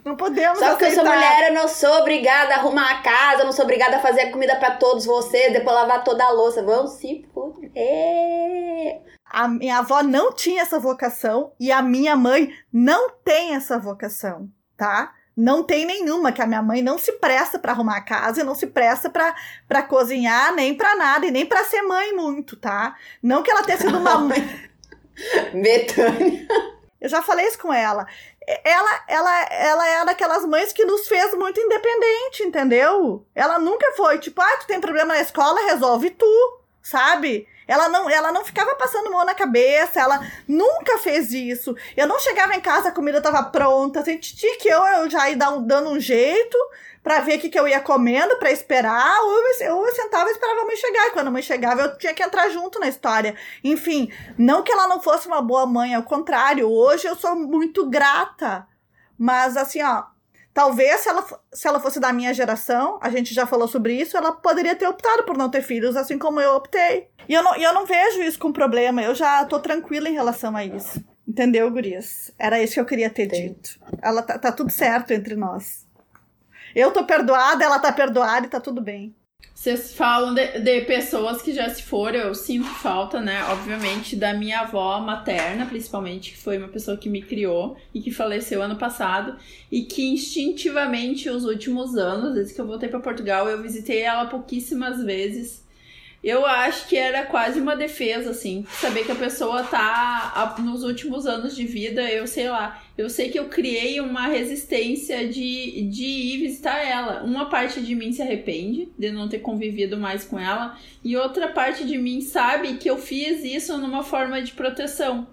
Não 0.05 0.17
podemos 0.17 0.59
Só 0.59 0.75
que 0.75 0.87
eu 0.87 0.91
sou 0.91 1.05
mulher, 1.05 1.49
eu 1.49 1.55
não 1.55 1.69
sou 1.69 2.01
obrigada 2.01 2.55
a 2.55 2.59
arrumar 2.59 2.91
a 2.91 3.01
casa, 3.01 3.43
eu 3.43 3.45
não 3.45 3.53
sou 3.53 3.65
obrigada 3.65 3.97
a 3.97 4.01
fazer 4.01 4.27
comida 4.33 4.57
para 4.57 4.73
todos 4.73 5.07
vocês, 5.07 5.53
depois 5.53 5.77
lavar 5.77 6.03
toda 6.03 6.25
a 6.25 6.33
louça. 6.33 6.65
Vamos 6.65 6.95
se 6.95 7.25
fuder. 7.33 9.01
A 9.31 9.49
minha 9.49 9.79
avó 9.79 10.03
não 10.03 10.33
tinha 10.33 10.63
essa 10.63 10.79
vocação 10.79 11.53
e 11.59 11.71
a 11.71 11.83
minha 11.83 12.17
mãe 12.17 12.53
não 12.73 13.11
tem 13.11 13.55
essa 13.55 13.79
vocação, 13.79 14.49
tá? 14.77 15.13
Não 15.37 15.63
tem 15.63 15.87
nenhuma, 15.87 16.33
que 16.33 16.43
a 16.43 16.47
minha 16.47 16.61
mãe 16.61 16.83
não 16.83 16.99
se 16.99 17.13
presta 17.13 17.61
para 17.61 17.71
arrumar 17.71 17.99
a 17.99 18.05
casa 18.05 18.43
não 18.43 18.57
se 18.57 18.67
presta 18.67 19.09
para 19.09 19.83
cozinhar, 19.85 20.53
nem 20.53 20.75
para 20.75 20.97
nada, 20.97 21.27
e 21.27 21.31
nem 21.31 21.47
para 21.47 21.65
ser 21.65 21.83
mãe 21.83 22.13
muito, 22.13 22.57
tá? 22.57 22.97
Não 23.23 23.43
que 23.43 23.51
ela 23.51 23.63
tenha 23.63 23.79
sido 23.79 23.99
uma 23.99 24.19
mãe. 24.19 24.69
Betânia. 25.53 26.49
Eu 27.01 27.09
já 27.09 27.23
falei 27.23 27.47
isso 27.47 27.59
com 27.59 27.73
ela. 27.73 28.07
Ela, 28.65 29.05
ela, 29.07 29.43
ela 29.45 29.89
é 29.89 30.05
daquelas 30.07 30.45
mães 30.45 30.73
que 30.73 30.85
nos 30.85 31.07
fez 31.07 31.33
muito 31.35 31.61
independente, 31.61 32.43
entendeu? 32.43 33.25
Ela 33.35 33.59
nunca 33.59 33.93
foi 33.93 34.19
tipo, 34.19 34.41
ah, 34.41 34.57
tu 34.59 34.67
tem 34.67 34.81
problema 34.81 35.15
na 35.15 35.21
escola, 35.21 35.67
resolve 35.67 36.11
tu, 36.11 36.61
sabe? 36.83 37.47
Ela 37.69 37.89
não, 37.91 38.09
ela 38.09 38.33
não 38.33 38.45
ficava 38.45 38.75
passando 38.77 39.11
mão 39.11 39.25
na 39.27 39.35
cabeça, 39.35 40.01
ela 40.01 40.27
nunca 40.49 40.97
fez 40.99 41.31
isso. 41.33 41.77
Eu 41.95 42.07
não 42.07 42.19
chegava 42.19 42.55
em 42.55 42.61
casa, 42.61 42.89
a 42.89 42.93
comida 42.93 43.21
tava 43.21 43.43
pronta, 43.45 44.01
assim, 44.01 44.17
tinha 44.17 44.57
que 44.59 44.69
eu, 44.69 44.81
eu 44.81 45.11
já 45.11 45.29
ia 45.29 45.37
dando 45.37 45.91
um 45.91 46.01
jeito 46.01 46.57
para 47.03 47.21
ver 47.21 47.39
o 47.39 47.41
que, 47.41 47.49
que 47.49 47.59
eu 47.59 47.69
ia 47.69 47.81
comendo, 47.81 48.37
para 48.37 48.51
esperar, 48.51 49.21
ou 49.23 49.33
eu, 49.33 49.87
eu 49.87 49.95
sentava 49.95 50.29
e 50.29 50.33
esperava 50.33 50.63
a 50.63 50.65
mãe 50.65 50.77
chegar. 50.77 51.07
E 51.07 51.11
quando 51.11 51.29
a 51.29 51.31
mãe 51.31 51.43
chegava, 51.43 51.83
eu 51.83 51.99
tinha 51.99 52.15
que 52.15 52.23
entrar 52.23 52.49
junto 52.49 52.81
na 52.81 52.89
história. 52.89 53.37
Enfim, 53.63 54.11
não 54.37 54.63
que 54.63 54.73
ela 54.73 54.89
não 54.89 55.01
fosse 55.01 55.27
uma 55.27 55.41
boa 55.43 55.67
mãe, 55.67 55.95
ao 55.95 56.03
contrário, 56.03 56.69
hoje 56.69 57.07
eu 57.07 57.17
sou 57.17 57.37
muito 57.37 57.89
grata. 57.89 58.67
Mas 59.17 59.57
assim, 59.57 59.83
ó, 59.83 60.05
Talvez, 60.59 61.03
se 61.03 61.09
ela, 61.09 61.25
se 61.53 61.69
ela 61.69 61.79
fosse 61.79 62.01
da 62.01 62.13
minha 62.13 62.35
geração, 62.35 62.99
a 63.01 63.11
gente 63.11 63.33
já 63.33 63.47
falou 63.47 63.69
sobre 63.69 63.95
isso, 63.95 64.17
ela 64.17 64.33
poderia 64.33 64.75
ter 64.75 64.89
optado 64.89 65.23
por 65.23 65.39
não 65.39 65.49
ter 65.49 65.63
filhos, 65.63 65.95
assim 65.95 66.19
como 66.19 66.41
eu 66.41 66.57
optei. 66.57 67.07
E 67.29 67.35
eu 67.35 67.45
não, 67.45 67.55
eu 67.55 67.73
não 67.73 67.87
vejo 67.87 68.21
isso 68.23 68.41
com 68.41 68.53
problema, 68.53 69.01
eu 69.01 69.15
já 69.15 69.45
tô 69.45 69.61
tranquila 69.61 70.09
em 70.09 70.15
relação 70.15 70.57
a 70.57 70.65
isso. 70.65 71.01
Entendeu, 71.29 71.71
Gurias? 71.71 72.33
Era 72.37 72.61
isso 72.61 72.75
que 72.75 72.81
eu 72.81 72.85
queria 72.85 73.09
ter 73.09 73.27
Entendi. 73.27 73.51
dito. 73.51 73.79
Ela 74.03 74.21
tá, 74.21 74.37
tá 74.37 74.51
tudo 74.51 74.73
certo 74.73 75.13
entre 75.13 75.37
nós. 75.37 75.87
Eu 76.75 76.91
tô 76.91 77.05
perdoada, 77.05 77.65
ela 77.65 77.79
tá 77.79 77.93
perdoada 77.93 78.47
e 78.47 78.51
tá 78.51 78.59
tudo 78.59 78.81
bem. 78.81 79.15
Vocês 79.59 79.93
falam 79.93 80.35
de, 80.35 80.61
de, 80.61 80.83
pessoas 80.83 81.43
que 81.43 81.53
já 81.53 81.69
se 81.69 81.83
foram, 81.83 82.21
eu 82.21 82.33
sinto 82.33 82.69
falta, 82.69 83.21
né? 83.21 83.43
Obviamente, 83.47 84.15
da 84.15 84.33
minha 84.33 84.61
avó 84.61 85.01
materna, 85.01 85.67
principalmente, 85.67 86.31
que 86.31 86.39
foi 86.39 86.59
uma 86.59 86.69
pessoa 86.69 86.97
que 86.97 87.09
me 87.09 87.21
criou 87.21 87.77
e 87.93 88.01
que 88.01 88.13
faleceu 88.13 88.63
ano 88.63 88.77
passado, 88.77 89.37
e 89.69 89.83
que 89.83 90.13
instintivamente, 90.13 91.29
os 91.29 91.45
últimos 91.45 91.97
anos, 91.97 92.35
desde 92.35 92.55
que 92.55 92.61
eu 92.61 92.69
voltei 92.69 92.89
para 92.89 93.01
Portugal, 93.01 93.49
eu 93.49 93.61
visitei 93.61 94.01
ela 94.03 94.27
pouquíssimas 94.27 95.03
vezes 95.03 95.67
eu 96.23 96.45
acho 96.45 96.89
que 96.89 96.97
era 96.97 97.25
quase 97.27 97.61
uma 97.61 97.77
defesa, 97.77 98.31
assim. 98.31 98.67
Saber 98.73 99.05
que 99.05 99.13
a 99.13 99.17
pessoa 99.17 99.63
tá 99.63 100.57
nos 100.59 100.83
últimos 100.83 101.27
anos 101.27 101.55
de 101.55 101.65
vida, 101.65 102.03
eu 102.11 102.27
sei 102.27 102.51
lá. 102.51 102.83
Eu 102.97 103.09
sei 103.09 103.29
que 103.29 103.39
eu 103.39 103.45
criei 103.45 104.01
uma 104.01 104.27
resistência 104.27 105.29
de, 105.29 105.83
de 105.83 106.05
ir 106.05 106.39
visitar 106.39 106.79
ela. 106.85 107.23
Uma 107.23 107.49
parte 107.49 107.81
de 107.81 107.95
mim 107.95 108.13
se 108.13 108.21
arrepende 108.21 108.89
de 108.99 109.13
não 109.13 109.29
ter 109.29 109.39
convivido 109.39 109.97
mais 109.97 110.25
com 110.25 110.39
ela, 110.39 110.77
e 111.05 111.17
outra 111.17 111.49
parte 111.49 111.85
de 111.87 111.97
mim 111.97 112.21
sabe 112.21 112.75
que 112.75 112.91
eu 112.91 112.99
fiz 112.99 113.45
isso 113.45 113.79
numa 113.79 114.03
forma 114.03 114.43
de 114.43 114.53
proteção. 114.53 115.29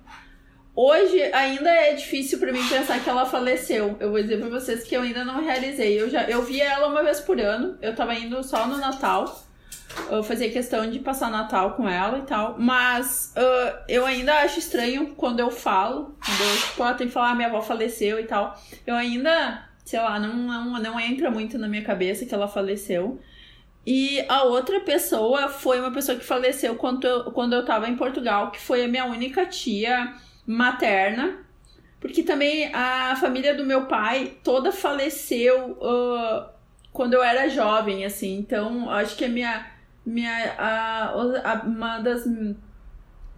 Hoje 0.76 1.20
ainda 1.32 1.70
é 1.70 1.94
difícil 1.94 2.38
para 2.38 2.52
mim 2.52 2.68
pensar 2.68 3.02
que 3.04 3.10
ela 3.10 3.26
faleceu. 3.26 3.96
Eu 4.00 4.12
vou 4.12 4.22
dizer 4.22 4.40
para 4.40 4.50
vocês 4.50 4.84
que 4.84 4.96
eu 4.96 5.02
ainda 5.02 5.24
não 5.24 5.44
realizei. 5.44 6.00
Eu 6.00 6.10
já 6.10 6.30
eu 6.30 6.44
via 6.44 6.66
ela 6.66 6.90
uma 6.90 7.02
vez 7.02 7.22
por 7.22 7.40
ano. 7.40 7.78
Eu 7.82 7.96
tava 7.96 8.14
indo 8.14 8.44
só 8.44 8.68
no 8.68 8.78
Natal 8.78 9.45
eu 10.10 10.24
fazia 10.24 10.52
questão 10.52 10.90
de 10.90 11.00
passar 11.00 11.32
Natal 11.32 11.72
com 11.72 11.88
ela 11.88 12.20
e 12.20 12.22
tal. 12.24 12.56
Mas 12.58 13.34
uh, 13.36 13.78
eu 13.88 14.06
ainda 14.06 14.34
acho 14.42 14.60
estranho 14.60 15.16
quando 15.16 15.40
eu 15.40 15.50
falo. 15.50 16.16
Quando 16.26 16.42
eu, 16.42 16.58
tipo, 16.58 16.98
tem 16.98 17.08
que 17.08 17.14
falar, 17.14 17.32
ah, 17.32 17.36
minha 17.36 17.48
avó 17.48 17.62
faleceu 17.62 18.20
e 18.20 18.26
tal. 18.26 18.60
Eu 18.86 18.96
ainda, 18.96 19.68
sei 19.84 20.00
lá, 20.00 20.20
não, 20.20 20.34
não, 20.34 20.80
não 20.80 21.00
entra 21.00 21.32
muito 21.32 21.58
na 21.58 21.68
minha 21.68 21.84
cabeça 21.84 22.26
que 22.26 22.34
ela 22.34 22.48
faleceu. 22.48 23.20
E 23.86 24.26
a 24.28 24.44
outra 24.44 24.80
pessoa 24.80 25.48
foi 25.48 25.80
uma 25.80 25.92
pessoa 25.92 26.18
que 26.18 26.26
faleceu 26.26 26.76
quando 26.76 27.06
eu, 27.06 27.32
quando 27.32 27.54
eu 27.54 27.64
tava 27.64 27.88
em 27.88 27.96
Portugal, 27.96 28.52
que 28.52 28.60
foi 28.60 28.84
a 28.84 28.88
minha 28.88 29.06
única 29.06 29.46
tia 29.46 30.14
materna. 30.46 31.40
Porque 32.00 32.24
também 32.24 32.74
a 32.74 33.16
família 33.16 33.56
do 33.56 33.66
meu 33.66 33.86
pai 33.86 34.38
toda 34.44 34.72
faleceu 34.72 35.72
uh, 35.72 36.46
quando 36.92 37.14
eu 37.14 37.24
era 37.24 37.50
jovem, 37.50 38.06
assim. 38.06 38.38
Então, 38.38 38.90
acho 38.90 39.16
que 39.16 39.26
a 39.26 39.30
minha 39.30 39.75
minha, 40.06 40.56
a, 40.58 41.12
a, 41.44 41.64
uma 41.66 42.00
das 42.00 42.26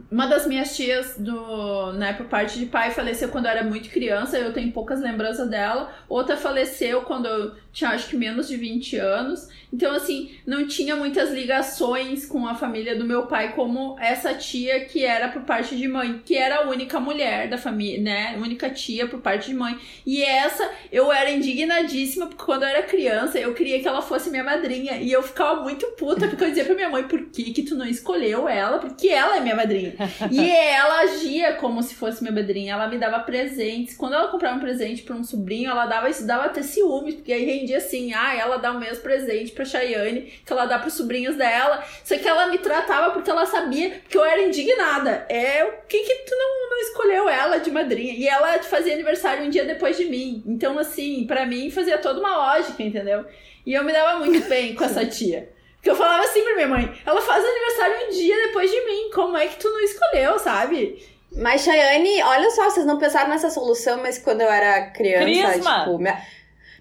uma 0.09 0.25
das 0.25 0.47
minhas 0.47 0.75
tias 0.75 1.15
do, 1.17 1.91
né, 1.93 2.13
por 2.13 2.27
parte 2.27 2.57
de 2.57 2.65
pai 2.65 2.91
faleceu 2.91 3.27
quando 3.27 3.45
eu 3.45 3.51
era 3.51 3.63
muito 3.63 3.89
criança, 3.89 4.37
eu 4.37 4.53
tenho 4.53 4.71
poucas 4.71 5.01
lembranças 5.01 5.49
dela. 5.49 5.93
Outra 6.07 6.37
faleceu 6.37 7.01
quando 7.01 7.25
eu 7.25 7.55
tinha 7.73 7.89
acho 7.89 8.07
que 8.07 8.15
menos 8.15 8.47
de 8.47 8.55
20 8.55 8.95
anos. 8.97 9.49
Então 9.71 9.93
assim, 9.93 10.31
não 10.45 10.65
tinha 10.65 10.95
muitas 10.95 11.31
ligações 11.31 12.25
com 12.25 12.47
a 12.47 12.55
família 12.55 12.95
do 12.95 13.03
meu 13.03 13.27
pai 13.27 13.53
como 13.53 13.97
essa 13.99 14.33
tia 14.33 14.85
que 14.85 15.03
era 15.03 15.27
por 15.27 15.41
parte 15.41 15.75
de 15.75 15.87
mãe, 15.87 16.21
que 16.25 16.35
era 16.37 16.59
a 16.59 16.69
única 16.69 16.99
mulher 16.99 17.49
da 17.49 17.57
família, 17.57 18.01
né, 18.01 18.37
única 18.37 18.69
tia 18.69 19.07
por 19.07 19.19
parte 19.19 19.47
de 19.47 19.55
mãe. 19.55 19.77
E 20.05 20.23
essa 20.23 20.71
eu 20.89 21.11
era 21.11 21.29
indignadíssima 21.29 22.27
porque 22.27 22.45
quando 22.45 22.63
eu 22.63 22.69
era 22.69 22.83
criança, 22.83 23.37
eu 23.37 23.53
queria 23.53 23.81
que 23.81 23.87
ela 23.87 24.01
fosse 24.01 24.29
minha 24.29 24.43
madrinha 24.43 24.97
e 24.97 25.11
eu 25.11 25.21
ficava 25.21 25.61
muito 25.61 25.85
puta 25.97 26.29
porque 26.29 26.45
eu 26.45 26.49
dizia 26.49 26.63
pra 26.63 26.75
minha 26.75 26.89
mãe, 26.89 27.03
por 27.03 27.25
que 27.25 27.51
que 27.51 27.63
tu 27.63 27.75
não 27.75 27.85
escolheu 27.85 28.47
ela? 28.47 28.79
Porque 28.79 29.09
ela 29.09 29.35
é 29.35 29.41
minha 29.41 29.55
madrinha. 29.55 29.96
e 30.31 30.49
ela 30.49 31.01
agia 31.01 31.53
como 31.53 31.81
se 31.81 31.95
fosse 31.95 32.21
minha 32.21 32.33
madrinha. 32.33 32.73
Ela 32.73 32.87
me 32.87 32.97
dava 32.97 33.19
presentes. 33.19 33.95
Quando 33.95 34.13
ela 34.13 34.27
comprava 34.27 34.57
um 34.57 34.59
presente 34.59 35.03
para 35.03 35.15
um 35.15 35.23
sobrinho, 35.23 35.69
ela 35.69 35.85
dava 35.85 36.09
isso, 36.09 36.25
dava 36.25 36.45
até 36.45 36.61
ciúmes, 36.61 37.15
porque 37.15 37.33
aí 37.33 37.45
rendia 37.45 37.77
assim: 37.77 38.13
ah, 38.13 38.35
ela 38.35 38.57
dá 38.57 38.71
o 38.71 38.79
mesmo 38.79 39.03
presente 39.03 39.51
pra 39.51 39.65
Chayane 39.65 40.33
que 40.45 40.51
ela 40.51 40.65
dá 40.65 40.79
pros 40.79 40.93
sobrinhos 40.93 41.35
dela. 41.35 41.83
Só 42.03 42.17
que 42.17 42.27
ela 42.27 42.47
me 42.47 42.57
tratava 42.57 43.11
porque 43.13 43.29
ela 43.29 43.45
sabia 43.45 44.01
que 44.07 44.17
eu 44.17 44.23
era 44.23 44.43
indignada. 44.43 45.25
É 45.29 45.63
o 45.63 45.87
que 45.87 45.99
que 45.99 46.15
tu 46.25 46.35
não, 46.35 46.69
não 46.69 46.79
escolheu 46.79 47.29
ela 47.29 47.57
de 47.57 47.71
madrinha? 47.71 48.13
E 48.13 48.27
ela 48.27 48.61
fazia 48.63 48.93
aniversário 48.93 49.45
um 49.45 49.49
dia 49.49 49.65
depois 49.65 49.97
de 49.97 50.05
mim. 50.05 50.43
Então, 50.45 50.77
assim, 50.77 51.25
para 51.25 51.45
mim 51.45 51.69
fazia 51.69 51.97
toda 51.97 52.19
uma 52.19 52.37
lógica, 52.37 52.81
entendeu? 52.83 53.25
E 53.65 53.73
eu 53.73 53.83
me 53.83 53.91
dava 53.91 54.19
muito 54.19 54.47
bem 54.47 54.75
com 54.75 54.83
essa 54.83 55.03
tia. 55.07 55.56
Que 55.81 55.89
eu 55.89 55.95
falava 55.95 56.23
assim 56.23 56.43
pra 56.43 56.55
minha 56.55 56.67
mãe, 56.67 57.01
ela 57.05 57.21
faz 57.21 57.43
aniversário 57.45 58.07
um 58.07 58.09
dia 58.09 58.35
depois 58.47 58.69
de 58.69 58.85
mim, 58.85 59.09
como 59.13 59.37
é 59.37 59.47
que 59.47 59.57
tu 59.57 59.69
não 59.69 59.81
escolheu, 59.81 60.39
sabe? 60.39 61.05
Mas, 61.31 61.61
Chayane, 61.61 62.21
olha 62.23 62.49
só, 62.51 62.69
vocês 62.69 62.85
não 62.85 62.97
pensaram 62.97 63.29
nessa 63.29 63.49
solução, 63.49 64.01
mas 64.01 64.17
quando 64.17 64.41
eu 64.41 64.49
era 64.49 64.89
criança, 64.91 65.51
Crisma. 65.51 65.79
tipo, 65.79 65.97
minha... 65.99 66.21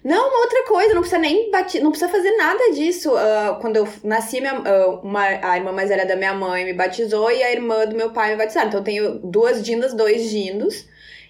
Não, 0.03 0.29
uma 0.29 0.39
outra 0.39 0.63
coisa, 0.65 0.93
não 0.93 1.01
precisa 1.01 1.19
nem 1.19 1.51
bater, 1.51 1.81
não 1.81 1.91
precisa 1.91 2.09
fazer 2.09 2.31
nada 2.37 2.71
disso. 2.71 3.13
Uh, 3.13 3.59
quando 3.59 3.75
eu 3.75 3.87
nasci, 4.03 4.39
minha, 4.39 4.53
uh, 4.57 5.01
uma, 5.03 5.21
a 5.21 5.57
irmã 5.57 5.71
mais 5.71 5.89
velha 5.89 6.05
da 6.05 6.15
minha 6.15 6.33
mãe 6.33 6.63
me 6.63 6.73
batizou 6.73 7.29
e 7.29 7.43
a 7.43 7.51
irmã 7.51 7.85
do 7.85 7.95
meu 7.95 8.11
pai 8.11 8.31
me 8.31 8.37
batizaram. 8.37 8.67
Então 8.67 8.79
eu 8.79 8.83
tenho 8.85 9.19
duas 9.19 9.61
dindas, 9.61 9.93
dois 9.93 10.29
dindos. 10.29 10.85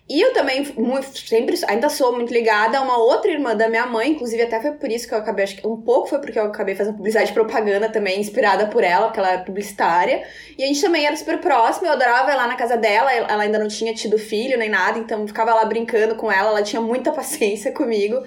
E 0.10 0.22
eu 0.22 0.32
também 0.32 0.66
muito, 0.78 1.18
sempre 1.18 1.60
ainda 1.68 1.90
sou 1.90 2.16
muito 2.16 2.34
ligada 2.34 2.78
a 2.78 2.82
uma 2.82 2.98
outra 2.98 3.30
irmã 3.30 3.54
da 3.54 3.68
minha 3.68 3.86
mãe, 3.86 4.12
inclusive 4.12 4.42
até 4.42 4.62
foi 4.62 4.72
por 4.72 4.90
isso 4.90 5.06
que 5.06 5.14
eu 5.14 5.18
acabei, 5.18 5.44
acho 5.44 5.58
que 5.58 5.68
um 5.68 5.82
pouco 5.82 6.08
foi 6.08 6.20
porque 6.20 6.40
eu 6.40 6.44
acabei 6.44 6.76
fazendo 6.76 6.96
publicidade 6.96 7.28
de 7.28 7.34
propaganda 7.34 7.90
também, 7.90 8.18
inspirada 8.18 8.68
por 8.68 8.86
ela, 8.86 9.08
porque 9.08 9.20
ela 9.20 9.34
é 9.34 9.38
publicitária. 9.40 10.26
E 10.58 10.64
a 10.64 10.68
gente 10.68 10.82
também 10.82 11.06
era 11.06 11.16
super 11.18 11.40
próxima, 11.40 11.90
eu 11.90 11.92
adorava 11.92 12.32
ir 12.32 12.36
lá 12.36 12.48
na 12.48 12.56
casa 12.56 12.78
dela, 12.78 13.12
ela 13.12 13.44
ainda 13.44 13.60
não 13.60 13.68
tinha 13.68 13.94
tido 13.94 14.18
filho 14.18 14.58
nem 14.58 14.70
nada, 14.70 14.98
então 14.98 15.28
ficava 15.28 15.54
lá 15.54 15.66
brincando 15.66 16.16
com 16.16 16.32
ela, 16.32 16.52
ela 16.52 16.64
tinha 16.64 16.82
muita 16.82 17.12
paciência 17.14 17.74
comigo. 17.74 18.24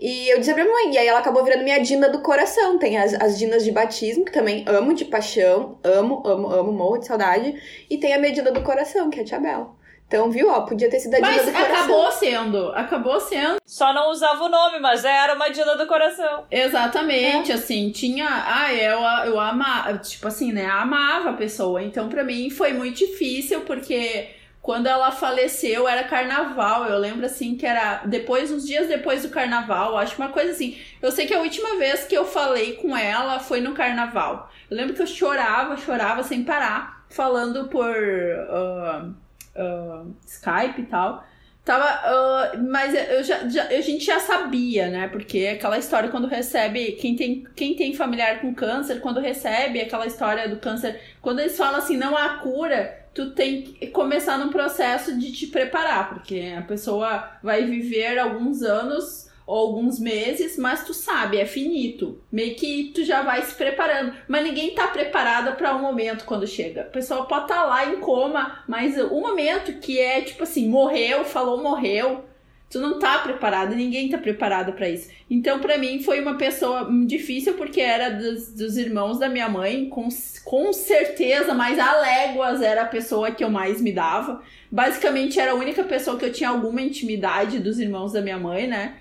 E 0.00 0.32
eu 0.32 0.38
dizia 0.38 0.54
pra 0.54 0.62
minha 0.62 0.74
mãe, 0.74 0.94
e 0.94 0.98
aí 0.98 1.08
ela 1.08 1.18
acabou 1.18 1.44
virando 1.44 1.64
minha 1.64 1.78
Dina 1.78 2.08
do 2.08 2.22
coração. 2.22 2.78
Tem 2.78 2.96
as, 2.96 3.14
as 3.14 3.36
Dinas 3.36 3.64
de 3.64 3.72
batismo, 3.72 4.24
que 4.24 4.32
também 4.32 4.64
amo 4.66 4.94
de 4.94 5.04
paixão, 5.04 5.76
amo, 5.82 6.22
amo, 6.24 6.48
amo, 6.48 6.72
morro 6.72 6.98
de 6.98 7.06
saudade. 7.06 7.60
E 7.90 7.98
tem 7.98 8.14
a 8.14 8.18
minha 8.18 8.42
do 8.42 8.62
coração, 8.62 9.10
que 9.10 9.18
é 9.18 9.22
a 9.22 9.24
Tia 9.24 9.40
Bel. 9.40 9.77
Então, 10.08 10.30
viu, 10.30 10.48
ó, 10.48 10.62
podia 10.62 10.88
ter 10.88 11.00
sido 11.00 11.14
a 11.14 11.18
Dina 11.18 11.30
mas 11.30 11.44
do 11.44 11.52
coração. 11.52 11.70
Mas 11.70 11.80
acabou 11.80 12.12
sendo, 12.12 12.72
acabou 12.72 13.20
sendo. 13.20 13.58
Só 13.66 13.92
não 13.92 14.10
usava 14.10 14.42
o 14.42 14.48
nome, 14.48 14.80
mas 14.80 15.04
era 15.04 15.34
uma 15.34 15.50
Dina 15.50 15.76
do 15.76 15.86
coração. 15.86 16.46
Exatamente, 16.50 17.52
é. 17.52 17.54
assim, 17.54 17.90
tinha. 17.90 18.26
Ah, 18.26 18.72
eu, 18.72 19.00
eu 19.30 19.38
amava, 19.38 19.98
tipo 19.98 20.26
assim, 20.26 20.50
né, 20.50 20.64
amava 20.64 21.30
a 21.30 21.34
pessoa. 21.34 21.82
Então, 21.82 22.08
pra 22.08 22.24
mim 22.24 22.48
foi 22.48 22.72
muito 22.72 22.96
difícil, 22.96 23.60
porque 23.60 24.30
quando 24.62 24.86
ela 24.86 25.10
faleceu 25.10 25.86
era 25.86 26.04
carnaval. 26.04 26.86
Eu 26.86 26.98
lembro 26.98 27.26
assim 27.26 27.54
que 27.54 27.66
era 27.66 28.02
depois, 28.06 28.50
uns 28.50 28.66
dias 28.66 28.88
depois 28.88 29.22
do 29.22 29.28
carnaval, 29.28 29.98
acho 29.98 30.16
uma 30.16 30.30
coisa 30.30 30.52
assim. 30.52 30.78
Eu 31.02 31.10
sei 31.10 31.26
que 31.26 31.34
a 31.34 31.40
última 31.40 31.76
vez 31.76 32.04
que 32.04 32.14
eu 32.14 32.24
falei 32.24 32.76
com 32.76 32.96
ela 32.96 33.38
foi 33.40 33.60
no 33.60 33.74
carnaval. 33.74 34.50
Eu 34.70 34.76
lembro 34.78 34.94
que 34.94 35.02
eu 35.02 35.06
chorava, 35.06 35.76
chorava 35.76 36.22
sem 36.22 36.44
parar, 36.44 37.04
falando 37.10 37.68
por 37.68 37.94
uh, 37.94 39.14
uh, 39.58 40.14
Skype 40.26 40.82
e 40.82 40.86
tal. 40.86 41.24
Tava, 41.64 41.84
uh, 41.84 42.70
mas 42.70 42.94
eu 42.94 43.22
já, 43.22 43.46
já, 43.46 43.64
a 43.64 43.80
gente 43.82 44.04
já 44.04 44.18
sabia, 44.18 44.88
né? 44.88 45.08
Porque 45.08 45.48
aquela 45.48 45.76
história 45.76 46.08
quando 46.08 46.26
recebe, 46.26 46.92
quem 46.92 47.14
tem, 47.14 47.44
quem 47.54 47.76
tem 47.76 47.94
familiar 47.94 48.40
com 48.40 48.54
câncer, 48.54 49.00
quando 49.00 49.20
recebe 49.20 49.78
aquela 49.78 50.06
história 50.06 50.48
do 50.48 50.56
câncer, 50.56 50.98
quando 51.20 51.40
eles 51.40 51.58
falam 51.58 51.76
assim, 51.76 51.98
não 51.98 52.16
há 52.16 52.38
cura, 52.38 53.06
tu 53.12 53.32
tem 53.32 53.62
que 53.62 53.88
começar 53.88 54.38
num 54.38 54.48
processo 54.48 55.18
de 55.18 55.30
te 55.30 55.48
preparar, 55.48 56.08
porque 56.08 56.54
a 56.56 56.62
pessoa 56.62 57.32
vai 57.42 57.66
viver 57.66 58.18
alguns 58.18 58.62
anos 58.62 59.27
ou 59.48 59.68
alguns 59.68 59.98
meses, 59.98 60.58
mas 60.58 60.84
tu 60.84 60.92
sabe, 60.92 61.38
é 61.38 61.46
finito. 61.46 62.20
Meio 62.30 62.54
que 62.54 62.92
tu 62.94 63.02
já 63.02 63.22
vai 63.22 63.40
se 63.40 63.54
preparando. 63.54 64.12
Mas 64.28 64.44
ninguém 64.44 64.74
tá 64.74 64.86
preparada 64.88 65.52
para 65.52 65.74
o 65.74 65.78
um 65.78 65.80
momento 65.80 66.26
quando 66.26 66.46
chega. 66.46 66.82
A 66.82 66.84
pessoa 66.84 67.24
pode 67.24 67.44
estar 67.44 67.62
tá 67.62 67.64
lá 67.64 67.86
em 67.86 67.98
coma, 67.98 68.62
mas 68.68 68.98
o 68.98 69.18
momento 69.18 69.80
que 69.80 69.98
é 69.98 70.20
tipo 70.20 70.42
assim, 70.42 70.68
morreu, 70.68 71.24
falou 71.24 71.62
morreu, 71.62 72.24
Tu 72.70 72.78
não 72.78 72.98
tá 72.98 73.20
preparado, 73.20 73.74
ninguém 73.74 74.10
tá 74.10 74.18
preparado 74.18 74.74
para 74.74 74.90
isso. 74.90 75.08
Então, 75.30 75.58
para 75.58 75.78
mim, 75.78 76.02
foi 76.02 76.20
uma 76.20 76.36
pessoa 76.36 76.86
difícil, 77.06 77.54
porque 77.54 77.80
era 77.80 78.10
dos, 78.10 78.52
dos, 78.52 78.76
irmãos 78.76 79.18
da 79.18 79.26
minha 79.26 79.48
mãe, 79.48 79.88
com, 79.88 80.06
com 80.44 80.70
certeza, 80.74 81.54
mas 81.54 81.78
a 81.78 81.98
léguas 81.98 82.60
era 82.60 82.82
a 82.82 82.86
pessoa 82.86 83.30
que 83.30 83.42
eu 83.42 83.48
mais 83.48 83.80
me 83.80 83.90
dava. 83.90 84.42
Basicamente, 84.70 85.40
era 85.40 85.52
a 85.52 85.54
única 85.54 85.82
pessoa 85.82 86.18
que 86.18 86.26
eu 86.26 86.32
tinha 86.32 86.50
alguma 86.50 86.82
intimidade 86.82 87.58
dos 87.58 87.78
irmãos 87.78 88.12
da 88.12 88.20
minha 88.20 88.38
mãe, 88.38 88.66
né? 88.66 88.96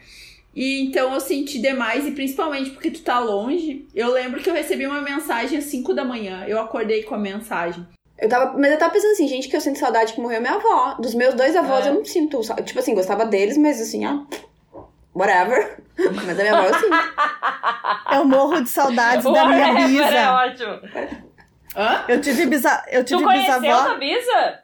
E 0.58 0.82
então 0.82 1.14
eu 1.14 1.20
senti 1.20 1.62
demais, 1.62 2.04
e 2.08 2.12
principalmente 2.12 2.72
porque 2.72 2.90
tu 2.90 3.04
tá 3.04 3.20
longe. 3.20 3.88
Eu 3.94 4.12
lembro 4.12 4.42
que 4.42 4.50
eu 4.50 4.56
recebi 4.56 4.88
uma 4.88 5.04
mensagem 5.04 5.60
às 5.60 5.66
5 5.66 5.94
da 5.94 6.04
manhã. 6.04 6.46
Eu 6.48 6.60
acordei 6.60 7.04
com 7.04 7.14
a 7.14 7.18
mensagem. 7.20 7.88
Eu 8.18 8.28
tava, 8.28 8.58
mas 8.58 8.72
eu 8.72 8.80
tava 8.80 8.92
pensando 8.92 9.12
assim, 9.12 9.28
gente, 9.28 9.48
que 9.50 9.56
eu 9.56 9.62
sinto 9.62 9.78
saudade 9.78 10.14
que 10.14 10.20
morreu 10.20 10.42
minha 10.42 10.56
avó. 10.56 10.96
Dos 10.96 11.14
meus 11.14 11.36
dois 11.36 11.56
avós 11.56 11.86
é. 11.86 11.90
eu 11.90 11.94
não 11.94 12.04
sinto. 12.04 12.42
Tipo 12.66 12.80
assim, 12.80 12.96
gostava 12.96 13.24
deles, 13.24 13.56
mas 13.56 13.80
assim, 13.80 14.04
ó. 14.08 14.24
Whatever. 15.14 15.78
Mas 16.26 16.40
a 16.40 16.44
minha 16.44 16.58
avó, 16.58 16.76
assim. 16.76 18.16
Eu 18.16 18.26
morro 18.26 18.62
de 18.62 18.70
saudades 18.70 19.24
da 19.24 19.46
minha 19.46 19.74
bisa. 19.88 20.06
É 20.06 20.30
ótimo. 20.30 20.80
Hã? 21.76 22.04
Eu 22.08 22.22
tive, 22.22 22.48
bisa, 22.48 22.84
eu 22.92 23.04
tive 23.04 23.22
tu 23.22 23.26
conheceu 23.26 23.62
bisavó. 23.62 23.92
a 23.92 23.96
bisa? 23.96 24.60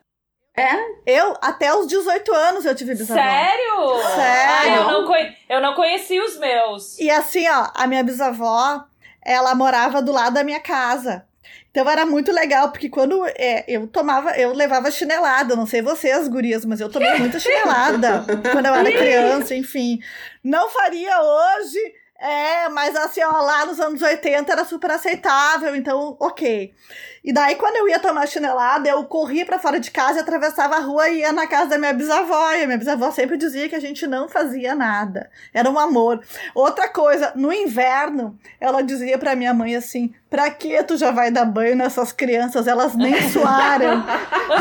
É? 0.55 0.71
Eu, 1.05 1.35
até 1.41 1.73
os 1.73 1.87
18 1.87 2.31
anos 2.31 2.65
eu 2.65 2.75
tive 2.75 2.93
bisavó. 2.93 3.19
Sério? 3.19 4.01
Sério. 4.15 4.51
Ah, 4.51 4.67
eu, 4.67 4.91
não 4.91 5.07
conhe... 5.07 5.37
eu 5.49 5.61
não 5.61 5.73
conheci 5.73 6.19
os 6.19 6.37
meus. 6.37 6.99
E 6.99 7.09
assim, 7.09 7.47
ó, 7.49 7.69
a 7.73 7.87
minha 7.87 8.03
bisavó, 8.03 8.85
ela 9.25 9.55
morava 9.55 10.01
do 10.01 10.11
lado 10.11 10.35
da 10.35 10.43
minha 10.43 10.59
casa. 10.59 11.25
Então 11.71 11.89
era 11.89 12.05
muito 12.05 12.31
legal, 12.31 12.69
porque 12.69 12.87
quando 12.87 13.25
é, 13.25 13.65
eu 13.67 13.87
tomava, 13.87 14.37
eu 14.37 14.53
levava 14.53 14.91
chinelada, 14.91 15.55
não 15.55 15.65
sei 15.65 15.81
vocês, 15.81 16.27
gurias, 16.27 16.63
mas 16.65 16.79
eu 16.79 16.87
tomei 16.87 17.17
muita 17.17 17.39
chinelada 17.39 18.23
quando 18.51 18.67
eu 18.67 18.75
era 18.75 18.91
criança, 18.91 19.55
enfim. 19.55 19.99
Não 20.43 20.69
faria 20.69 21.19
hoje, 21.19 21.79
é, 22.23 22.69
mas 22.69 22.95
assim, 22.95 23.21
ó, 23.21 23.41
lá 23.41 23.65
nos 23.65 23.81
anos 23.81 24.01
80 24.01 24.49
era 24.49 24.63
super 24.63 24.91
aceitável, 24.91 25.75
então, 25.75 26.15
ok. 26.17 26.73
E 27.21 27.31
daí, 27.31 27.55
quando 27.55 27.77
eu 27.77 27.87
ia 27.87 27.99
tomar 27.99 28.27
chinelada, 28.27 28.89
eu 28.89 29.03
corria 29.05 29.45
para 29.45 29.57
fora 29.57 29.79
de 29.79 29.89
casa, 29.91 30.19
atravessava 30.19 30.75
a 30.75 30.79
rua 30.79 31.09
e 31.09 31.19
ia 31.19 31.31
na 31.31 31.47
casa 31.47 31.71
da 31.71 31.77
minha 31.77 31.93
bisavó. 31.93 32.51
E 32.51 32.63
a 32.63 32.65
minha 32.65 32.77
bisavó 32.77 33.11
sempre 33.11 33.37
dizia 33.37 33.69
que 33.69 33.75
a 33.75 33.79
gente 33.79 34.05
não 34.05 34.27
fazia 34.27 34.75
nada. 34.75 35.29
Era 35.53 35.69
um 35.69 35.79
amor. 35.79 36.21
Outra 36.53 36.89
coisa, 36.89 37.31
no 37.35 37.53
inverno, 37.53 38.37
ela 38.59 38.81
dizia 38.81 39.17
para 39.17 39.37
minha 39.37 39.53
mãe 39.53 39.73
assim: 39.73 40.13
pra 40.29 40.49
que 40.49 40.83
tu 40.83 40.97
já 40.97 41.11
vai 41.11 41.31
dar 41.31 41.45
banho 41.45 41.77
nessas 41.77 42.11
crianças? 42.11 42.67
Elas 42.67 42.93
nem 42.93 43.15
suaram. 43.31 44.03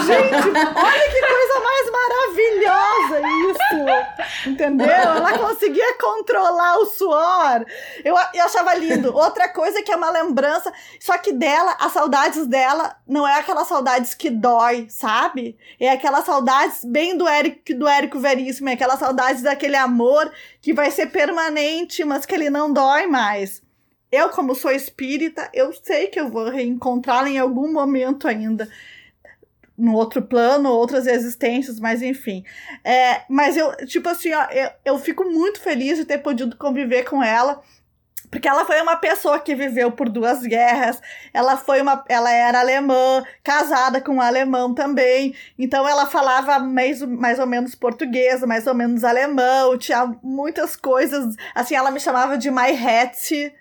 gente, 0.07 0.49
olha 0.49 1.11
que 1.11 1.21
coisa 1.21 1.61
mais 1.65 1.91
maravilhosa 1.91 3.21
isso! 3.51 3.85
Entendeu? 4.47 4.87
Ela 4.89 5.39
conseguia 5.39 5.97
controlar 5.99 6.79
o 6.79 6.87
suor. 6.87 7.65
Eu, 8.05 8.15
eu 8.35 8.45
achava 8.45 8.75
lindo. 8.75 9.15
Outra 9.15 9.49
coisa 9.49 9.83
que 9.83 9.93
é 9.93 9.97
uma 9.97 10.11
lembrança, 10.11 10.73
só 11.01 11.17
que 11.19 11.33
dela, 11.33 11.77
as 11.81 11.93
saudades 11.93 12.47
dela 12.47 12.97
não 13.07 13.27
é 13.27 13.39
aquelas 13.39 13.69
saudades 13.69 14.15
que 14.15 14.31
dói, 14.31 14.87
sabe? 14.89 15.57
É 15.79 15.91
aquelas 15.91 16.25
saudades 16.25 16.85
bem 16.85 17.17
do 17.17 17.29
Érico, 17.29 17.75
do 17.75 17.89
Érico 17.89 18.19
Veríssimo, 18.19 18.69
é 18.69 18.73
aquelas 18.73 18.99
saudades 18.99 19.43
daquele 19.43 19.77
amor 19.77 20.31
que 20.61 20.73
vai 20.73 20.91
ser 20.91 21.07
permanente, 21.07 22.05
mas 22.05 22.27
que 22.27 22.35
ele 22.35 22.51
não 22.51 22.73
dói 22.73 23.07
mais. 23.07 23.63
Eu, 24.13 24.29
como 24.29 24.55
sou 24.55 24.71
espírita, 24.71 25.49
eu 25.55 25.73
sei 25.73 26.09
que 26.09 26.21
eu 26.21 26.29
vou 26.29 26.51
reencontrá-la 26.51 27.31
em 27.31 27.39
algum 27.39 27.73
momento 27.73 28.29
ainda. 28.29 28.69
No 29.83 29.95
outro 29.95 30.23
plano, 30.23 30.71
outras 30.71 31.09
existências, 31.09 31.81
mas 31.81 32.03
enfim. 32.03 32.45
É, 32.85 33.23
mas 33.29 33.57
eu, 33.57 33.75
tipo 33.85 34.09
assim, 34.09 34.33
ó, 34.33 34.45
eu, 34.53 34.71
eu 34.85 34.99
fico 34.99 35.25
muito 35.25 35.61
feliz 35.61 35.99
de 35.99 36.05
ter 36.05 36.19
podido 36.19 36.57
conviver 36.57 37.03
com 37.03 37.21
ela 37.21 37.61
porque 38.33 38.49
ela 38.49 38.65
foi 38.65 38.81
uma 38.81 38.97
pessoa 38.97 39.39
que 39.39 39.55
viveu 39.55 39.93
por 39.93 40.09
duas 40.09 40.41
guerras, 40.41 41.03
ela 41.35 41.55
foi 41.59 41.83
uma, 41.83 42.03
ela 42.09 42.33
era 42.33 42.61
alemã, 42.61 43.23
casada 43.45 44.01
com 44.01 44.13
um 44.13 44.21
alemão 44.23 44.73
também, 44.73 45.35
então 45.59 45.87
ela 45.87 46.07
falava 46.07 46.59
mais, 46.59 47.03
mais 47.03 47.39
ou 47.39 47.47
menos 47.47 47.75
português, 47.75 48.41
mais 48.41 48.67
ou 48.67 48.73
menos 48.73 49.05
alemão, 49.05 49.77
tinha 49.77 50.17
muitas 50.23 50.75
coisas, 50.77 51.37
assim, 51.55 51.75
ela 51.75 51.91
me 51.91 52.01
chamava 52.01 52.39
de 52.39 52.51
My 52.51 52.71
Hetze, 52.71 53.53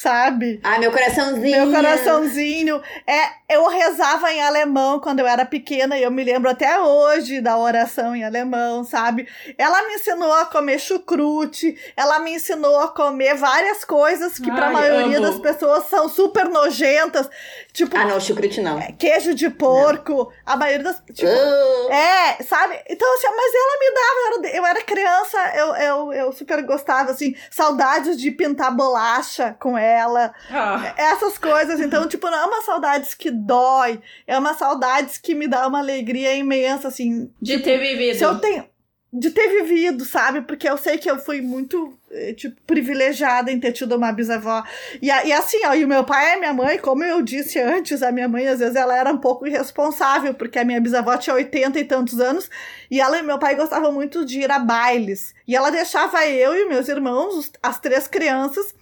sabe? 0.00 0.60
Ah, 0.62 0.78
meu 0.78 0.90
coraçãozinho. 0.90 1.66
Meu 1.66 1.74
coraçãozinho. 1.74 2.82
É, 3.06 3.54
eu 3.54 3.66
rezava 3.68 4.32
em 4.32 4.40
alemão 4.40 4.98
quando 4.98 5.20
eu 5.20 5.26
era 5.26 5.44
pequena 5.44 5.98
e 5.98 6.02
eu 6.02 6.10
me 6.10 6.24
lembro 6.24 6.48
até 6.48 6.80
hoje 6.80 7.40
da 7.42 7.58
oração 7.58 8.16
em 8.16 8.24
alemão, 8.24 8.82
sabe? 8.82 9.28
Ela 9.58 9.86
me 9.86 9.96
ensinou 9.96 10.32
a 10.32 10.46
comer 10.46 10.78
chucrute, 10.78 11.76
ela 11.94 12.18
me 12.20 12.34
ensinou 12.34 12.80
a 12.80 12.88
comer 12.88 13.34
várias 13.34 13.84
coisas 13.84 14.38
que 14.38 14.50
para 14.50 14.68
a 14.68 14.72
maioria 14.72 15.18
amo. 15.18 15.26
das 15.26 15.38
pessoas 15.38 15.84
são 15.90 16.08
super 16.08 16.48
nojentas, 16.48 17.28
tipo 17.72 17.96
Ah, 17.96 18.04
não, 18.06 18.20
chucrute 18.20 18.60
não. 18.60 18.78
É, 18.78 18.92
queijo 18.92 19.34
de 19.34 19.50
porco, 19.50 20.12
não. 20.12 20.32
a 20.44 20.56
maioria 20.56 20.84
das 20.84 21.02
tipo, 21.12 21.30
uh. 21.30 21.92
É, 21.92 22.42
sabe? 22.42 22.78
Então 22.88 23.14
assim, 23.14 23.28
mas 23.28 23.52
ela 23.54 23.78
me 23.78 23.94
dava, 23.94 24.20
eu 24.20 24.26
era, 24.26 24.56
eu 24.56 24.66
era 24.66 24.84
criança, 24.84 25.38
eu, 25.56 25.74
eu, 25.76 26.12
eu 26.12 26.32
super 26.32 26.62
gostava 26.62 27.10
assim, 27.10 27.34
saudades 27.50 28.20
de 28.20 28.30
pintar 28.30 28.74
bolacha 28.74 29.56
com 29.58 29.76
ela 29.76 29.90
ela. 29.90 30.32
Ah. 30.50 30.94
Essas 30.96 31.38
coisas. 31.38 31.80
Então, 31.80 32.06
tipo, 32.08 32.28
não 32.28 32.38
é 32.38 32.44
uma 32.44 32.62
saudades 32.62 33.14
que 33.14 33.30
dói. 33.30 34.00
É 34.26 34.38
uma 34.38 34.54
saudades 34.54 35.18
que 35.18 35.34
me 35.34 35.48
dá 35.48 35.66
uma 35.66 35.78
alegria 35.78 36.34
imensa, 36.34 36.88
assim. 36.88 37.30
De 37.40 37.52
tipo, 37.52 37.64
ter 37.64 37.78
vivido. 37.78 38.18
Se 38.18 38.24
eu 38.24 38.38
tenho. 38.38 38.69
De 39.12 39.30
ter 39.30 39.48
vivido, 39.48 40.04
sabe? 40.04 40.42
Porque 40.42 40.68
eu 40.68 40.78
sei 40.78 40.96
que 40.96 41.10
eu 41.10 41.18
fui 41.18 41.40
muito, 41.40 41.98
eh, 42.12 42.32
tipo, 42.32 42.60
privilegiada 42.62 43.50
em 43.50 43.58
ter 43.58 43.72
tido 43.72 43.96
uma 43.96 44.12
bisavó. 44.12 44.62
E, 45.02 45.06
e 45.06 45.32
assim, 45.32 45.58
ó, 45.66 45.74
e 45.74 45.84
o 45.84 45.88
meu 45.88 46.04
pai 46.04 46.30
e 46.30 46.34
a 46.34 46.38
minha 46.38 46.54
mãe, 46.54 46.78
como 46.78 47.02
eu 47.02 47.20
disse 47.20 47.58
antes, 47.58 48.04
a 48.04 48.12
minha 48.12 48.28
mãe, 48.28 48.46
às 48.46 48.60
vezes, 48.60 48.76
ela 48.76 48.96
era 48.96 49.12
um 49.12 49.18
pouco 49.18 49.46
irresponsável, 49.46 50.32
porque 50.32 50.60
a 50.60 50.64
minha 50.64 50.80
bisavó 50.80 51.16
tinha 51.16 51.34
80 51.34 51.80
e 51.80 51.84
tantos 51.84 52.20
anos, 52.20 52.48
e 52.88 53.00
ela 53.00 53.18
e 53.18 53.22
meu 53.22 53.38
pai 53.38 53.56
gostavam 53.56 53.90
muito 53.90 54.24
de 54.24 54.40
ir 54.40 54.50
a 54.50 54.60
bailes. 54.60 55.34
E 55.46 55.56
ela 55.56 55.70
deixava 55.70 56.24
eu 56.26 56.54
e 56.54 56.68
meus 56.68 56.88
irmãos, 56.88 57.50
as 57.60 57.80
três 57.80 58.06
crianças, 58.06 58.74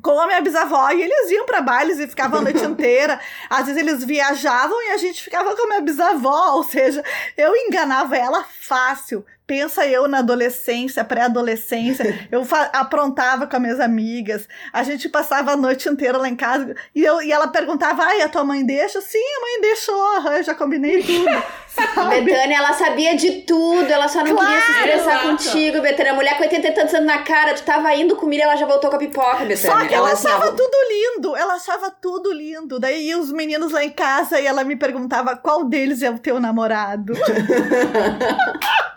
com 0.00 0.20
a 0.20 0.26
minha 0.28 0.40
bisavó 0.40 0.88
e 0.92 1.02
eles 1.02 1.30
iam 1.32 1.44
para 1.44 1.60
bailes 1.60 1.98
e 1.98 2.06
ficavam 2.06 2.38
a 2.38 2.42
noite 2.42 2.62
inteira. 2.64 3.18
Às 3.50 3.66
vezes 3.66 3.82
eles 3.82 4.04
viajavam 4.04 4.80
e 4.84 4.90
a 4.90 4.96
gente 4.98 5.24
ficava 5.24 5.56
com 5.56 5.64
a 5.64 5.66
minha 5.66 5.80
bisavó, 5.80 6.52
ou 6.54 6.62
seja, 6.62 7.02
eu 7.36 7.56
enganava 7.56 8.16
ela 8.16 8.44
fácil. 8.44 9.24
Pensa 9.46 9.86
eu 9.86 10.08
na 10.08 10.18
adolescência, 10.18 11.04
pré-adolescência, 11.04 12.26
eu 12.32 12.44
aprontava 12.72 13.46
com 13.46 13.54
as 13.54 13.62
minhas 13.62 13.78
amigas, 13.78 14.48
a 14.72 14.82
gente 14.82 15.08
passava 15.08 15.52
a 15.52 15.56
noite 15.56 15.88
inteira 15.88 16.18
lá 16.18 16.28
em 16.28 16.34
casa 16.34 16.74
e, 16.92 17.04
eu, 17.04 17.22
e 17.22 17.30
ela 17.30 17.46
perguntava: 17.46 18.02
ai, 18.02 18.22
a 18.22 18.28
tua 18.28 18.42
mãe 18.42 18.66
deixa? 18.66 19.00
Sim, 19.00 19.18
a 19.18 19.40
mãe 19.40 19.60
deixou, 19.60 20.32
eu 20.32 20.42
já 20.42 20.54
combinei 20.54 21.00
tudo. 21.02 21.26
Betânia, 22.24 22.56
ela 22.56 22.72
sabia 22.72 23.14
de 23.16 23.42
tudo, 23.42 23.88
ela 23.90 24.08
só 24.08 24.24
não 24.24 24.34
claro, 24.34 24.48
queria 24.48 24.64
se 24.64 24.72
estressar 24.72 25.14
exato. 25.14 25.28
contigo, 25.28 25.80
Betânia. 25.82 26.12
A 26.12 26.14
mulher 26.14 26.36
com 26.36 26.42
80 26.42 26.68
e 26.68 26.72
tantos 26.72 26.94
anos 26.94 27.06
na 27.06 27.18
cara, 27.18 27.54
tu 27.54 27.62
tava 27.62 27.94
indo 27.94 28.16
com 28.16 28.26
milha, 28.26 28.44
ela 28.44 28.56
já 28.56 28.66
voltou 28.66 28.88
com 28.90 28.96
a 28.96 28.98
pipoca, 28.98 29.44
Betânia. 29.44 29.56
Só 29.56 29.86
que 29.86 29.94
ela, 29.94 30.08
ela 30.08 30.12
achava 30.12 30.52
tudo 30.52 30.76
lindo, 30.88 31.36
ela 31.36 31.54
achava 31.54 31.90
tudo 31.90 32.32
lindo. 32.32 32.80
Daí 32.80 33.14
os 33.14 33.30
meninos 33.30 33.72
lá 33.72 33.84
em 33.84 33.90
casa 33.90 34.40
e 34.40 34.46
ela 34.46 34.64
me 34.64 34.74
perguntava 34.74 35.36
qual 35.36 35.64
deles 35.64 36.02
é 36.02 36.10
o 36.10 36.18
teu 36.18 36.40
namorado. 36.40 37.12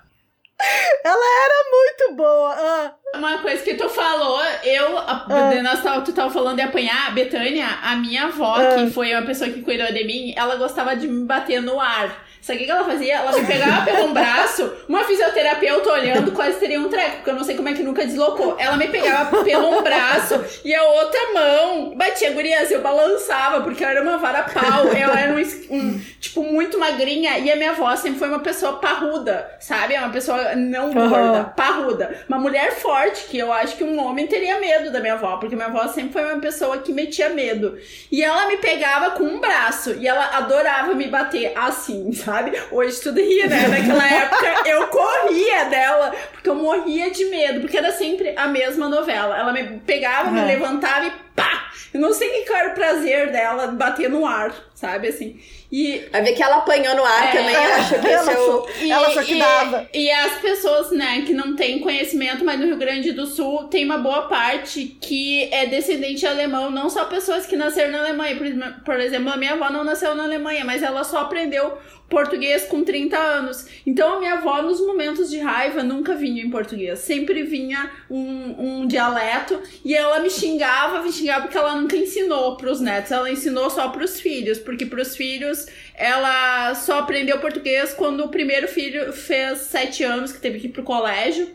Ela 1.04 1.46
era 1.46 1.70
muito 1.72 2.16
boa. 2.16 2.56
Ah. 2.58 2.94
Uma 3.16 3.38
coisa 3.40 3.64
que 3.64 3.76
tu 3.76 3.88
falou, 3.90 4.42
eu. 4.64 4.98
A, 4.98 5.26
ah. 5.30 5.64
nós 5.64 5.82
tava, 5.82 6.02
tu 6.02 6.12
tava 6.12 6.32
falando 6.32 6.58
de 6.58 6.62
apanhar, 6.62 7.08
a 7.08 7.12
Betânia, 7.12 7.68
a 7.82 7.96
minha 7.96 8.26
avó, 8.26 8.56
ah. 8.56 8.76
que 8.76 8.92
foi 8.92 9.14
uma 9.14 9.26
pessoa 9.26 9.50
que 9.50 9.62
cuidou 9.62 9.88
de 9.92 10.04
mim, 10.04 10.34
ela 10.36 10.56
gostava 10.56 10.96
de 10.96 11.08
me 11.08 11.26
bater 11.26 11.62
no 11.62 11.80
ar. 11.80 12.29
Sabe 12.42 12.64
o 12.64 12.66
que 12.66 12.72
ela 12.72 12.84
fazia? 12.84 13.16
Ela 13.16 13.38
me 13.38 13.46
pegava 13.46 13.86
pelo 13.86 14.14
braço, 14.14 14.72
uma 14.88 15.04
fisioterapeuta 15.04 15.92
olhando, 15.92 16.32
quase 16.32 16.58
teria 16.58 16.80
um 16.80 16.90
treco, 16.90 17.18
porque 17.18 17.30
eu 17.30 17.36
não 17.36 17.44
sei 17.44 17.56
como 17.56 17.68
é 17.68 17.74
que 17.74 17.84
nunca 17.84 18.06
deslocou. 18.06 18.56
Ela 18.58 18.78
me 18.78 18.88
pegava 18.88 19.44
pelo 19.44 19.82
braço 19.82 20.42
e 20.64 20.74
a 20.74 20.84
outra 20.84 21.20
mão 21.34 21.96
batia 21.96 22.32
gurias, 22.32 22.72
eu 22.72 22.82
balançava, 22.82 23.62
porque 23.62 23.84
ela 23.84 23.94
era 23.94 24.02
uma 24.02 24.18
vara 24.18 24.44
pau, 24.44 24.88
ela 24.88 25.20
era 25.20 25.34
um, 25.34 25.76
um, 25.76 26.00
tipo, 26.20 26.42
muito 26.42 26.80
magrinha, 26.80 27.38
e 27.40 27.52
a 27.52 27.56
minha 27.56 27.72
avó 27.72 27.94
sempre 27.96 28.20
foi 28.20 28.30
uma 28.30 28.40
pessoa 28.40 28.78
parruda, 28.78 29.58
sabe? 29.60 29.94
É 29.94 30.00
uma 30.00 30.10
pessoa 30.10 30.56
não 30.56 30.94
gorda, 30.94 31.44
parruda. 31.56 32.24
Uma 32.28 32.40
mulher 32.40 32.72
forte, 32.76 33.26
que 33.26 33.38
eu 33.38 33.52
acho 33.52 33.76
que 33.76 33.84
um 33.84 34.00
homem 34.00 34.28
teria 34.28 34.60
medo 34.60 34.92
da 34.92 35.02
minha 35.02 35.14
avó, 35.14 35.38
porque 35.38 35.56
minha 35.56 35.68
avó 35.68 35.88
sempre 35.90 36.14
foi 36.14 36.24
uma 36.24 36.40
pessoa 36.40 36.78
que 36.78 36.94
metia 36.94 37.30
medo. 37.30 37.78
E 38.12 38.24
ela 38.24 38.48
me 38.48 38.58
pegava 38.58 39.12
com 39.12 39.24
um 39.24 39.40
braço, 39.40 39.94
e 40.00 40.08
ela 40.08 40.38
adorava 40.38 40.96
me 40.96 41.08
bater 41.08 41.52
assim, 41.56 42.12
sabe? 42.14 42.29
Sabe? 42.30 42.54
Hoje 42.72 43.02
tudo 43.02 43.20
ria, 43.20 43.48
né? 43.48 43.68
Naquela 43.68 44.08
época 44.08 44.70
eu 44.70 44.88
corria 44.88 45.66
dela, 45.66 46.16
porque 46.32 46.50
eu 46.50 46.56
morria 46.56 47.10
de 47.10 47.26
medo, 47.26 47.62
porque 47.62 47.78
era 47.78 47.92
sempre 47.92 48.34
a 48.36 48.48
mesma 48.48 48.88
novela. 48.88 49.38
Ela 49.38 49.52
me 49.52 49.80
pegava, 49.80 50.30
me 50.30 50.42
levantava 50.42 51.08
e 51.08 51.12
pá! 51.36 51.70
Eu 51.92 52.00
não 52.00 52.14
sei 52.14 52.44
que 52.44 52.54
era 52.54 52.70
o 52.70 52.76
prazer 52.76 53.32
dela 53.32 53.68
bater 53.68 54.10
no 54.10 54.26
ar, 54.26 54.54
sabe? 54.76 55.08
Assim. 55.08 55.40
E. 55.72 56.08
Vai 56.12 56.22
ver 56.22 56.34
que 56.34 56.44
ela 56.44 56.58
apanhou 56.58 56.96
no 56.96 57.04
ar 57.04 57.30
é, 57.30 57.32
também, 57.32 57.56
ela 57.56 57.76
achou 57.76 58.00
que 58.00 58.08
ela, 58.08 58.32
achou, 58.32 58.70
e, 58.80 58.92
ela 58.92 59.08
achou 59.08 59.24
que 59.24 59.34
e, 59.34 59.40
dava. 59.40 59.90
E 59.94 60.12
as 60.12 60.34
pessoas, 60.36 60.92
né, 60.92 61.24
que 61.26 61.34
não 61.34 61.56
têm 61.56 61.80
conhecimento, 61.80 62.46
mas 62.46 62.60
no 62.60 62.68
Rio 62.68 62.78
Grande 62.78 63.12
do 63.12 63.26
Sul 63.26 63.66
tem 63.66 63.86
uma 63.86 63.98
boa 63.98 64.28
parte 64.28 64.98
que 65.02 65.52
é 65.52 65.66
descendente 65.66 66.28
alemão, 66.28 66.70
não 66.70 66.90
só 66.90 67.06
pessoas 67.06 67.48
que 67.48 67.56
nasceram 67.56 67.92
na 67.92 68.00
Alemanha. 68.00 68.36
Por, 68.36 68.84
por 68.84 69.00
exemplo, 69.00 69.32
a 69.32 69.38
minha 69.38 69.54
avó 69.54 69.70
não 69.72 69.84
nasceu 69.84 70.14
na 70.14 70.24
Alemanha, 70.24 70.64
mas 70.64 70.84
ela 70.84 71.04
só 71.04 71.20
aprendeu 71.20 71.78
português 72.10 72.66
com 72.66 72.84
30 72.84 73.18
anos. 73.18 73.68
Então 73.86 74.16
a 74.16 74.20
minha 74.20 74.34
avó, 74.34 74.62
nos 74.62 74.82
momentos 74.82 75.30
de 75.30 75.40
raiva, 75.40 75.84
nunca 75.84 76.16
vinha 76.16 76.44
em 76.44 76.50
português. 76.50 77.00
Sempre 77.00 77.44
vinha 77.44 77.92
um, 78.10 78.82
um 78.82 78.88
dialeto 78.88 79.62
e 79.86 79.94
ela 79.94 80.20
me 80.20 80.30
xingava, 80.30 81.02
me 81.02 81.12
xingava 81.12 81.44
porque 81.44 81.58
ela 81.58 81.76
nunca 81.76 81.96
ensinou 81.96 82.58
pros 82.58 82.82
netos. 82.82 83.12
Ela 83.12 83.32
ensinou 83.32 83.70
só 83.70 83.90
pros 83.90 84.20
filhos, 84.20 84.58
porque 84.58 84.86
pros 84.86 85.16
filhos 85.16 85.68
ela 85.96 86.74
só 86.76 87.00
aprendeu 87.00 87.40
português 87.40 87.94
quando 87.94 88.26
o 88.26 88.30
primeiro 88.30 88.68
filho 88.68 89.14
fez 89.14 89.60
7 89.60 90.04
anos, 90.04 90.32
que 90.32 90.42
teve 90.42 90.60
que 90.60 90.68
ir 90.68 90.72
pro 90.72 90.84
colégio. 90.84 91.48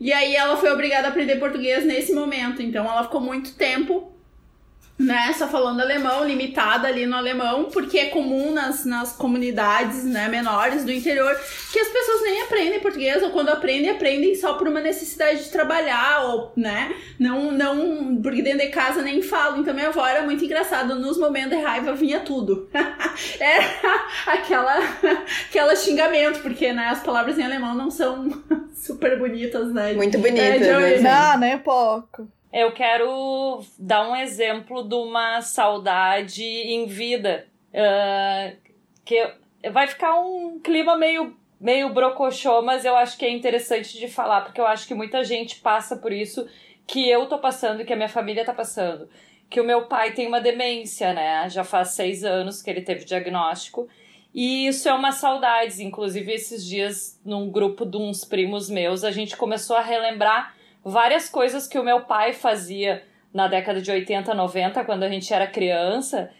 E 0.00 0.12
aí 0.12 0.34
ela 0.34 0.56
foi 0.56 0.72
obrigada 0.72 1.08
a 1.08 1.10
aprender 1.10 1.36
português 1.36 1.84
nesse 1.84 2.12
momento. 2.12 2.62
Então 2.62 2.84
ela 2.84 3.04
ficou 3.04 3.20
muito 3.20 3.54
tempo 3.54 4.19
né, 5.00 5.32
só 5.32 5.48
falando 5.48 5.80
alemão, 5.80 6.26
limitada 6.26 6.86
ali 6.86 7.06
no 7.06 7.16
alemão, 7.16 7.64
porque 7.64 7.98
é 7.98 8.06
comum 8.06 8.52
nas, 8.52 8.84
nas 8.84 9.12
comunidades, 9.12 10.04
né, 10.04 10.28
menores 10.28 10.84
do 10.84 10.92
interior, 10.92 11.34
que 11.72 11.78
as 11.78 11.88
pessoas 11.88 12.20
nem 12.22 12.42
aprendem 12.42 12.80
português, 12.80 13.22
ou 13.22 13.30
quando 13.30 13.48
aprendem, 13.48 13.88
aprendem 13.88 14.34
só 14.34 14.54
por 14.54 14.68
uma 14.68 14.80
necessidade 14.80 15.44
de 15.44 15.50
trabalhar, 15.50 16.26
ou, 16.26 16.52
né, 16.54 16.94
não, 17.18 17.50
não, 17.50 18.20
porque 18.22 18.42
dentro 18.42 18.60
de 18.60 18.68
casa 18.68 19.00
nem 19.00 19.22
falam. 19.22 19.60
Então 19.60 19.72
minha 19.72 19.88
avó 19.88 20.06
era 20.06 20.22
muito 20.22 20.44
engraçada, 20.44 20.94
nos 20.94 21.16
momentos 21.16 21.56
de 21.56 21.64
raiva 21.64 21.94
vinha 21.94 22.20
tudo. 22.20 22.68
era 23.40 23.64
aquela, 24.26 24.78
aquela 25.48 25.74
xingamento, 25.74 26.40
porque, 26.40 26.74
né, 26.74 26.88
as 26.88 27.02
palavras 27.02 27.38
em 27.38 27.42
alemão 27.42 27.74
não 27.74 27.90
são 27.90 28.28
super 28.74 29.18
bonitas, 29.18 29.72
né. 29.72 29.94
Muito 29.94 30.18
bonitas, 30.18 30.60
é, 30.60 30.98
né? 30.98 31.00
Não, 31.00 31.38
nem 31.38 31.58
pouco. 31.58 32.28
Eu 32.52 32.72
quero 32.72 33.62
dar 33.78 34.08
um 34.08 34.16
exemplo 34.16 34.82
de 34.82 34.94
uma 34.94 35.40
saudade 35.40 36.44
em 36.44 36.86
vida. 36.86 37.46
Uh, 37.72 38.56
que 39.04 39.34
vai 39.70 39.86
ficar 39.86 40.18
um 40.20 40.58
clima 40.58 40.96
meio, 40.96 41.36
meio 41.60 41.92
brocochô, 41.92 42.62
mas 42.62 42.84
eu 42.84 42.96
acho 42.96 43.16
que 43.16 43.24
é 43.24 43.30
interessante 43.30 43.98
de 43.98 44.08
falar, 44.08 44.40
porque 44.42 44.60
eu 44.60 44.66
acho 44.66 44.86
que 44.88 44.94
muita 44.94 45.22
gente 45.22 45.56
passa 45.56 45.96
por 45.96 46.12
isso 46.12 46.48
que 46.86 47.08
eu 47.08 47.26
tô 47.26 47.38
passando 47.38 47.84
que 47.84 47.92
a 47.92 47.96
minha 47.96 48.08
família 48.08 48.44
tá 48.44 48.52
passando. 48.52 49.08
Que 49.48 49.60
o 49.60 49.64
meu 49.64 49.86
pai 49.86 50.12
tem 50.12 50.26
uma 50.26 50.40
demência, 50.40 51.12
né? 51.12 51.48
Já 51.48 51.62
faz 51.62 51.90
seis 51.90 52.24
anos 52.24 52.62
que 52.62 52.70
ele 52.70 52.82
teve 52.82 53.04
diagnóstico. 53.04 53.88
E 54.34 54.66
isso 54.66 54.88
é 54.88 54.92
uma 54.92 55.12
saudade. 55.12 55.84
Inclusive, 55.84 56.32
esses 56.32 56.64
dias, 56.64 57.20
num 57.24 57.48
grupo 57.48 57.84
de 57.84 57.96
uns 57.96 58.24
primos 58.24 58.68
meus, 58.68 59.04
a 59.04 59.10
gente 59.10 59.36
começou 59.36 59.76
a 59.76 59.82
relembrar 59.82 60.54
várias 60.84 61.28
coisas 61.28 61.66
que 61.66 61.78
o 61.78 61.84
meu 61.84 62.02
pai 62.02 62.32
fazia 62.32 63.02
na 63.32 63.46
década 63.46 63.80
de 63.80 63.90
80, 63.90 64.34
90, 64.34 64.84
quando 64.84 65.02
a 65.02 65.08
gente 65.08 65.32
era 65.32 65.46
criança. 65.46 66.30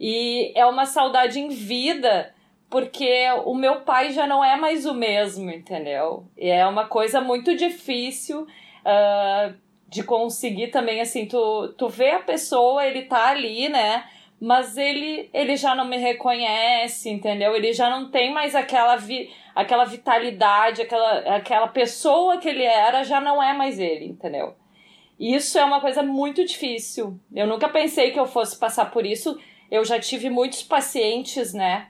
E 0.00 0.52
é 0.54 0.64
uma 0.64 0.86
saudade 0.86 1.38
em 1.38 1.48
vida, 1.48 2.32
porque 2.70 3.26
o 3.44 3.54
meu 3.54 3.80
pai 3.80 4.12
já 4.12 4.26
não 4.26 4.44
é 4.44 4.56
mais 4.56 4.86
o 4.86 4.94
mesmo, 4.94 5.50
entendeu? 5.50 6.26
E 6.36 6.48
é 6.48 6.66
uma 6.66 6.86
coisa 6.86 7.20
muito 7.20 7.56
difícil 7.56 8.42
uh, 8.42 9.54
de 9.88 10.02
conseguir 10.02 10.68
também, 10.68 11.00
assim, 11.00 11.26
tu, 11.26 11.74
tu 11.76 11.88
vê 11.88 12.10
a 12.10 12.20
pessoa, 12.20 12.86
ele 12.86 13.02
tá 13.02 13.28
ali, 13.28 13.68
né? 13.68 14.04
Mas 14.40 14.76
ele, 14.76 15.28
ele 15.34 15.56
já 15.56 15.74
não 15.74 15.84
me 15.84 15.96
reconhece, 15.96 17.10
entendeu? 17.10 17.56
Ele 17.56 17.72
já 17.72 17.90
não 17.90 18.10
tem 18.10 18.32
mais 18.32 18.54
aquela 18.54 18.96
vi 18.96 19.30
aquela 19.54 19.84
vitalidade, 19.84 20.82
aquela, 20.82 21.18
aquela 21.36 21.66
pessoa 21.66 22.38
que 22.38 22.48
ele 22.48 22.62
era 22.62 23.02
já 23.02 23.20
não 23.20 23.42
é 23.42 23.52
mais 23.52 23.80
ele, 23.80 24.04
entendeu? 24.06 24.54
Isso 25.18 25.58
é 25.58 25.64
uma 25.64 25.80
coisa 25.80 26.00
muito 26.00 26.44
difícil. 26.44 27.18
Eu 27.34 27.46
nunca 27.48 27.68
pensei 27.68 28.12
que 28.12 28.20
eu 28.20 28.26
fosse 28.26 28.56
passar 28.56 28.92
por 28.92 29.04
isso. 29.04 29.36
Eu 29.68 29.84
já 29.84 29.98
tive 29.98 30.30
muitos 30.30 30.62
pacientes, 30.62 31.52
né? 31.52 31.88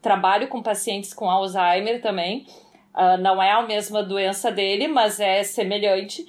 trabalho 0.00 0.48
com 0.48 0.62
pacientes 0.62 1.12
com 1.12 1.30
Alzheimer 1.30 2.00
também. 2.00 2.46
Uh, 2.94 3.20
não 3.20 3.42
é 3.42 3.52
a 3.52 3.62
mesma 3.62 4.02
doença 4.02 4.50
dele, 4.50 4.88
mas 4.88 5.18
é 5.18 5.42
semelhante. 5.42 6.24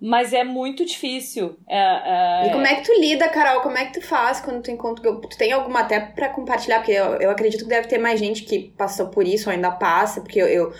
Mas 0.00 0.32
é 0.32 0.44
muito 0.44 0.84
difícil. 0.84 1.56
É, 1.68 2.44
é... 2.44 2.46
E 2.46 2.52
como 2.52 2.64
é 2.64 2.76
que 2.76 2.84
tu 2.84 3.00
lida, 3.00 3.28
Carol? 3.28 3.60
Como 3.62 3.76
é 3.76 3.86
que 3.86 3.98
tu 3.98 4.06
faz 4.06 4.40
quando 4.40 4.62
tu 4.62 4.70
encontra. 4.70 5.12
Tu 5.12 5.36
tem 5.36 5.52
alguma 5.52 5.80
até 5.80 5.98
para 5.98 6.28
compartilhar? 6.28 6.78
Porque 6.78 6.92
eu, 6.92 7.14
eu 7.16 7.30
acredito 7.30 7.64
que 7.64 7.68
deve 7.68 7.88
ter 7.88 7.98
mais 7.98 8.20
gente 8.20 8.44
que 8.44 8.72
passou 8.76 9.08
por 9.08 9.26
isso 9.26 9.48
ou 9.48 9.54
ainda 9.54 9.72
passa, 9.72 10.20
porque 10.20 10.40
eu, 10.40 10.46
eu, 10.46 10.72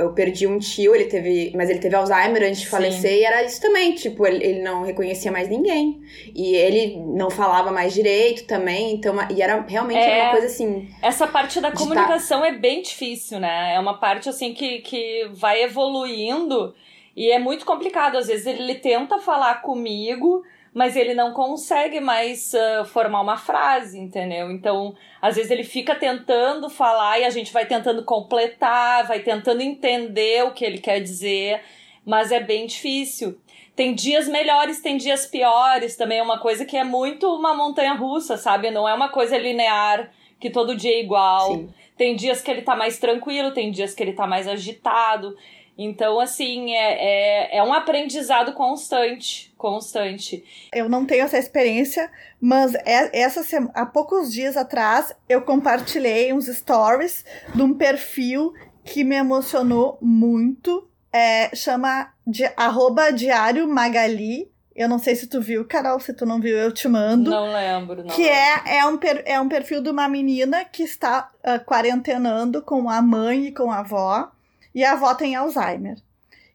eu 0.00 0.12
perdi 0.14 0.46
um 0.46 0.58
tio, 0.58 0.94
ele 0.94 1.04
teve. 1.04 1.52
Mas 1.54 1.68
ele 1.68 1.80
teve 1.80 1.94
Alzheimer 1.94 2.44
antes 2.44 2.60
de 2.60 2.64
Sim. 2.64 2.70
falecer, 2.70 3.12
e 3.12 3.24
era 3.24 3.44
isso 3.44 3.60
também. 3.60 3.94
Tipo, 3.94 4.26
ele, 4.26 4.42
ele 4.42 4.62
não 4.62 4.84
reconhecia 4.84 5.30
mais 5.30 5.50
ninguém. 5.50 6.00
E 6.34 6.56
ele 6.56 6.96
não 6.96 7.28
falava 7.28 7.70
mais 7.70 7.92
direito 7.92 8.46
também. 8.46 8.94
Então, 8.94 9.14
e 9.30 9.42
era 9.42 9.60
realmente 9.68 10.00
é, 10.00 10.22
uma 10.22 10.30
coisa 10.30 10.46
assim. 10.46 10.88
Essa 11.02 11.26
parte 11.26 11.60
da 11.60 11.70
tá 11.70 11.76
comunicação 11.76 12.40
tá... 12.40 12.48
é 12.48 12.52
bem 12.52 12.80
difícil, 12.80 13.38
né? 13.38 13.74
É 13.74 13.78
uma 13.78 13.98
parte 13.98 14.30
assim 14.30 14.54
que, 14.54 14.78
que 14.78 15.28
vai 15.34 15.62
evoluindo. 15.62 16.74
E 17.16 17.30
é 17.30 17.38
muito 17.38 17.64
complicado. 17.64 18.18
Às 18.18 18.26
vezes 18.26 18.46
ele 18.46 18.74
tenta 18.74 19.18
falar 19.18 19.62
comigo, 19.62 20.44
mas 20.74 20.94
ele 20.94 21.14
não 21.14 21.32
consegue 21.32 21.98
mais 22.00 22.52
uh, 22.52 22.84
formar 22.84 23.22
uma 23.22 23.38
frase, 23.38 23.98
entendeu? 23.98 24.50
Então, 24.50 24.94
às 25.22 25.34
vezes 25.36 25.50
ele 25.50 25.64
fica 25.64 25.94
tentando 25.94 26.68
falar 26.68 27.18
e 27.18 27.24
a 27.24 27.30
gente 27.30 27.50
vai 27.50 27.64
tentando 27.64 28.04
completar, 28.04 29.06
vai 29.06 29.20
tentando 29.20 29.62
entender 29.62 30.44
o 30.44 30.52
que 30.52 30.62
ele 30.62 30.76
quer 30.76 31.00
dizer, 31.00 31.62
mas 32.04 32.30
é 32.30 32.40
bem 32.40 32.66
difícil. 32.66 33.38
Tem 33.74 33.94
dias 33.94 34.28
melhores, 34.28 34.80
tem 34.80 34.98
dias 34.98 35.26
piores, 35.26 35.96
também 35.96 36.18
é 36.18 36.22
uma 36.22 36.38
coisa 36.38 36.66
que 36.66 36.76
é 36.76 36.84
muito 36.84 37.26
uma 37.34 37.54
montanha 37.54 37.94
russa, 37.94 38.36
sabe? 38.36 38.70
Não 38.70 38.86
é 38.86 38.92
uma 38.92 39.08
coisa 39.08 39.38
linear, 39.38 40.10
que 40.38 40.50
todo 40.50 40.76
dia 40.76 40.92
é 40.92 41.00
igual. 41.00 41.54
Sim. 41.54 41.68
Tem 41.96 42.14
dias 42.14 42.42
que 42.42 42.50
ele 42.50 42.62
tá 42.62 42.76
mais 42.76 42.98
tranquilo, 42.98 43.52
tem 43.52 43.70
dias 43.70 43.94
que 43.94 44.02
ele 44.02 44.12
tá 44.12 44.26
mais 44.26 44.46
agitado. 44.46 45.36
Então, 45.78 46.18
assim, 46.18 46.72
é, 46.72 47.54
é, 47.54 47.58
é 47.58 47.62
um 47.62 47.72
aprendizado 47.72 48.54
constante, 48.54 49.52
constante. 49.58 50.42
Eu 50.72 50.88
não 50.88 51.04
tenho 51.04 51.24
essa 51.24 51.38
experiência, 51.38 52.10
mas 52.40 52.74
é, 52.74 53.20
essa 53.20 53.42
há 53.74 53.84
poucos 53.84 54.32
dias 54.32 54.56
atrás 54.56 55.14
eu 55.28 55.42
compartilhei 55.42 56.32
uns 56.32 56.46
stories 56.46 57.24
de 57.54 57.62
um 57.62 57.74
perfil 57.74 58.54
que 58.84 59.04
me 59.04 59.16
emocionou 59.16 59.98
muito. 60.00 60.88
É, 61.12 61.54
chama 61.54 62.12
de 62.26 62.44
arroba 62.56 63.10
diário 63.10 63.68
Magali. 63.68 64.50
Eu 64.74 64.88
não 64.88 64.98
sei 64.98 65.14
se 65.14 65.26
tu 65.26 65.40
viu, 65.40 65.64
Carol, 65.64 65.98
se 66.00 66.12
tu 66.12 66.26
não 66.26 66.38
viu, 66.38 66.56
eu 66.56 66.70
te 66.70 66.86
mando. 66.86 67.30
Não 67.30 67.50
lembro, 67.50 68.02
não. 68.02 68.14
Que 68.14 68.24
lembro. 68.24 68.68
É, 68.68 68.76
é, 68.78 68.86
um, 68.86 68.98
per, 68.98 69.22
é 69.24 69.40
um 69.40 69.48
perfil 69.48 69.82
de 69.82 69.88
uma 69.88 70.06
menina 70.06 70.64
que 70.66 70.82
está 70.82 71.30
uh, 71.38 71.64
quarentenando 71.64 72.60
com 72.60 72.88
a 72.90 73.00
mãe 73.00 73.46
e 73.46 73.52
com 73.52 73.70
a 73.70 73.78
avó 73.78 74.30
e 74.76 74.84
a 74.84 74.92
avó 74.92 75.14
tem 75.14 75.34
Alzheimer. 75.34 75.96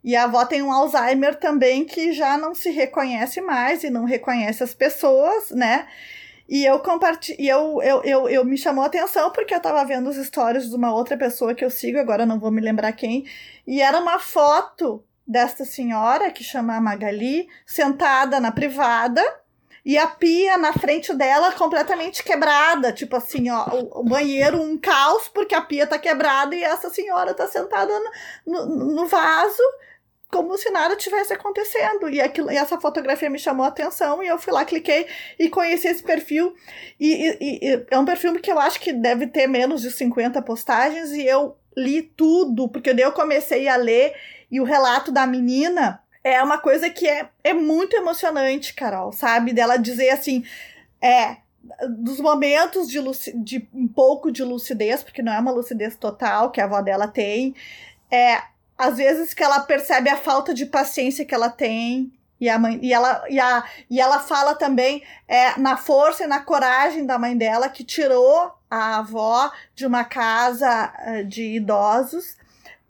E 0.04 0.16
a 0.16 0.26
avó 0.26 0.46
tem 0.46 0.62
um 0.62 0.72
Alzheimer 0.72 1.40
também 1.40 1.84
que 1.84 2.14
já 2.14 2.38
não 2.38 2.54
se 2.54 2.70
reconhece 2.70 3.42
mais 3.42 3.84
e 3.84 3.90
não 3.90 4.06
reconhece 4.06 4.62
as 4.62 4.76
pessoas, 4.76 5.50
né? 5.50 5.88
E 6.48 6.64
eu 6.64 6.78
compartilhei, 6.82 7.52
eu, 7.52 7.82
eu, 7.82 8.04
eu, 8.04 8.30
eu 8.30 8.46
me 8.46 8.60
chamou 8.60 8.84
a 8.84 8.88
atenção 8.88 9.32
porque 9.32 9.56
eu 9.56 9.60
tava 9.60 9.84
vendo 9.86 10.08
os 10.08 10.18
stories 10.18 10.70
de 10.70 10.76
uma 10.76 10.94
outra 10.94 11.18
pessoa 11.18 11.56
que 11.56 11.66
eu 11.66 11.72
sigo, 11.72 11.98
agora 11.98 12.24
não 12.24 12.40
vou 12.40 12.52
me 12.52 12.62
lembrar 12.62 12.92
quem, 12.92 13.26
e 13.66 13.82
era 13.82 14.00
uma 14.00 14.20
foto 14.20 15.04
desta 15.26 15.66
senhora 15.66 16.30
que 16.30 16.44
chama 16.44 16.80
Magali, 16.80 17.48
sentada 17.66 18.40
na 18.40 18.52
privada, 18.52 19.24
e 19.84 19.98
a 19.98 20.08
pia 20.08 20.58
na 20.58 20.74
frente 20.74 21.14
dela 21.14 21.52
completamente 21.54 22.24
quebrada, 22.24 22.94
tipo 22.94 23.16
assim, 23.16 23.50
ó, 23.50 23.66
o, 23.92 24.04
banheiro 24.04 24.62
um 24.62 24.78
caos 24.78 25.28
porque 25.28 25.56
a 25.56 25.62
pia 25.62 25.88
tá 25.88 25.98
quebrada 25.98 26.56
e 26.56 26.64
essa 26.64 26.90
senhora 26.90 27.34
tá 27.34 27.48
sentada 27.48 27.92
no, 28.46 28.66
no, 28.66 28.86
no 28.96 29.08
vaso 29.08 29.64
como 30.32 30.58
se 30.58 30.70
nada 30.70 30.96
tivesse 30.96 31.34
acontecendo. 31.34 32.10
E, 32.10 32.22
aquilo, 32.22 32.50
e 32.52 32.56
essa 32.56 32.80
fotografia 32.80 33.30
me 33.30 33.38
chamou 33.38 33.66
a 33.66 33.70
atenção 33.70 34.24
e 34.24 34.28
eu 34.28 34.40
fui 34.40 34.54
lá, 34.54 34.64
cliquei 34.64 35.06
e 35.38 35.50
conheci 35.50 35.88
esse 35.88 36.02
perfil. 36.02 36.56
E, 37.00 37.12
e, 37.12 37.60
e, 37.62 37.86
é 37.92 38.00
um 38.00 38.06
perfil 38.06 38.40
que 38.40 38.52
eu 38.52 38.58
acho 38.58 38.80
que 38.80 38.94
deve 38.94 39.28
ter 39.28 39.46
menos 39.46 39.82
de 39.82 39.92
50 39.92 40.42
postagens 40.42 41.12
e 41.12 41.26
eu 41.26 41.58
li 41.76 42.02
tudo, 42.02 42.70
porque 42.70 42.94
daí 42.94 43.04
eu 43.04 43.12
comecei 43.12 43.68
a 43.68 43.76
ler 43.76 44.16
e 44.50 44.60
o 44.60 44.66
relato 44.66 45.12
da 45.12 45.28
menina 45.28 46.01
é 46.24 46.42
uma 46.42 46.58
coisa 46.58 46.90
que 46.90 47.08
é, 47.08 47.30
é 47.44 47.54
muito 47.54 47.96
emocionante, 47.96 48.74
Carol, 48.74 49.12
sabe? 49.12 49.54
Dela 49.54 49.78
dizer 49.78 50.10
assim, 50.10 50.44
é, 51.02 51.38
dos 51.90 52.20
momentos 52.20 52.88
de, 52.88 53.00
de 53.36 53.68
um 53.74 53.88
pouco 53.88 54.32
de 54.32 54.44
lucidez, 54.44 55.04
porque 55.04 55.22
não 55.22 55.34
é 55.34 55.40
uma 55.40 55.52
lucidez 55.52 55.96
total 55.96 56.52
que 56.52 56.62
a 56.62 56.66
avó 56.66 56.82
dela 56.82 57.08
tem, 57.08 57.56
é, 58.10 58.42
às 58.78 58.98
vezes 58.98 59.34
que 59.34 59.44
ela 59.44 59.60
percebe 59.62 60.10
a 60.10 60.18
falta 60.18 60.54
de 60.54 60.66
paciência 60.66 61.26
que 61.26 61.34
ela 61.34 61.50
tem, 61.50 62.12
e, 62.40 62.50
a 62.50 62.58
mãe, 62.58 62.80
e, 62.82 62.92
ela, 62.92 63.24
e, 63.30 63.40
a, 63.40 63.64
e 63.88 64.02
ela 64.02 64.20
fala 64.20 64.56
também 64.56 65.04
é, 65.28 65.60
na 65.60 65.78
força 65.78 66.24
e 66.24 66.28
na 66.28 66.40
coragem 66.40 67.06
da 67.06 67.20
mãe 67.20 67.38
dela, 67.38 67.70
que 67.70 67.84
tirou 67.84 68.52
a 68.70 68.98
avó 68.98 69.52
de 69.76 69.86
uma 69.86 70.04
casa 70.04 70.92
eh, 70.98 71.24
de 71.24 71.44
idosos 71.56 72.36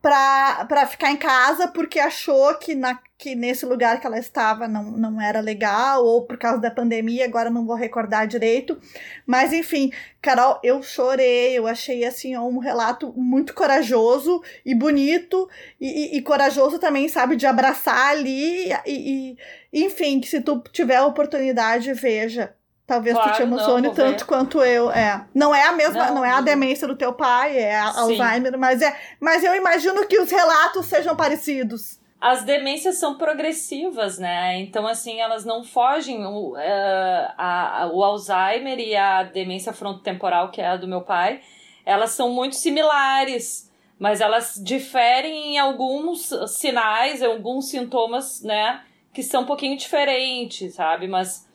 para 0.02 0.88
ficar 0.88 1.12
em 1.12 1.18
casa 1.18 1.68
porque 1.68 2.00
achou 2.00 2.56
que 2.56 2.74
na, 2.74 3.00
que 3.18 3.36
nesse 3.36 3.68
lugar 3.68 4.02
que 4.02 4.08
ela 4.08 4.18
estava 4.18 4.68
não, 4.68 4.84
não 4.84 5.22
era 5.22 5.40
legal, 5.40 6.04
ou 6.04 6.26
por 6.26 6.40
causa 6.40 6.60
da 6.60 6.72
pandemia, 6.72 7.26
agora 7.26 7.52
não 7.52 7.68
vou 7.68 7.76
recordar 7.76 8.26
direito. 8.26 8.82
Mas 9.28 9.54
enfim, 9.54 9.92
Carol, 10.20 10.60
eu 10.64 10.82
chorei, 10.82 11.56
eu 11.56 11.68
achei 11.68 12.04
assim 12.04 12.36
um 12.36 12.58
relato 12.58 13.14
muito 13.16 13.54
corajoso 13.54 14.42
e 14.66 14.74
bonito, 14.74 15.48
e, 15.80 16.16
e, 16.16 16.18
e 16.18 16.22
corajoso 16.24 16.80
também, 16.80 17.08
sabe, 17.08 17.36
de 17.36 17.46
abraçar 17.46 18.10
ali, 18.10 18.72
e, 18.88 19.38
e, 19.72 19.86
enfim, 19.86 20.20
que 20.20 20.28
se 20.28 20.42
tu 20.42 20.60
tiver 20.72 20.96
a 20.96 21.06
oportunidade, 21.06 21.94
veja. 21.94 22.56
Talvez 22.86 23.16
claro, 23.16 23.32
tu 23.32 23.36
te 23.38 23.44
emocione 23.44 23.88
não, 23.88 23.94
tanto 23.94 24.26
quanto 24.26 24.62
eu. 24.62 24.92
É. 24.92 25.26
Não 25.34 25.56
é 25.56 25.64
a 25.64 25.72
mesma, 25.72 26.08
não, 26.08 26.16
não 26.16 26.26
é 26.26 26.32
a 26.32 26.42
demência 26.42 26.88
do 26.88 26.96
teu 26.96 27.14
pai, 27.14 27.58
é 27.58 27.80
Alzheimer, 27.80 28.58
mas 28.58 28.82
é. 28.82 28.96
Mas 29.20 29.44
eu 29.44 29.56
imagino 29.56 30.06
que 30.06 30.20
os 30.20 30.30
relatos 30.30 30.88
sejam 30.88 31.16
parecidos 31.16 32.02
as 32.22 32.44
demências 32.44 33.00
são 33.00 33.18
progressivas, 33.18 34.20
né? 34.20 34.60
Então, 34.60 34.86
assim, 34.86 35.20
elas 35.20 35.44
não 35.44 35.64
fogem. 35.64 36.24
O, 36.24 36.52
uh, 36.52 37.34
a, 37.36 37.90
o 37.92 38.04
Alzheimer 38.04 38.78
e 38.78 38.96
a 38.96 39.24
demência 39.24 39.74
frontotemporal, 39.74 40.52
que 40.52 40.62
é 40.62 40.68
a 40.68 40.78
do 40.78 40.88
meu 40.88 41.02
pai, 41.02 41.42
elas 41.84 42.12
são 42.12 42.30
muito 42.30 42.56
similares, 42.56 43.72
mas 43.98 44.22
elas 44.22 44.62
diferem 44.64 45.56
em 45.56 45.58
alguns 45.58 46.30
sinais, 46.50 47.24
em 47.24 47.26
alguns 47.26 47.70
sintomas, 47.70 48.44
né? 48.44 48.84
Que 49.12 49.24
são 49.24 49.42
um 49.42 49.48
pouquinho 49.48 49.76
diferentes, 49.76 50.76
sabe? 50.76 51.08
Mas, 51.08 51.50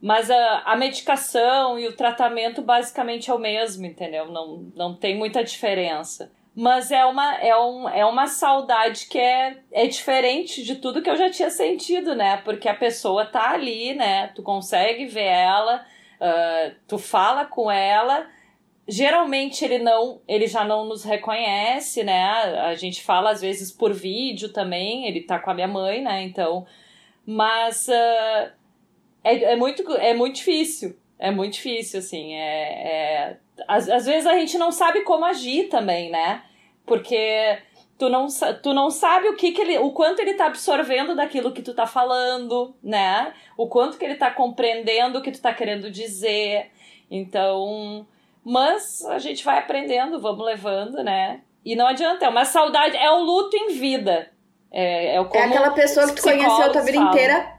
mas 0.00 0.30
a, 0.30 0.62
a 0.64 0.76
medicação 0.76 1.78
e 1.78 1.86
o 1.86 1.96
tratamento 1.96 2.62
basicamente 2.62 3.30
é 3.30 3.34
o 3.34 3.38
mesmo, 3.38 3.86
entendeu? 3.86 4.26
Não, 4.26 4.70
não 4.74 4.94
tem 4.94 5.16
muita 5.16 5.42
diferença. 5.42 6.30
Mas 6.54 6.90
é 6.90 7.04
uma, 7.04 7.34
é, 7.36 7.54
um, 7.54 7.86
é 7.86 8.04
uma 8.06 8.26
saudade 8.26 9.08
que 9.08 9.18
é, 9.18 9.58
é 9.70 9.86
diferente 9.86 10.62
de 10.62 10.76
tudo 10.76 11.02
que 11.02 11.10
eu 11.10 11.16
já 11.16 11.28
tinha 11.30 11.50
sentido, 11.50 12.14
né? 12.14 12.38
Porque 12.38 12.66
a 12.66 12.74
pessoa 12.74 13.26
tá 13.26 13.50
ali, 13.50 13.94
né? 13.94 14.28
Tu 14.28 14.42
consegue 14.42 15.04
ver 15.04 15.26
ela, 15.26 15.84
uh, 16.18 16.74
tu 16.88 16.96
fala 16.96 17.44
com 17.44 17.70
ela. 17.70 18.26
Geralmente 18.88 19.66
ele 19.66 19.80
não, 19.80 20.22
ele 20.26 20.46
já 20.46 20.64
não 20.64 20.86
nos 20.86 21.04
reconhece, 21.04 22.02
né? 22.02 22.22
A 22.60 22.74
gente 22.74 23.02
fala 23.02 23.30
às 23.30 23.42
vezes 23.42 23.70
por 23.70 23.92
vídeo 23.92 24.50
também, 24.50 25.06
ele 25.06 25.20
tá 25.22 25.38
com 25.38 25.50
a 25.50 25.54
minha 25.54 25.68
mãe, 25.68 26.00
né? 26.00 26.22
Então, 26.22 26.66
mas 27.26 27.86
uh, 27.88 28.50
é, 29.26 29.52
é, 29.52 29.56
muito, 29.56 29.92
é 29.94 30.14
muito 30.14 30.36
difícil. 30.36 30.96
É 31.18 31.30
muito 31.30 31.54
difícil, 31.54 31.98
assim. 31.98 32.34
É, 32.34 32.38
é... 32.38 33.36
Às, 33.66 33.88
às 33.88 34.06
vezes 34.06 34.26
a 34.26 34.34
gente 34.34 34.56
não 34.56 34.70
sabe 34.70 35.00
como 35.00 35.24
agir 35.24 35.68
também, 35.68 36.10
né? 36.10 36.44
Porque 36.84 37.58
tu 37.98 38.08
não, 38.08 38.28
tu 38.62 38.72
não 38.72 38.90
sabe 38.90 39.28
o 39.28 39.36
que, 39.36 39.50
que 39.50 39.60
ele. 39.60 39.78
o 39.78 39.90
quanto 39.90 40.20
ele 40.20 40.34
tá 40.34 40.46
absorvendo 40.46 41.16
daquilo 41.16 41.52
que 41.52 41.62
tu 41.62 41.74
tá 41.74 41.86
falando, 41.86 42.74
né? 42.82 43.32
O 43.56 43.66
quanto 43.66 43.98
que 43.98 44.04
ele 44.04 44.14
tá 44.14 44.30
compreendendo 44.30 45.18
o 45.18 45.22
que 45.22 45.32
tu 45.32 45.40
tá 45.40 45.52
querendo 45.52 45.90
dizer. 45.90 46.70
Então. 47.10 48.06
Mas 48.44 49.04
a 49.06 49.18
gente 49.18 49.44
vai 49.44 49.58
aprendendo, 49.58 50.20
vamos 50.20 50.46
levando, 50.46 51.02
né? 51.02 51.40
E 51.64 51.74
não 51.74 51.88
adianta, 51.88 52.26
é 52.26 52.28
uma 52.28 52.44
saudade, 52.44 52.96
é 52.96 53.10
um 53.10 53.24
luto 53.24 53.56
em 53.56 53.72
vida. 53.72 54.30
É, 54.70 55.06
é, 55.06 55.14
é 55.16 55.18
aquela 55.18 55.70
pessoa 55.70 56.06
que 56.06 56.14
tu 56.14 56.22
conheceu 56.22 56.62
a 56.62 56.68
tua 56.68 56.82
vida 56.82 56.98
falam. 56.98 57.10
inteira 57.10 57.55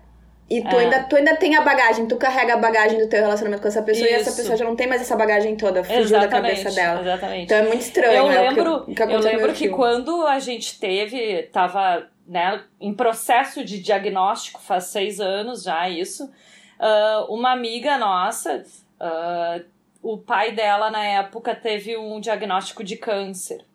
e 0.49 0.61
tu, 0.61 0.75
é. 0.75 0.85
ainda, 0.85 1.03
tu 1.03 1.15
ainda 1.17 1.35
tem 1.35 1.55
a 1.57 1.61
bagagem, 1.61 2.07
tu 2.07 2.15
carrega 2.15 2.53
a 2.53 2.57
bagagem 2.57 2.99
do 2.99 3.09
teu 3.09 3.21
relacionamento 3.21 3.61
com 3.61 3.67
essa 3.67 3.81
pessoa 3.81 4.05
Isso. 4.07 4.15
e 4.15 4.21
essa 4.21 4.31
pessoa 4.31 4.55
já 4.55 4.63
não 4.63 4.77
tem 4.77 4.87
mais 4.87 5.01
essa 5.01 5.15
bagagem 5.15 5.57
toda, 5.57 5.83
fugiu 5.83 6.01
exatamente, 6.01 6.29
da 6.29 6.41
cabeça 6.41 6.71
dela. 6.71 7.01
Exatamente. 7.01 7.43
Então 7.43 7.57
é 7.57 7.63
muito 7.63 7.81
estranho. 7.81 8.13
Eu 8.13 8.27
né, 8.29 8.41
lembro, 8.49 8.85
que, 8.85 8.95
que 8.95 9.01
eu 9.01 9.19
lembro 9.19 9.53
que 9.53 9.69
quando 9.69 10.25
a 10.25 10.39
gente 10.39 10.79
teve, 10.79 11.43
tava 11.51 12.07
né, 12.25 12.63
em 12.79 12.93
processo 12.93 13.63
de 13.65 13.81
diagnóstico, 13.81 14.61
faz 14.61 14.85
seis 14.85 15.19
anos 15.19 15.63
já 15.63 15.89
isso, 15.89 16.25
uh, 16.25 17.33
uma 17.33 17.51
amiga 17.51 17.97
nossa, 17.97 18.63
uh, 19.01 19.65
o 20.01 20.17
pai 20.17 20.53
dela 20.53 20.89
na 20.89 21.05
época 21.05 21.53
teve 21.55 21.97
um 21.97 22.21
diagnóstico 22.21 22.85
de 22.85 22.95
câncer. 22.95 23.65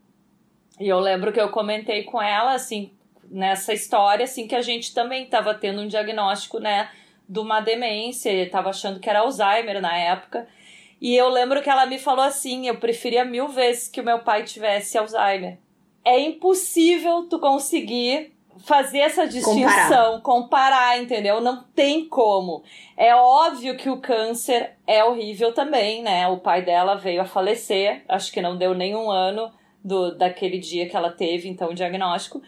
E 0.81 0.89
eu 0.89 0.99
lembro 0.99 1.33
que 1.33 1.41
eu 1.41 1.51
comentei 1.51 2.05
com 2.05 2.21
ela 2.21 2.55
assim, 2.55 2.91
nessa 3.33 3.73
história, 3.73 4.25
assim, 4.25 4.47
que 4.47 4.55
a 4.55 4.63
gente 4.63 4.95
também 4.95 5.25
estava 5.25 5.55
tendo 5.55 5.81
um 5.81 5.89
diagnóstico, 5.89 6.59
né, 6.59 6.91
de 7.29 7.39
uma 7.39 7.61
demência, 7.61 8.31
estava 8.31 8.71
achando 8.71 9.01
que 9.01 9.09
era 9.09 9.21
Alzheimer 9.21 9.81
na 9.81 9.97
época. 9.97 10.47
E 11.01 11.17
eu 11.17 11.29
lembro 11.29 11.63
que 11.63 11.71
ela 11.71 11.87
me 11.87 11.99
falou 11.99 12.25
assim: 12.25 12.69
eu 12.69 12.77
preferia 12.77 13.25
mil 13.25 13.49
vezes 13.49 13.89
que 13.89 14.01
o 14.01 14.05
meu 14.05 14.21
pai 14.21 14.45
tivesse 14.45 14.97
Alzheimer. 14.99 15.59
É 16.05 16.21
impossível 16.21 17.27
tu 17.29 17.39
conseguir 17.39 18.33
fazer 18.65 18.99
essa 18.99 19.27
distinção, 19.27 20.21
comparar. 20.21 20.21
comparar, 20.21 21.03
entendeu? 21.03 21.41
Não 21.41 21.63
tem 21.75 22.07
como. 22.07 22.63
É 22.97 23.15
óbvio 23.15 23.77
que 23.77 23.89
o 23.89 24.01
câncer 24.01 24.73
é 24.87 25.03
horrível 25.03 25.53
também, 25.53 26.03
né? 26.03 26.29
O 26.29 26.39
pai 26.39 26.63
dela 26.63 26.95
veio 26.95 27.23
a 27.23 27.25
falecer, 27.25 28.05
acho 28.09 28.31
que 28.31 28.43
não 28.43 28.57
deu 28.57 28.75
nenhum 28.75 29.11
ano 29.11 29.51
do 29.83 30.17
daquele 30.17 30.59
dia 30.59 30.89
que 30.89 30.97
ela 30.97 31.11
teve, 31.11 31.49
então, 31.49 31.71
o 31.71 31.75
diagnóstico. 31.75 32.43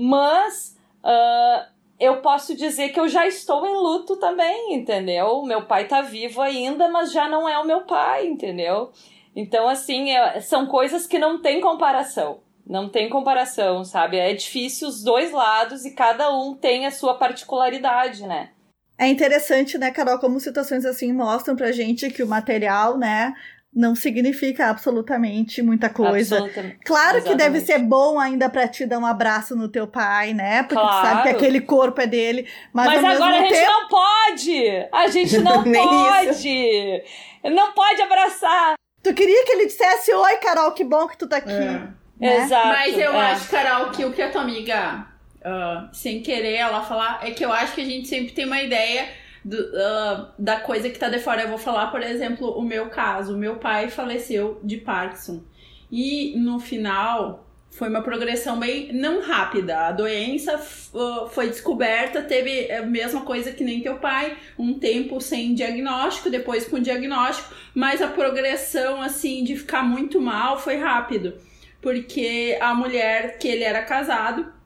Mas 0.00 0.76
uh, 1.02 1.66
eu 1.98 2.18
posso 2.18 2.54
dizer 2.54 2.90
que 2.90 3.00
eu 3.00 3.08
já 3.08 3.26
estou 3.26 3.66
em 3.66 3.74
luto 3.74 4.16
também, 4.16 4.74
entendeu? 4.74 5.42
Meu 5.42 5.66
pai 5.66 5.88
tá 5.88 6.02
vivo 6.02 6.40
ainda, 6.40 6.88
mas 6.88 7.10
já 7.10 7.28
não 7.28 7.48
é 7.48 7.58
o 7.58 7.66
meu 7.66 7.80
pai, 7.80 8.28
entendeu? 8.28 8.92
Então, 9.34 9.68
assim, 9.68 10.12
é, 10.12 10.40
são 10.40 10.66
coisas 10.66 11.04
que 11.04 11.18
não 11.18 11.42
tem 11.42 11.60
comparação. 11.60 12.38
Não 12.64 12.88
tem 12.88 13.08
comparação, 13.08 13.84
sabe? 13.84 14.18
É 14.18 14.32
difícil 14.34 14.86
os 14.86 15.02
dois 15.02 15.32
lados 15.32 15.84
e 15.84 15.94
cada 15.94 16.32
um 16.32 16.54
tem 16.54 16.86
a 16.86 16.92
sua 16.92 17.14
particularidade, 17.14 18.24
né? 18.24 18.50
É 18.96 19.08
interessante, 19.08 19.78
né, 19.78 19.90
Carol, 19.90 20.18
como 20.18 20.38
situações 20.38 20.84
assim 20.84 21.12
mostram 21.12 21.56
pra 21.56 21.72
gente 21.72 22.10
que 22.10 22.22
o 22.22 22.26
material, 22.26 22.98
né, 22.98 23.32
não 23.74 23.94
significa 23.94 24.68
absolutamente 24.68 25.62
muita 25.62 25.88
coisa. 25.88 26.36
Absolutamente. 26.36 26.78
Claro 26.84 27.18
Exatamente. 27.18 27.28
que 27.28 27.36
deve 27.36 27.60
ser 27.60 27.78
bom 27.78 28.18
ainda 28.18 28.48
para 28.48 28.66
te 28.66 28.86
dar 28.86 28.98
um 28.98 29.06
abraço 29.06 29.54
no 29.54 29.68
teu 29.68 29.86
pai, 29.86 30.32
né? 30.32 30.62
Porque 30.62 30.74
claro. 30.74 31.00
tu 31.00 31.06
sabe 31.06 31.22
que 31.22 31.28
aquele 31.28 31.60
corpo 31.60 32.00
é 32.00 32.06
dele. 32.06 32.48
Mas, 32.72 32.86
mas 32.86 33.04
agora 33.04 33.36
a 33.36 33.42
gente 33.42 33.54
tempo... 33.54 33.70
não 33.70 33.88
pode! 33.88 34.88
A 34.92 35.08
gente 35.08 35.38
não 35.42 35.62
pode! 35.62 37.02
Não 37.44 37.72
pode 37.72 38.02
abraçar! 38.02 38.74
Tu 39.02 39.14
queria 39.14 39.44
que 39.44 39.52
ele 39.52 39.66
dissesse: 39.66 40.12
Oi, 40.12 40.36
Carol, 40.38 40.72
que 40.72 40.84
bom 40.84 41.06
que 41.06 41.16
tu 41.16 41.28
tá 41.28 41.36
aqui. 41.36 41.52
É. 41.52 41.98
Né? 42.20 42.44
Exato. 42.44 42.68
Mas 42.68 42.98
eu 42.98 43.12
é. 43.12 43.32
acho, 43.32 43.48
Carol, 43.48 43.90
que 43.90 44.04
o 44.04 44.12
que 44.12 44.20
a 44.20 44.30
tua 44.30 44.42
amiga, 44.42 45.06
uh, 45.40 45.94
sem 45.94 46.20
querer 46.20 46.56
ela 46.56 46.82
falar, 46.82 47.20
é 47.22 47.30
que 47.30 47.44
eu 47.44 47.52
acho 47.52 47.74
que 47.74 47.80
a 47.80 47.84
gente 47.84 48.08
sempre 48.08 48.32
tem 48.32 48.44
uma 48.44 48.60
ideia 48.60 49.08
do, 49.48 49.56
uh, 49.56 50.26
da 50.38 50.60
coisa 50.60 50.90
que 50.90 50.98
tá 50.98 51.08
de 51.08 51.18
fora. 51.18 51.42
Eu 51.42 51.48
vou 51.48 51.58
falar, 51.58 51.86
por 51.90 52.02
exemplo, 52.02 52.50
o 52.50 52.62
meu 52.62 52.90
caso. 52.90 53.36
Meu 53.36 53.56
pai 53.56 53.88
faleceu 53.88 54.60
de 54.62 54.76
Parkinson. 54.76 55.42
E 55.90 56.34
no 56.36 56.60
final 56.60 57.46
foi 57.70 57.88
uma 57.88 58.02
progressão 58.02 58.58
bem 58.58 58.92
não 58.92 59.22
rápida. 59.22 59.86
A 59.86 59.92
doença 59.92 60.56
uh, 60.56 61.28
foi 61.28 61.48
descoberta, 61.48 62.22
teve 62.22 62.70
a 62.70 62.82
mesma 62.82 63.22
coisa 63.22 63.52
que 63.52 63.64
nem 63.64 63.80
teu 63.80 63.96
pai, 63.96 64.36
um 64.58 64.78
tempo 64.78 65.18
sem 65.20 65.54
diagnóstico, 65.54 66.28
depois 66.28 66.66
com 66.66 66.78
diagnóstico, 66.78 67.54
mas 67.74 68.02
a 68.02 68.08
progressão 68.08 69.00
assim 69.00 69.44
de 69.44 69.56
ficar 69.56 69.82
muito 69.82 70.20
mal 70.20 70.58
foi 70.58 70.76
rápido, 70.76 71.34
porque 71.80 72.58
a 72.60 72.74
mulher 72.74 73.38
que 73.38 73.48
ele 73.48 73.64
era 73.64 73.82
casado 73.82 74.57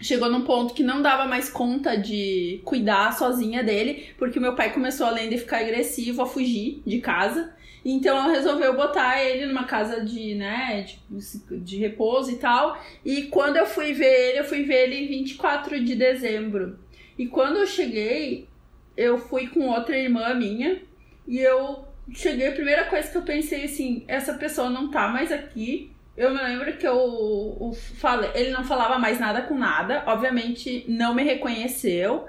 chegou 0.00 0.30
num 0.30 0.44
ponto 0.44 0.74
que 0.74 0.82
não 0.82 1.02
dava 1.02 1.26
mais 1.26 1.48
conta 1.48 1.96
de 1.96 2.60
cuidar 2.64 3.12
sozinha 3.12 3.62
dele, 3.62 4.08
porque 4.16 4.40
meu 4.40 4.54
pai 4.54 4.72
começou, 4.72 5.06
além 5.06 5.28
de 5.28 5.38
ficar 5.38 5.60
agressivo, 5.60 6.22
a 6.22 6.26
fugir 6.26 6.82
de 6.86 7.00
casa. 7.00 7.54
Então 7.84 8.16
ela 8.16 8.32
resolveu 8.32 8.76
botar 8.76 9.22
ele 9.22 9.46
numa 9.46 9.64
casa 9.64 10.04
de, 10.04 10.34
né, 10.34 10.82
de, 10.82 11.58
de 11.58 11.76
repouso 11.78 12.30
e 12.30 12.36
tal. 12.36 12.78
E 13.04 13.22
quando 13.24 13.56
eu 13.56 13.66
fui 13.66 13.92
ver 13.92 14.30
ele, 14.30 14.38
eu 14.40 14.44
fui 14.44 14.64
ver 14.64 14.84
ele 14.84 15.04
em 15.04 15.08
24 15.08 15.82
de 15.82 15.94
dezembro. 15.94 16.78
E 17.18 17.26
quando 17.26 17.58
eu 17.58 17.66
cheguei, 17.66 18.48
eu 18.96 19.18
fui 19.18 19.46
com 19.48 19.68
outra 19.68 19.96
irmã 19.96 20.34
minha. 20.34 20.82
E 21.26 21.38
eu 21.38 21.84
cheguei, 22.12 22.48
a 22.48 22.52
primeira 22.52 22.84
coisa 22.84 23.10
que 23.10 23.16
eu 23.16 23.22
pensei 23.22 23.64
assim, 23.64 24.04
essa 24.08 24.34
pessoa 24.34 24.68
não 24.68 24.90
tá 24.90 25.08
mais 25.08 25.30
aqui 25.32 25.90
eu 26.20 26.30
me 26.34 26.42
lembro 26.42 26.76
que 26.76 26.86
eu, 26.86 27.56
eu 27.60 27.72
falei, 27.72 28.30
ele 28.34 28.50
não 28.50 28.62
falava 28.62 28.98
mais 28.98 29.18
nada 29.18 29.40
com 29.42 29.56
nada, 29.56 30.04
obviamente 30.06 30.84
não 30.86 31.14
me 31.14 31.22
reconheceu. 31.24 32.26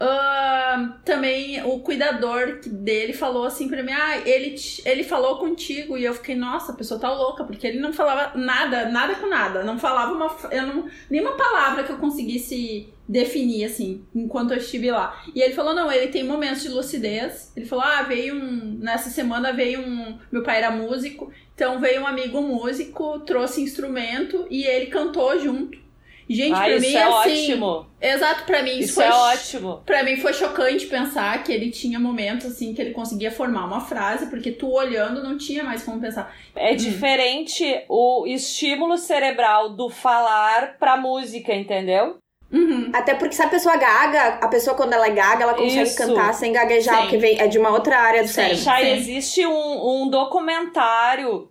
Uh, 0.00 0.94
também 1.04 1.62
o 1.62 1.78
cuidador 1.80 2.58
dele 2.66 3.12
falou 3.12 3.44
assim 3.44 3.68
pra 3.68 3.82
mim: 3.82 3.92
Ah, 3.92 4.16
ele, 4.26 4.56
ele 4.84 5.04
falou 5.04 5.38
contigo. 5.38 5.96
E 5.96 6.04
eu 6.04 6.14
fiquei, 6.14 6.34
nossa, 6.34 6.72
a 6.72 6.74
pessoa 6.74 6.98
tá 6.98 7.12
louca, 7.12 7.44
porque 7.44 7.66
ele 7.66 7.78
não 7.78 7.92
falava 7.92 8.36
nada, 8.36 8.88
nada 8.88 9.14
com 9.16 9.28
nada. 9.28 9.62
Não 9.62 9.78
falava 9.78 10.12
uma. 10.12 10.34
Eu 10.50 10.66
não, 10.66 10.88
nenhuma 11.10 11.36
palavra 11.36 11.84
que 11.84 11.92
eu 11.92 11.98
conseguisse 11.98 12.92
definir, 13.10 13.64
assim, 13.64 14.04
enquanto 14.14 14.52
eu 14.52 14.58
estive 14.58 14.90
lá. 14.90 15.20
E 15.34 15.42
ele 15.42 15.52
falou: 15.52 15.74
não, 15.74 15.90
ele 15.90 16.12
tem 16.12 16.22
momentos 16.22 16.62
de 16.62 16.68
lucidez. 16.68 17.52
Ele 17.56 17.66
falou: 17.66 17.84
ah, 17.84 18.02
veio 18.02 18.36
um. 18.36 18.78
Nessa 18.78 19.10
semana 19.10 19.52
veio 19.52 19.80
um. 19.80 20.16
Meu 20.30 20.44
pai 20.44 20.58
era 20.58 20.70
músico, 20.70 21.32
então 21.54 21.80
veio 21.80 22.02
um 22.02 22.06
amigo 22.06 22.40
músico, 22.40 23.18
trouxe 23.20 23.60
instrumento 23.60 24.46
e 24.48 24.62
ele 24.62 24.86
cantou 24.86 25.38
junto. 25.40 25.90
Gente, 26.28 26.54
ah, 26.54 26.60
pra 26.60 26.76
isso 26.76 26.86
mim, 26.86 26.94
é 26.94 27.02
assim. 27.02 27.52
Ótimo. 27.52 27.86
Exato, 28.00 28.44
pra 28.44 28.62
mim 28.62 28.78
isso, 28.78 28.80
isso 28.82 28.94
foi. 28.94 29.04
é 29.04 29.12
ótimo. 29.12 29.82
Pra 29.84 30.04
mim 30.04 30.16
foi 30.16 30.32
chocante 30.32 30.86
pensar 30.86 31.42
que 31.42 31.50
ele 31.50 31.72
tinha 31.72 31.98
momentos, 31.98 32.46
assim, 32.46 32.72
que 32.72 32.80
ele 32.80 32.92
conseguia 32.92 33.32
formar 33.32 33.64
uma 33.64 33.80
frase, 33.80 34.30
porque 34.30 34.52
tu 34.52 34.70
olhando 34.70 35.24
não 35.24 35.36
tinha 35.36 35.64
mais 35.64 35.82
como 35.82 36.00
pensar. 36.00 36.32
É 36.54 36.70
hum. 36.70 36.76
diferente 36.76 37.64
o 37.88 38.28
estímulo 38.28 38.96
cerebral 38.96 39.70
do 39.70 39.90
falar 39.90 40.78
pra 40.78 40.96
música, 40.96 41.52
entendeu? 41.52 42.18
Uhum. 42.52 42.90
Até 42.92 43.14
porque 43.14 43.34
se 43.34 43.42
a 43.42 43.48
pessoa 43.48 43.76
gaga, 43.76 44.38
a 44.40 44.48
pessoa 44.48 44.76
quando 44.76 44.92
ela 44.92 45.06
é 45.06 45.10
gaga, 45.10 45.44
ela 45.44 45.54
consegue 45.54 45.82
Isso. 45.82 45.96
cantar 45.96 46.34
sem 46.34 46.52
gaguejar, 46.52 46.96
Sim. 46.96 47.02
porque 47.02 47.16
vem, 47.18 47.40
é 47.40 47.46
de 47.46 47.58
uma 47.58 47.70
outra 47.70 47.98
área 47.98 48.22
do 48.22 48.28
Sim. 48.28 48.34
cérebro. 48.34 48.62
Já 48.62 48.82
existe 48.82 49.46
um, 49.46 50.02
um 50.02 50.10
documentário 50.10 51.48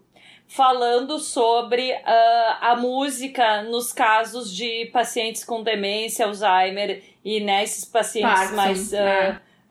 falando 0.50 1.20
sobre 1.20 1.92
uh, 1.92 2.56
a 2.60 2.76
música 2.76 3.62
nos 3.62 3.94
casos 3.94 4.54
de 4.54 4.90
pacientes 4.92 5.46
com 5.46 5.62
demência, 5.62 6.26
Alzheimer 6.26 7.04
e 7.24 7.40
nesses 7.40 7.86
né, 7.86 7.90
pacientes 7.94 8.32
Parkinson, 8.32 8.56
mais. 8.56 8.92
Uh, 8.92 8.96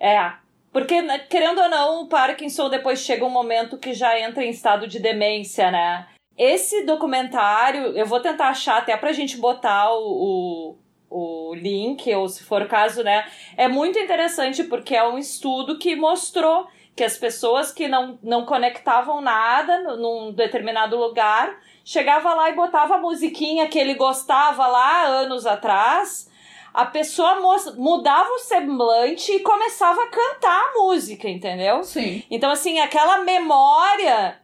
é. 0.00 0.14
é. 0.14 0.32
Porque, 0.72 1.02
né, 1.02 1.18
querendo 1.18 1.60
ou 1.60 1.68
não, 1.68 2.02
o 2.02 2.06
Parkinson 2.08 2.70
depois 2.70 3.00
chega 3.00 3.24
um 3.24 3.30
momento 3.30 3.76
que 3.76 3.92
já 3.92 4.18
entra 4.20 4.44
em 4.44 4.50
estado 4.50 4.86
de 4.86 5.00
demência, 5.00 5.70
né? 5.70 6.06
Esse 6.36 6.84
documentário, 6.84 7.96
eu 7.96 8.06
vou 8.06 8.20
tentar 8.20 8.50
achar 8.50 8.78
até 8.78 8.96
pra 8.96 9.12
gente 9.12 9.36
botar 9.38 9.90
o, 9.90 9.96
o, 9.96 10.76
o 11.10 11.54
link, 11.54 12.12
ou 12.14 12.28
se 12.28 12.42
for 12.44 12.62
o 12.62 12.68
caso, 12.68 13.02
né? 13.02 13.26
É 13.56 13.68
muito 13.68 13.98
interessante 13.98 14.64
porque 14.64 14.94
é 14.94 15.06
um 15.06 15.18
estudo 15.18 15.78
que 15.78 15.96
mostrou 15.96 16.66
que 16.94 17.04
as 17.04 17.16
pessoas 17.16 17.70
que 17.70 17.86
não, 17.86 18.18
não 18.22 18.44
conectavam 18.44 19.20
nada 19.20 19.96
num 19.96 20.32
determinado 20.32 20.98
lugar 20.98 21.56
chegava 21.84 22.34
lá 22.34 22.50
e 22.50 22.54
botava 22.54 22.96
a 22.96 22.98
musiquinha 22.98 23.68
que 23.68 23.78
ele 23.78 23.94
gostava 23.94 24.66
lá 24.66 25.04
anos 25.04 25.46
atrás. 25.46 26.28
A 26.74 26.84
pessoa 26.84 27.40
mudava 27.76 28.28
o 28.30 28.38
semblante 28.40 29.32
e 29.32 29.40
começava 29.40 30.02
a 30.02 30.08
cantar 30.08 30.60
a 30.60 30.72
música, 30.74 31.28
entendeu? 31.28 31.82
Sim. 31.82 32.22
Então, 32.30 32.50
assim, 32.50 32.78
aquela 32.78 33.18
memória 33.18 34.38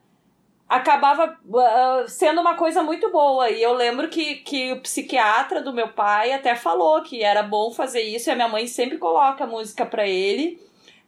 acabava 0.69 1.39
uh, 1.45 2.09
sendo 2.09 2.41
uma 2.41 2.55
coisa 2.55 2.83
muito 2.83 3.11
boa. 3.11 3.51
E 3.51 3.63
eu 3.63 3.73
lembro 3.73 4.09
que, 4.09 4.37
que 4.37 4.73
o 4.73 4.81
psiquiatra 4.81 5.61
do 5.61 5.73
meu 5.73 5.89
pai 5.89 6.33
até 6.33 6.55
falou 6.55 7.03
que 7.03 7.23
era 7.23 7.43
bom 7.43 7.71
fazer 7.71 8.03
isso, 8.03 8.29
e 8.29 8.33
a 8.33 8.35
minha 8.35 8.49
mãe 8.49 8.67
sempre 8.67 8.99
coloca 8.99 9.47
música 9.47 9.85
para 9.85 10.07
ele 10.07 10.59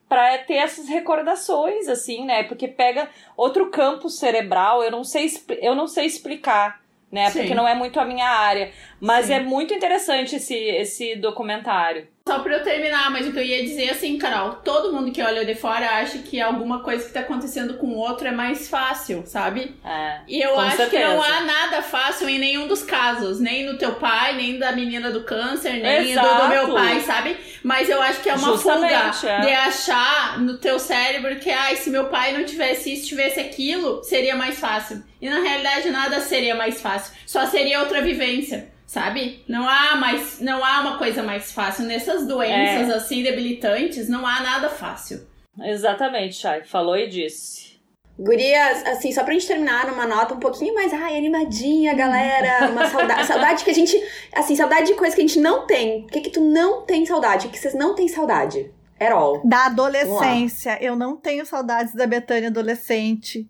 para 0.08 0.38
ter 0.38 0.54
essas 0.54 0.88
recordações, 0.88 1.88
assim, 1.88 2.24
né? 2.24 2.44
Porque 2.44 2.68
pega 2.68 3.08
outro 3.36 3.70
campo 3.70 4.08
cerebral, 4.08 4.82
eu 4.82 4.90
não 4.90 5.02
sei, 5.02 5.28
eu 5.60 5.74
não 5.74 5.88
sei 5.88 6.06
explicar, 6.06 6.80
né? 7.10 7.28
Sim. 7.30 7.40
Porque 7.40 7.54
não 7.54 7.66
é 7.66 7.74
muito 7.74 7.98
a 7.98 8.04
minha 8.04 8.28
área. 8.28 8.72
Mas 9.00 9.26
Sim. 9.26 9.34
é 9.34 9.40
muito 9.40 9.74
interessante 9.74 10.36
esse, 10.36 10.54
esse 10.54 11.16
documentário. 11.16 12.06
Só 12.28 12.40
pra 12.40 12.56
eu 12.56 12.62
terminar, 12.64 13.08
mas 13.08 13.24
o 13.24 13.30
que 13.30 13.38
eu 13.38 13.44
ia 13.44 13.62
dizer 13.62 13.88
assim, 13.90 14.18
Carol, 14.18 14.54
todo 14.56 14.92
mundo 14.92 15.12
que 15.12 15.22
olha 15.22 15.44
de 15.44 15.54
fora 15.54 15.88
acha 15.90 16.18
que 16.18 16.40
alguma 16.40 16.80
coisa 16.80 17.06
que 17.06 17.12
tá 17.12 17.20
acontecendo 17.20 17.74
com 17.74 17.86
o 17.86 17.96
outro 17.96 18.26
é 18.26 18.32
mais 18.32 18.68
fácil, 18.68 19.22
sabe? 19.24 19.76
É, 19.84 20.18
e 20.26 20.42
eu 20.42 20.58
acho 20.58 20.76
certeza. 20.76 21.04
que 21.04 21.08
não 21.08 21.22
há 21.22 21.42
nada 21.42 21.82
fácil 21.82 22.28
em 22.28 22.40
nenhum 22.40 22.66
dos 22.66 22.82
casos, 22.82 23.38
nem 23.38 23.64
no 23.64 23.78
teu 23.78 23.94
pai, 23.94 24.34
nem 24.34 24.58
da 24.58 24.72
menina 24.72 25.12
do 25.12 25.22
câncer, 25.22 25.74
nem 25.74 26.16
do, 26.16 26.20
do, 26.20 26.48
meu 26.48 26.74
pai, 26.74 26.98
sabe? 27.02 27.36
Mas 27.62 27.88
eu 27.88 28.02
acho 28.02 28.20
que 28.20 28.28
é 28.28 28.34
uma 28.34 28.48
Justamente, 28.54 29.18
fuga 29.18 29.30
é. 29.30 29.40
de 29.42 29.52
achar 29.52 30.40
no 30.40 30.58
teu 30.58 30.80
cérebro 30.80 31.36
que, 31.36 31.50
ai, 31.50 31.76
se 31.76 31.90
meu 31.90 32.06
pai 32.06 32.32
não 32.32 32.44
tivesse 32.44 32.92
isso, 32.92 33.06
tivesse 33.06 33.38
aquilo, 33.38 34.02
seria 34.02 34.34
mais 34.34 34.58
fácil. 34.58 35.00
E 35.22 35.30
na 35.30 35.38
realidade 35.38 35.90
nada 35.90 36.20
seria 36.20 36.56
mais 36.56 36.80
fácil, 36.80 37.14
só 37.24 37.46
seria 37.46 37.78
outra 37.78 38.02
vivência 38.02 38.74
sabe? 38.86 39.42
Não 39.48 39.68
há 39.68 39.96
mais, 39.96 40.40
não 40.40 40.64
há 40.64 40.80
uma 40.80 40.98
coisa 40.98 41.22
mais 41.22 41.52
fácil 41.52 41.84
nessas 41.84 42.26
doenças 42.26 42.88
é. 42.88 42.94
assim 42.94 43.22
debilitantes, 43.22 44.08
não 44.08 44.26
há 44.26 44.40
nada 44.40 44.68
fácil. 44.68 45.26
Exatamente, 45.60 46.36
Chay, 46.36 46.64
falou 46.64 46.96
e 46.96 47.08
disse. 47.08 47.76
Gurias, 48.18 48.82
assim, 48.86 49.12
só 49.12 49.22
pra 49.22 49.34
gente 49.34 49.46
terminar 49.46 49.86
numa 49.86 50.06
nota 50.06 50.32
um 50.32 50.38
pouquinho 50.38 50.74
mais, 50.74 50.92
ai, 50.92 51.18
animadinha, 51.18 51.92
galera, 51.92 52.70
uma 52.70 52.88
saudade, 52.88 53.26
saudade 53.28 53.64
que 53.64 53.70
a 53.70 53.74
gente, 53.74 54.02
assim, 54.32 54.56
saudade 54.56 54.86
de 54.86 54.94
coisa 54.94 55.14
que 55.14 55.20
a 55.20 55.26
gente 55.26 55.38
não 55.38 55.66
tem. 55.66 56.04
O 56.04 56.06
que 56.06 56.22
que 56.22 56.30
tu 56.30 56.40
não 56.40 56.82
tem 56.82 57.04
saudade? 57.04 57.46
O 57.46 57.50
que 57.50 57.58
vocês 57.58 57.74
não 57.74 57.94
têm 57.94 58.08
saudade? 58.08 58.72
Erol. 58.98 59.42
Da 59.44 59.66
adolescência. 59.66 60.78
Eu 60.80 60.96
não 60.96 61.16
tenho 61.16 61.44
saudades 61.44 61.94
da 61.94 62.06
Betânia 62.06 62.48
adolescente. 62.48 63.46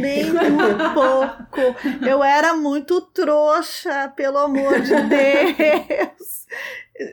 Nem 0.00 0.30
um 0.30 0.94
pouco. 0.94 2.06
Eu 2.06 2.24
era 2.24 2.54
muito 2.54 3.00
trouxa, 3.00 4.12
pelo 4.16 4.38
amor 4.38 4.80
de 4.80 4.94
Deus. 4.94 6.46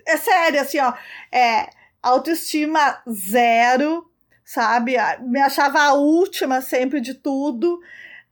É 0.08 0.18
sério, 0.18 0.62
assim, 0.62 0.80
ó. 0.80 0.94
É, 1.32 1.70
autoestima 2.02 3.02
zero, 3.10 4.10
sabe? 4.46 4.96
Me 5.22 5.42
achava 5.42 5.82
a 5.82 5.94
última 5.94 6.62
sempre 6.62 7.02
de 7.02 7.14
tudo. 7.14 7.80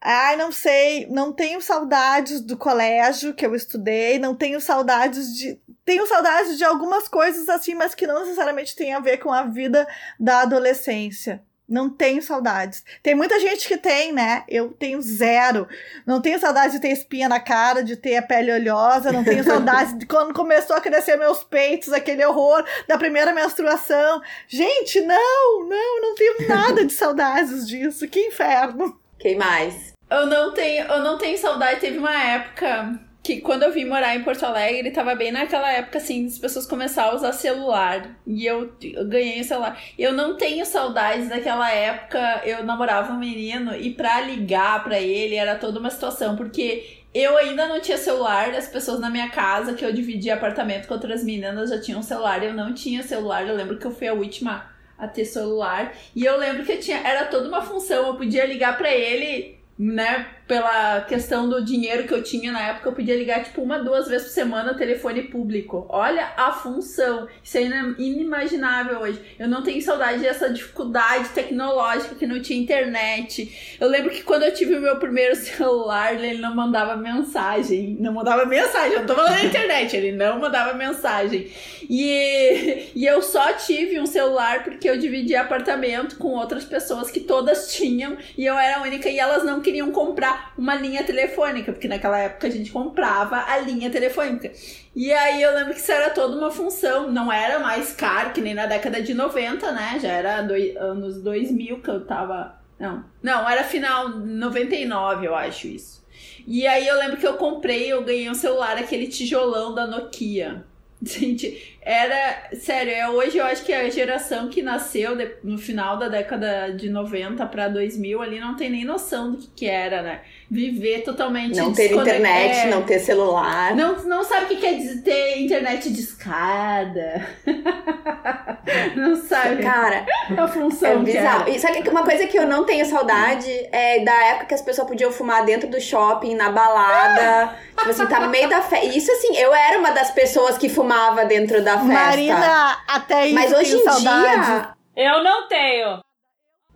Ai, 0.00 0.36
não 0.36 0.52
sei, 0.52 1.06
não 1.10 1.32
tenho 1.32 1.60
saudades 1.60 2.40
do 2.40 2.56
colégio 2.56 3.34
que 3.34 3.44
eu 3.44 3.54
estudei, 3.54 4.18
não 4.18 4.34
tenho 4.34 4.60
saudades 4.60 5.34
de 5.34 5.60
tenho 5.84 6.06
saudades 6.06 6.58
de 6.58 6.64
algumas 6.64 7.08
coisas 7.08 7.48
assim, 7.48 7.74
mas 7.74 7.94
que 7.94 8.06
não 8.06 8.20
necessariamente 8.20 8.76
tem 8.76 8.92
a 8.92 9.00
ver 9.00 9.16
com 9.16 9.32
a 9.32 9.44
vida 9.44 9.88
da 10.20 10.42
adolescência. 10.42 11.42
Não 11.68 11.90
tenho 11.90 12.22
saudades. 12.22 12.82
Tem 13.02 13.14
muita 13.14 13.38
gente 13.38 13.68
que 13.68 13.76
tem, 13.76 14.10
né? 14.10 14.42
Eu 14.48 14.70
tenho 14.70 15.02
zero. 15.02 15.68
Não 16.06 16.20
tenho 16.20 16.38
saudade 16.38 16.72
de 16.72 16.80
ter 16.80 16.88
espinha 16.88 17.28
na 17.28 17.38
cara, 17.38 17.84
de 17.84 17.94
ter 17.94 18.16
a 18.16 18.22
pele 18.22 18.50
oleosa. 18.50 19.12
Não 19.12 19.22
tenho 19.22 19.44
saudade 19.44 19.98
de 19.98 20.06
quando 20.06 20.32
começou 20.32 20.74
a 20.74 20.80
crescer 20.80 21.16
meus 21.16 21.44
peitos, 21.44 21.92
aquele 21.92 22.24
horror 22.24 22.64
da 22.86 22.96
primeira 22.96 23.34
menstruação. 23.34 24.22
Gente, 24.46 25.00
não, 25.02 25.68
não, 25.68 26.00
não 26.00 26.14
tenho 26.14 26.48
nada 26.48 26.86
de 26.86 26.92
saudades 26.92 27.68
disso. 27.68 28.08
Que 28.08 28.28
inferno. 28.28 28.98
Quem 29.18 29.36
mais? 29.36 29.92
Eu 30.10 30.26
não 30.26 30.54
tenho, 30.54 30.86
eu 30.86 31.02
não 31.02 31.18
tenho 31.18 31.36
saudade. 31.36 31.80
Teve 31.80 31.98
uma 31.98 32.14
época 32.14 32.98
que 33.28 33.42
quando 33.42 33.62
eu 33.62 33.70
vim 33.70 33.84
morar 33.84 34.16
em 34.16 34.24
Porto 34.24 34.42
Alegre, 34.46 34.90
tava 34.90 35.14
bem 35.14 35.30
naquela 35.30 35.70
época, 35.70 35.98
assim, 35.98 36.24
as 36.24 36.38
pessoas 36.38 36.64
começaram 36.64 37.10
a 37.10 37.14
usar 37.14 37.32
celular. 37.34 38.18
E 38.26 38.46
eu, 38.46 38.72
eu 38.82 39.06
ganhei 39.06 39.42
o 39.42 39.44
celular. 39.44 39.78
Eu 39.98 40.14
não 40.14 40.38
tenho 40.38 40.64
saudades 40.64 41.28
daquela 41.28 41.70
época, 41.70 42.40
eu 42.46 42.64
namorava 42.64 43.12
um 43.12 43.18
menino 43.18 43.76
e 43.76 43.92
pra 43.92 44.22
ligar 44.22 44.82
pra 44.82 44.98
ele 44.98 45.34
era 45.34 45.56
toda 45.56 45.78
uma 45.78 45.90
situação, 45.90 46.36
porque 46.36 47.02
eu 47.12 47.36
ainda 47.36 47.68
não 47.68 47.82
tinha 47.82 47.98
celular, 47.98 48.48
as 48.54 48.66
pessoas 48.66 48.98
na 48.98 49.10
minha 49.10 49.28
casa, 49.28 49.74
que 49.74 49.84
eu 49.84 49.92
dividia 49.92 50.32
apartamento 50.32 50.88
com 50.88 50.94
outras 50.94 51.22
meninas, 51.22 51.68
já 51.68 51.78
tinham 51.78 52.02
celular, 52.02 52.42
eu 52.42 52.54
não 52.54 52.72
tinha 52.72 53.02
celular, 53.02 53.46
eu 53.46 53.54
lembro 53.54 53.76
que 53.76 53.86
eu 53.86 53.94
fui 53.94 54.08
a 54.08 54.14
última 54.14 54.70
a 54.96 55.06
ter 55.06 55.26
celular. 55.26 55.92
E 56.16 56.24
eu 56.24 56.38
lembro 56.38 56.64
que 56.64 56.78
tinha, 56.78 56.96
era 57.06 57.26
toda 57.26 57.46
uma 57.46 57.60
função, 57.60 58.06
eu 58.06 58.14
podia 58.14 58.46
ligar 58.46 58.78
para 58.78 58.90
ele, 58.90 59.58
né, 59.78 60.28
pela 60.48 61.02
questão 61.02 61.46
do 61.46 61.62
dinheiro 61.62 62.08
que 62.08 62.14
eu 62.14 62.22
tinha 62.22 62.50
na 62.50 62.68
época, 62.68 62.88
eu 62.88 62.92
podia 62.94 63.14
ligar 63.14 63.44
tipo 63.44 63.60
uma, 63.60 63.78
duas 63.78 64.08
vezes 64.08 64.28
por 64.28 64.32
semana 64.32 64.74
telefone 64.74 65.24
público. 65.24 65.86
Olha 65.90 66.32
a 66.38 66.50
função. 66.50 67.28
Isso 67.44 67.58
é 67.58 67.60
inimaginável 67.98 69.00
hoje. 69.00 69.20
Eu 69.38 69.46
não 69.46 69.62
tenho 69.62 69.80
saudade 69.82 70.20
dessa 70.20 70.48
dificuldade 70.48 71.28
tecnológica 71.28 72.14
que 72.14 72.26
não 72.26 72.40
tinha 72.40 72.58
internet. 72.58 73.76
Eu 73.78 73.88
lembro 73.88 74.10
que 74.10 74.22
quando 74.22 74.44
eu 74.44 74.54
tive 74.54 74.76
o 74.76 74.80
meu 74.80 74.96
primeiro 74.96 75.36
celular, 75.36 76.14
ele 76.14 76.40
não 76.40 76.56
mandava 76.56 76.96
mensagem. 76.96 77.98
Não 78.00 78.14
mandava 78.14 78.46
mensagem, 78.46 78.92
eu 78.92 79.00
não 79.00 79.06
tô 79.06 79.14
falando 79.14 79.34
da 79.34 79.44
internet, 79.44 79.94
ele 79.94 80.12
não 80.12 80.40
mandava 80.40 80.72
mensagem. 80.72 81.50
E, 81.88 82.90
e 82.94 83.04
eu 83.04 83.20
só 83.20 83.52
tive 83.52 84.00
um 84.00 84.06
celular 84.06 84.64
porque 84.64 84.88
eu 84.88 84.96
dividi 84.96 85.36
apartamento 85.36 86.16
com 86.16 86.28
outras 86.28 86.64
pessoas 86.64 87.10
que 87.10 87.20
todas 87.20 87.74
tinham 87.74 88.16
e 88.36 88.46
eu 88.46 88.58
era 88.58 88.78
a 88.78 88.82
única 88.82 89.10
e 89.10 89.18
elas 89.18 89.44
não 89.44 89.60
queriam 89.60 89.90
comprar 89.90 90.37
uma 90.56 90.74
linha 90.74 91.04
telefônica, 91.04 91.72
porque 91.72 91.88
naquela 91.88 92.18
época 92.18 92.46
a 92.46 92.50
gente 92.50 92.70
comprava 92.70 93.44
a 93.46 93.58
linha 93.58 93.90
telefônica. 93.90 94.50
E 94.94 95.12
aí 95.12 95.42
eu 95.42 95.54
lembro 95.54 95.74
que 95.74 95.80
isso 95.80 95.92
era 95.92 96.10
toda 96.10 96.36
uma 96.36 96.50
função, 96.50 97.10
não 97.10 97.32
era 97.32 97.58
mais 97.58 97.92
caro 97.92 98.32
que 98.32 98.40
nem 98.40 98.54
na 98.54 98.66
década 98.66 99.00
de 99.00 99.14
90, 99.14 99.72
né? 99.72 99.98
Já 100.00 100.08
era 100.08 100.42
dois, 100.42 100.76
anos 100.76 101.22
2000 101.22 101.80
que 101.80 101.90
eu 101.90 102.04
tava. 102.04 102.58
Não, 102.78 103.04
não, 103.22 103.48
era 103.48 103.64
final 103.64 104.08
99, 104.08 105.26
eu 105.26 105.34
acho 105.34 105.66
isso. 105.66 106.06
E 106.46 106.66
aí 106.66 106.86
eu 106.86 106.96
lembro 106.96 107.16
que 107.16 107.26
eu 107.26 107.34
comprei, 107.34 107.92
eu 107.92 108.02
ganhei 108.04 108.30
um 108.30 108.34
celular, 108.34 108.78
aquele 108.78 109.06
tijolão 109.06 109.74
da 109.74 109.86
Nokia. 109.86 110.64
Gente, 111.04 111.78
era. 111.80 112.48
Sério, 112.60 112.92
é, 112.92 113.08
hoje 113.08 113.38
eu 113.38 113.44
acho 113.44 113.64
que 113.64 113.72
a 113.72 113.88
geração 113.88 114.48
que 114.48 114.60
nasceu 114.60 115.14
de, 115.14 115.30
no 115.44 115.56
final 115.56 115.96
da 115.96 116.08
década 116.08 116.72
de 116.72 116.90
90 116.90 117.46
para 117.46 117.68
2000 117.68 118.20
ali 118.20 118.40
não 118.40 118.56
tem 118.56 118.68
nem 118.68 118.84
noção 118.84 119.32
do 119.32 119.38
que, 119.38 119.48
que 119.54 119.66
era, 119.66 120.02
né? 120.02 120.20
Viver 120.50 121.02
totalmente. 121.02 121.56
Não 121.56 121.72
ter 121.72 121.92
internet, 121.92 122.56
é, 122.56 122.66
não 122.66 122.82
ter 122.82 122.98
celular. 122.98 123.76
Não, 123.76 123.96
não 124.04 124.24
sabe 124.24 124.46
o 124.46 124.48
que 124.48 124.56
quer 124.56 124.74
dizer 124.74 125.02
ter 125.02 125.40
internet 125.40 125.88
de 125.90 126.00
escada. 126.00 127.26
não 128.96 129.14
sabe. 129.14 129.62
Cara, 129.62 130.04
a 130.36 130.48
função. 130.48 130.90
É 130.90 130.96
bizarro. 130.96 131.48
E 131.48 131.60
sabe 131.60 131.82
que 131.82 131.88
uma 131.88 132.02
coisa 132.02 132.26
que 132.26 132.36
eu 132.36 132.46
não 132.46 132.64
tenho 132.64 132.84
saudade 132.84 133.48
é 133.70 134.00
da 134.00 134.24
época 134.24 134.46
que 134.46 134.54
as 134.54 134.62
pessoas 134.62 134.88
podiam 134.88 135.12
fumar 135.12 135.44
dentro 135.44 135.68
do 135.68 135.80
shopping, 135.80 136.34
na 136.34 136.50
balada. 136.50 137.54
tipo 137.76 137.90
assim, 137.90 138.06
tá 138.06 138.18
no 138.18 138.30
meio 138.30 138.48
da 138.48 138.62
festa. 138.62 138.84
Isso 138.86 139.12
assim, 139.12 139.36
eu 139.36 139.54
era 139.54 139.78
uma 139.78 139.90
das 139.90 140.10
pessoas 140.10 140.58
que 140.58 140.68
fumava 140.68 140.87
dentro 141.28 141.62
da 141.62 141.78
festa. 141.78 141.92
Marina, 141.92 142.78
até 142.86 143.26
isso 143.26 143.34
Mas 143.34 143.52
hoje 143.52 143.76
em 143.76 143.84
saudade. 143.84 144.44
dia. 144.44 144.74
Eu 144.96 145.22
não 145.22 145.46
tenho. 145.48 146.00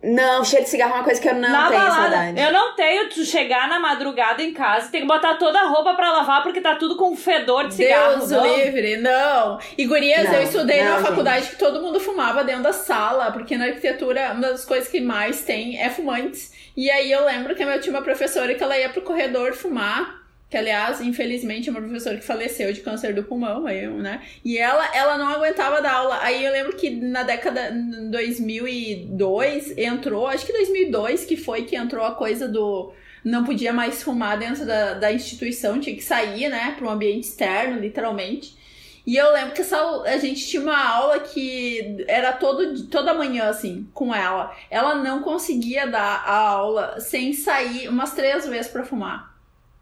Não, 0.03 0.43
cheiro 0.43 0.65
de 0.65 0.69
cigarro 0.69 0.91
é 0.91 0.95
uma 0.95 1.03
coisa 1.05 1.21
que 1.21 1.29
eu 1.29 1.33
não 1.35 1.49
na 1.49 1.69
tenho 1.69 1.79
balada, 1.79 2.01
saudade. 2.01 2.41
Eu 2.41 2.51
não 2.51 2.75
tenho 2.75 3.09
tu 3.09 3.23
chegar 3.23 3.69
na 3.69 3.79
madrugada 3.79 4.43
em 4.43 4.53
casa 4.53 4.87
e 4.87 4.91
tem 4.91 5.01
que 5.01 5.07
botar 5.07 5.35
toda 5.35 5.61
a 5.61 5.67
roupa 5.67 5.93
pra 5.93 6.11
lavar 6.11 6.43
porque 6.43 6.59
tá 6.59 6.75
tudo 6.75 6.97
com 6.97 7.15
fedor 7.15 7.69
de 7.69 7.75
cigarro. 7.75 8.17
Deus 8.17 8.31
não? 8.31 8.45
livre, 8.57 8.97
não. 8.97 9.59
E 9.77 9.85
gurias, 9.85 10.25
Não, 10.25 10.33
eu 10.33 10.43
estudei 10.43 10.79
não, 10.79 10.87
numa 10.87 10.97
gente. 10.97 11.07
faculdade 11.07 11.49
que 11.51 11.55
todo 11.55 11.81
mundo 11.81 12.01
fumava 12.01 12.43
dentro 12.43 12.63
da 12.63 12.73
sala, 12.73 13.31
porque 13.31 13.55
na 13.57 13.65
arquitetura 13.65 14.33
uma 14.33 14.49
das 14.49 14.65
coisas 14.65 14.89
que 14.89 14.99
mais 14.99 15.45
tem 15.45 15.81
é 15.81 15.89
fumantes. 15.89 16.51
E 16.75 16.91
aí 16.91 17.09
eu 17.09 17.23
lembro 17.23 17.55
que 17.55 17.63
eu 17.63 17.79
tinha 17.79 17.95
uma 17.95 18.01
professora 18.03 18.53
que 18.53 18.63
ela 18.63 18.77
ia 18.77 18.89
pro 18.89 19.03
corredor 19.03 19.53
fumar. 19.53 20.22
Que, 20.49 20.57
aliás, 20.57 21.01
infelizmente, 21.01 21.67
é 21.67 21.71
uma 21.71 21.81
professora 21.81 22.17
que 22.17 22.23
faleceu 22.23 22.71
de 22.71 22.81
câncer 22.81 23.15
do 23.15 23.23
pulmão, 23.23 23.65
aí, 23.65 23.87
né? 23.87 24.21
E 24.45 24.57
ela, 24.57 24.95
ela 24.95 25.17
não 25.17 25.27
aguentava 25.27 25.81
dar 25.81 25.93
aula. 25.93 26.19
Aí 26.21 26.45
eu 26.45 26.51
lembro 26.51 26.75
que 26.75 26.91
na 26.91 27.23
década 27.23 27.69
em 27.71 28.11
2002 28.11 29.77
entrou, 29.77 30.27
acho 30.27 30.45
que 30.45 30.53
2002 30.53 31.25
que 31.25 31.35
foi 31.35 31.63
que 31.63 31.75
entrou 31.75 32.05
a 32.05 32.13
coisa 32.13 32.47
do 32.47 32.93
não 33.23 33.45
podia 33.45 33.71
mais 33.71 34.03
fumar 34.03 34.37
dentro 34.37 34.65
da, 34.65 34.95
da 34.95 35.11
instituição, 35.11 35.79
tinha 35.79 35.95
que 35.95 36.03
sair, 36.03 36.49
né, 36.49 36.75
para 36.77 36.85
um 36.85 36.89
ambiente 36.89 37.23
externo, 37.23 37.79
literalmente. 37.79 38.57
E 39.05 39.17
eu 39.17 39.31
lembro 39.33 39.53
que 39.53 39.61
essa, 39.61 39.77
a 40.03 40.17
gente 40.17 40.47
tinha 40.47 40.61
uma 40.61 40.77
aula 40.77 41.19
que 41.19 42.05
era 42.07 42.31
todo, 42.33 42.87
toda 42.87 43.13
manhã, 43.13 43.49
assim, 43.49 43.87
com 43.93 44.15
ela. 44.15 44.55
Ela 44.69 44.95
não 44.95 45.21
conseguia 45.21 45.85
dar 45.85 46.23
a 46.25 46.37
aula 46.37 46.99
sem 46.99 47.33
sair 47.33 47.89
umas 47.89 48.13
três 48.13 48.47
vezes 48.47 48.71
para 48.71 48.85
fumar. 48.85 49.32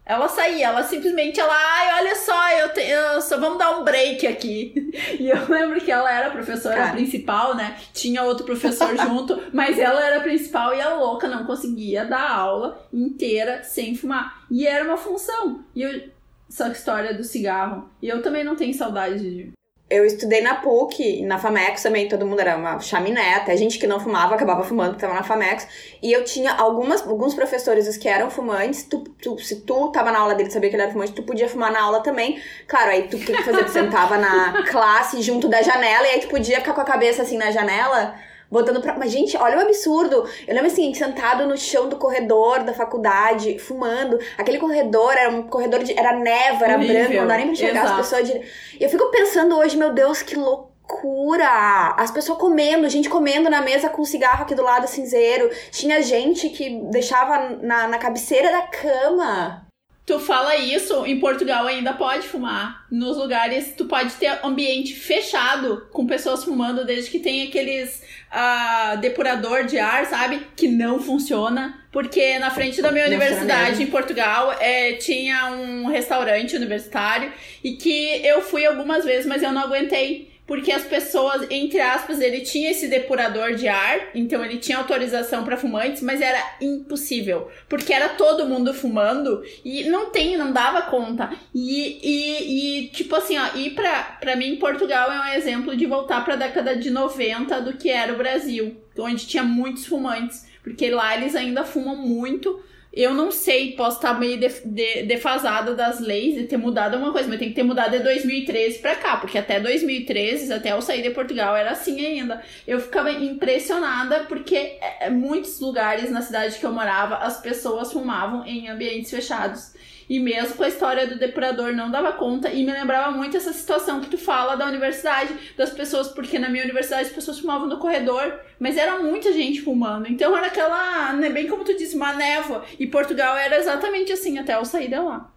Ela 0.04 0.28
saía, 0.28 0.66
ela 0.66 0.82
simplesmente, 0.82 1.38
ela, 1.38 1.54
ai, 1.54 2.00
olha 2.00 2.16
só, 2.16 2.50
eu 2.50 2.68
tenho, 2.70 3.20
só 3.20 3.38
vamos 3.38 3.58
dar 3.58 3.78
um 3.78 3.84
break 3.84 4.26
aqui. 4.26 4.74
E 5.18 5.28
eu 5.28 5.48
lembro 5.48 5.80
que 5.80 5.90
ela 5.90 6.10
era 6.10 6.28
a 6.28 6.30
professora 6.30 6.74
Cara. 6.74 6.92
principal, 6.92 7.54
né? 7.54 7.76
Tinha 7.92 8.24
outro 8.24 8.44
professor 8.44 8.94
junto, 8.98 9.40
mas 9.52 9.78
ela 9.78 10.04
era 10.04 10.18
a 10.18 10.22
principal 10.22 10.74
e 10.74 10.80
a 10.80 10.94
louca 10.94 11.28
não 11.28 11.44
conseguia 11.44 12.04
dar 12.04 12.30
aula 12.30 12.86
inteira 12.92 13.62
sem 13.62 13.94
fumar. 13.94 14.44
E 14.50 14.66
era 14.66 14.84
uma 14.84 14.96
função. 14.96 15.64
E 15.74 15.82
eu, 15.82 16.10
essa 16.48 16.68
história 16.68 17.14
do 17.14 17.24
cigarro. 17.24 17.88
E 18.00 18.08
eu 18.08 18.20
também 18.20 18.44
não 18.44 18.56
tenho 18.56 18.74
saudade 18.74 19.18
de. 19.18 19.52
Eu 19.92 20.06
estudei 20.06 20.40
na 20.40 20.54
PUC, 20.56 21.22
na 21.26 21.38
Famex 21.38 21.82
também, 21.82 22.08
todo 22.08 22.24
mundo 22.24 22.40
era 22.40 22.56
uma 22.56 22.80
chaminé, 22.80 23.34
até 23.34 23.56
gente 23.56 23.78
que 23.78 23.86
não 23.86 24.00
fumava 24.00 24.34
acabava 24.34 24.64
fumando, 24.64 24.90
porque 24.90 25.02
tava 25.04 25.14
na 25.14 25.22
Famex. 25.22 25.66
E 26.02 26.10
eu 26.12 26.24
tinha 26.24 26.52
algumas, 26.54 27.06
alguns 27.06 27.34
professores 27.34 27.96
que 27.96 28.08
eram 28.08 28.30
fumantes, 28.30 28.84
tu, 28.84 29.00
tu- 29.20 29.38
se 29.38 29.60
tu 29.62 29.90
tava 29.90 30.10
na 30.10 30.18
aula 30.20 30.34
dele 30.34 30.50
sabia 30.50 30.70
que 30.70 30.76
ele 30.76 30.82
era 30.82 30.92
fumante, 30.92 31.12
tu 31.12 31.22
podia 31.22 31.48
fumar 31.48 31.70
na 31.70 31.82
aula 31.82 32.00
também. 32.02 32.40
Claro, 32.66 32.90
aí 32.90 33.08
tu 33.08 33.18
que 33.18 33.34
fazia? 33.42 33.64
Tu 33.64 33.70
sentava 33.70 34.16
na 34.16 34.62
classe 34.70 35.20
junto 35.20 35.48
da 35.48 35.60
janela, 35.62 36.06
e 36.06 36.10
aí 36.12 36.20
tu 36.20 36.28
podia 36.28 36.58
ficar 36.60 36.72
com 36.72 36.80
a 36.80 36.84
cabeça 36.84 37.22
assim 37.22 37.36
na 37.36 37.50
janela, 37.50 38.14
botando 38.52 38.82
pra. 38.82 38.96
Mas, 38.98 39.10
gente, 39.10 39.36
olha 39.38 39.56
o 39.56 39.60
absurdo. 39.62 40.28
Eu 40.46 40.54
lembro 40.54 40.70
assim, 40.70 40.92
sentado 40.92 41.46
no 41.46 41.56
chão 41.56 41.88
do 41.88 41.96
corredor 41.96 42.62
da 42.62 42.74
faculdade, 42.74 43.58
fumando. 43.58 44.18
Aquele 44.36 44.58
corredor 44.58 45.12
era 45.12 45.30
um 45.30 45.44
corredor 45.44 45.82
de. 45.82 45.98
Era 45.98 46.12
neva, 46.12 46.66
era 46.66 46.76
Horrível. 46.76 46.94
branco, 46.94 47.14
não 47.14 47.26
dá 47.26 47.36
nem 47.36 47.46
pra 47.46 47.52
enxergar 47.54 47.84
as 47.84 47.96
pessoas 47.96 48.28
de. 48.28 48.38
E 48.78 48.84
eu 48.84 48.90
fico 48.90 49.10
pensando 49.10 49.56
hoje, 49.56 49.76
meu 49.76 49.94
Deus, 49.94 50.20
que 50.20 50.36
loucura! 50.36 51.94
As 51.96 52.10
pessoas 52.10 52.38
comendo, 52.38 52.88
gente 52.88 53.08
comendo 53.08 53.48
na 53.48 53.62
mesa 53.62 53.88
com 53.88 54.04
cigarro 54.04 54.42
aqui 54.42 54.54
do 54.54 54.62
lado 54.62 54.86
cinzeiro. 54.86 55.50
Tinha 55.70 56.02
gente 56.02 56.50
que 56.50 56.82
deixava 56.90 57.56
na, 57.62 57.88
na 57.88 57.98
cabeceira 57.98 58.50
da 58.52 58.62
cama. 58.62 59.66
Tu 60.04 60.18
fala 60.18 60.56
isso, 60.56 61.06
em 61.06 61.20
Portugal 61.20 61.64
ainda 61.66 61.92
pode 61.92 62.26
fumar. 62.26 62.84
Nos 62.90 63.16
lugares, 63.16 63.72
tu 63.76 63.84
pode 63.84 64.12
ter 64.14 64.40
ambiente 64.42 64.94
fechado 64.94 65.86
com 65.92 66.04
pessoas 66.04 66.42
fumando, 66.42 66.84
desde 66.84 67.08
que 67.08 67.20
tem 67.20 67.46
aqueles 67.46 68.02
ah, 68.30 68.96
depurador 68.96 69.64
de 69.64 69.78
ar, 69.78 70.06
sabe? 70.06 70.44
Que 70.56 70.66
não 70.66 70.98
funciona. 70.98 71.78
Porque 71.92 72.38
na 72.40 72.50
frente 72.50 72.82
da 72.82 72.90
minha 72.90 73.06
universidade, 73.06 73.80
em 73.80 73.86
Portugal, 73.86 74.52
é, 74.58 74.94
tinha 74.94 75.52
um 75.52 75.86
restaurante 75.86 76.56
universitário 76.56 77.32
e 77.62 77.72
que 77.72 78.26
eu 78.26 78.40
fui 78.40 78.66
algumas 78.66 79.04
vezes, 79.04 79.26
mas 79.26 79.42
eu 79.42 79.52
não 79.52 79.62
aguentei. 79.62 80.31
Porque 80.46 80.72
as 80.72 80.82
pessoas, 80.82 81.46
entre 81.50 81.80
aspas, 81.80 82.20
ele 82.20 82.40
tinha 82.40 82.70
esse 82.70 82.88
depurador 82.88 83.54
de 83.54 83.68
ar, 83.68 84.10
então 84.14 84.44
ele 84.44 84.58
tinha 84.58 84.76
autorização 84.76 85.44
para 85.44 85.56
fumantes, 85.56 86.02
mas 86.02 86.20
era 86.20 86.56
impossível, 86.60 87.48
porque 87.68 87.92
era 87.92 88.10
todo 88.10 88.46
mundo 88.46 88.74
fumando 88.74 89.42
e 89.64 89.84
não 89.84 90.10
tem, 90.10 90.36
não 90.36 90.52
dava 90.52 90.82
conta. 90.82 91.30
E, 91.54 91.98
e, 92.02 92.82
e 92.82 92.88
tipo 92.88 93.14
assim, 93.14 93.38
ó, 93.38 93.56
ir 93.56 93.70
pra, 93.70 94.02
pra 94.20 94.36
mim, 94.36 94.56
Portugal 94.56 95.12
é 95.12 95.20
um 95.20 95.34
exemplo 95.34 95.76
de 95.76 95.86
voltar 95.86 96.24
pra 96.24 96.36
década 96.36 96.76
de 96.76 96.90
90 96.90 97.60
do 97.60 97.76
que 97.76 97.88
era 97.88 98.12
o 98.12 98.18
Brasil, 98.18 98.76
onde 98.98 99.26
tinha 99.26 99.44
muitos 99.44 99.86
fumantes, 99.86 100.46
porque 100.62 100.90
lá 100.90 101.16
eles 101.16 101.36
ainda 101.36 101.64
fumam 101.64 101.96
muito. 101.96 102.62
Eu 102.92 103.14
não 103.14 103.30
sei, 103.30 103.72
posso 103.72 103.96
estar 103.96 104.20
meio 104.20 104.38
de, 104.38 104.48
de, 104.66 105.04
defasada 105.04 105.74
das 105.74 105.98
leis 105.98 106.36
e 106.36 106.44
ter 106.44 106.58
mudado 106.58 106.94
alguma 106.94 107.10
coisa, 107.10 107.26
mas 107.26 107.38
tem 107.38 107.48
que 107.48 107.54
ter 107.54 107.62
mudado 107.62 107.92
de 107.92 108.02
2013 108.02 108.80
pra 108.80 108.96
cá, 108.96 109.16
porque 109.16 109.38
até 109.38 109.58
2013, 109.58 110.52
até 110.52 110.72
eu 110.72 110.82
sair 110.82 111.00
de 111.00 111.10
Portugal, 111.10 111.56
era 111.56 111.70
assim 111.70 112.04
ainda. 112.04 112.42
Eu 112.66 112.80
ficava 112.80 113.10
impressionada 113.10 114.24
porque 114.24 114.56
é, 114.56 115.06
é, 115.06 115.10
muitos 115.10 115.58
lugares 115.58 116.10
na 116.10 116.20
cidade 116.20 116.58
que 116.58 116.66
eu 116.66 116.72
morava, 116.72 117.16
as 117.16 117.40
pessoas 117.40 117.90
fumavam 117.90 118.44
em 118.44 118.68
ambientes 118.68 119.10
fechados. 119.10 119.72
E 120.12 120.20
mesmo 120.20 120.56
com 120.56 120.62
a 120.62 120.68
história 120.68 121.06
do 121.06 121.18
depurador 121.18 121.72
não 121.72 121.90
dava 121.90 122.12
conta 122.12 122.50
e 122.50 122.66
me 122.66 122.70
lembrava 122.70 123.10
muito 123.12 123.34
essa 123.34 123.50
situação 123.50 123.98
que 123.98 124.10
tu 124.10 124.18
fala 124.18 124.56
da 124.56 124.66
universidade, 124.66 125.54
das 125.56 125.70
pessoas, 125.70 126.08
porque 126.08 126.38
na 126.38 126.50
minha 126.50 126.64
universidade 126.64 127.04
as 127.04 127.14
pessoas 127.14 127.38
fumavam 127.38 127.66
no 127.66 127.78
corredor, 127.78 128.38
mas 128.60 128.76
era 128.76 128.98
muita 128.98 129.32
gente 129.32 129.62
fumando. 129.62 130.06
Então 130.06 130.36
era 130.36 130.48
aquela, 130.48 131.14
né, 131.14 131.30
bem 131.30 131.48
como 131.48 131.64
tu 131.64 131.74
disse, 131.74 131.96
uma 131.96 132.12
névoa. 132.12 132.62
E 132.78 132.86
Portugal 132.86 133.34
era 133.38 133.56
exatamente 133.56 134.12
assim 134.12 134.38
até 134.38 134.54
eu 134.54 134.66
sair 134.66 134.88
de 134.88 134.98
lá. 134.98 135.32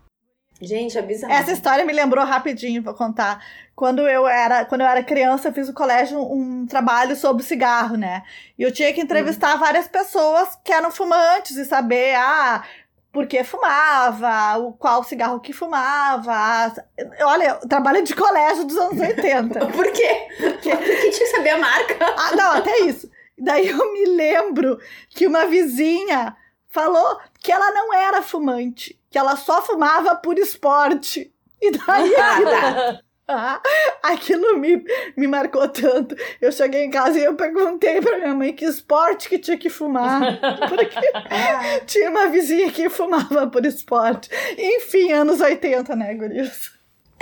Gente, 0.61 0.97
é 0.97 1.01
bizarro. 1.01 1.31
Essa 1.31 1.53
história 1.53 1.85
me 1.85 1.93
lembrou 1.93 2.25
rapidinho, 2.25 2.83
vou 2.83 2.93
contar. 2.93 3.41
Quando 3.73 4.01
eu 4.01 4.27
era, 4.27 4.65
quando 4.65 4.81
eu 4.81 4.87
era 4.87 5.01
criança, 5.03 5.47
eu 5.47 5.53
fiz 5.53 5.69
no 5.69 5.73
colégio 5.73 6.19
um 6.19 6.65
trabalho 6.65 7.15
sobre 7.15 7.43
cigarro, 7.43 7.95
né? 7.95 8.23
E 8.59 8.63
eu 8.63 8.73
tinha 8.73 8.91
que 8.91 8.99
entrevistar 8.99 9.53
uhum. 9.53 9.59
várias 9.59 9.87
pessoas 9.87 10.57
que 10.63 10.73
eram 10.73 10.91
fumantes 10.91 11.55
e 11.55 11.63
saber, 11.63 12.15
ah, 12.15 12.61
porque 13.15 13.45
fumava, 13.45 14.57
o 14.57 14.73
qual 14.73 15.01
cigarro 15.01 15.39
que 15.39 15.53
fumava. 15.53 16.73
Olha, 17.21 17.53
trabalho 17.65 18.03
de 18.03 18.13
colégio 18.13 18.65
dos 18.65 18.75
anos 18.75 18.99
80. 18.99 19.67
Por 19.71 19.89
quê? 19.93 20.27
Porque, 20.37 20.75
Porque 20.75 21.09
tinha 21.11 21.11
que 21.11 21.27
saber 21.27 21.51
a 21.51 21.57
marca. 21.57 21.95
Ah, 22.17 22.35
não, 22.35 22.51
até 22.57 22.79
isso. 22.79 23.09
Daí 23.37 23.69
eu 23.69 23.93
me 23.93 24.05
lembro 24.05 24.77
que 25.09 25.25
uma 25.25 25.45
vizinha 25.45 26.35
falou 26.67 27.17
que 27.39 27.53
ela 27.53 27.71
não 27.71 27.93
era 27.93 28.21
fumante, 28.21 28.99
que 29.09 29.17
ela 29.17 29.37
só 29.37 29.61
fumava 29.61 30.17
por 30.17 30.37
esporte. 30.37 31.33
E 31.61 31.71
daí. 31.71 32.99
Ah, 33.27 33.59
aquilo 34.03 34.57
me, 34.59 34.83
me 35.17 35.25
marcou 35.25 35.67
tanto. 35.67 36.15
Eu 36.39 36.51
cheguei 36.51 36.83
em 36.83 36.91
casa 36.91 37.17
e 37.17 37.23
eu 37.23 37.35
perguntei 37.35 37.99
pra 37.99 38.17
minha 38.17 38.35
mãe 38.35 38.53
que 38.53 38.65
esporte 38.65 39.27
que 39.27 39.39
tinha 39.39 39.57
que 39.57 39.69
fumar. 39.69 40.39
Porque 40.69 40.99
ah. 41.13 41.79
tinha 41.87 42.09
uma 42.09 42.27
vizinha 42.27 42.71
que 42.71 42.87
fumava 42.87 43.47
por 43.47 43.65
esporte. 43.65 44.29
Enfim, 44.57 45.11
anos 45.11 45.41
80, 45.41 45.95
né, 45.95 46.13
Gurias? 46.13 46.74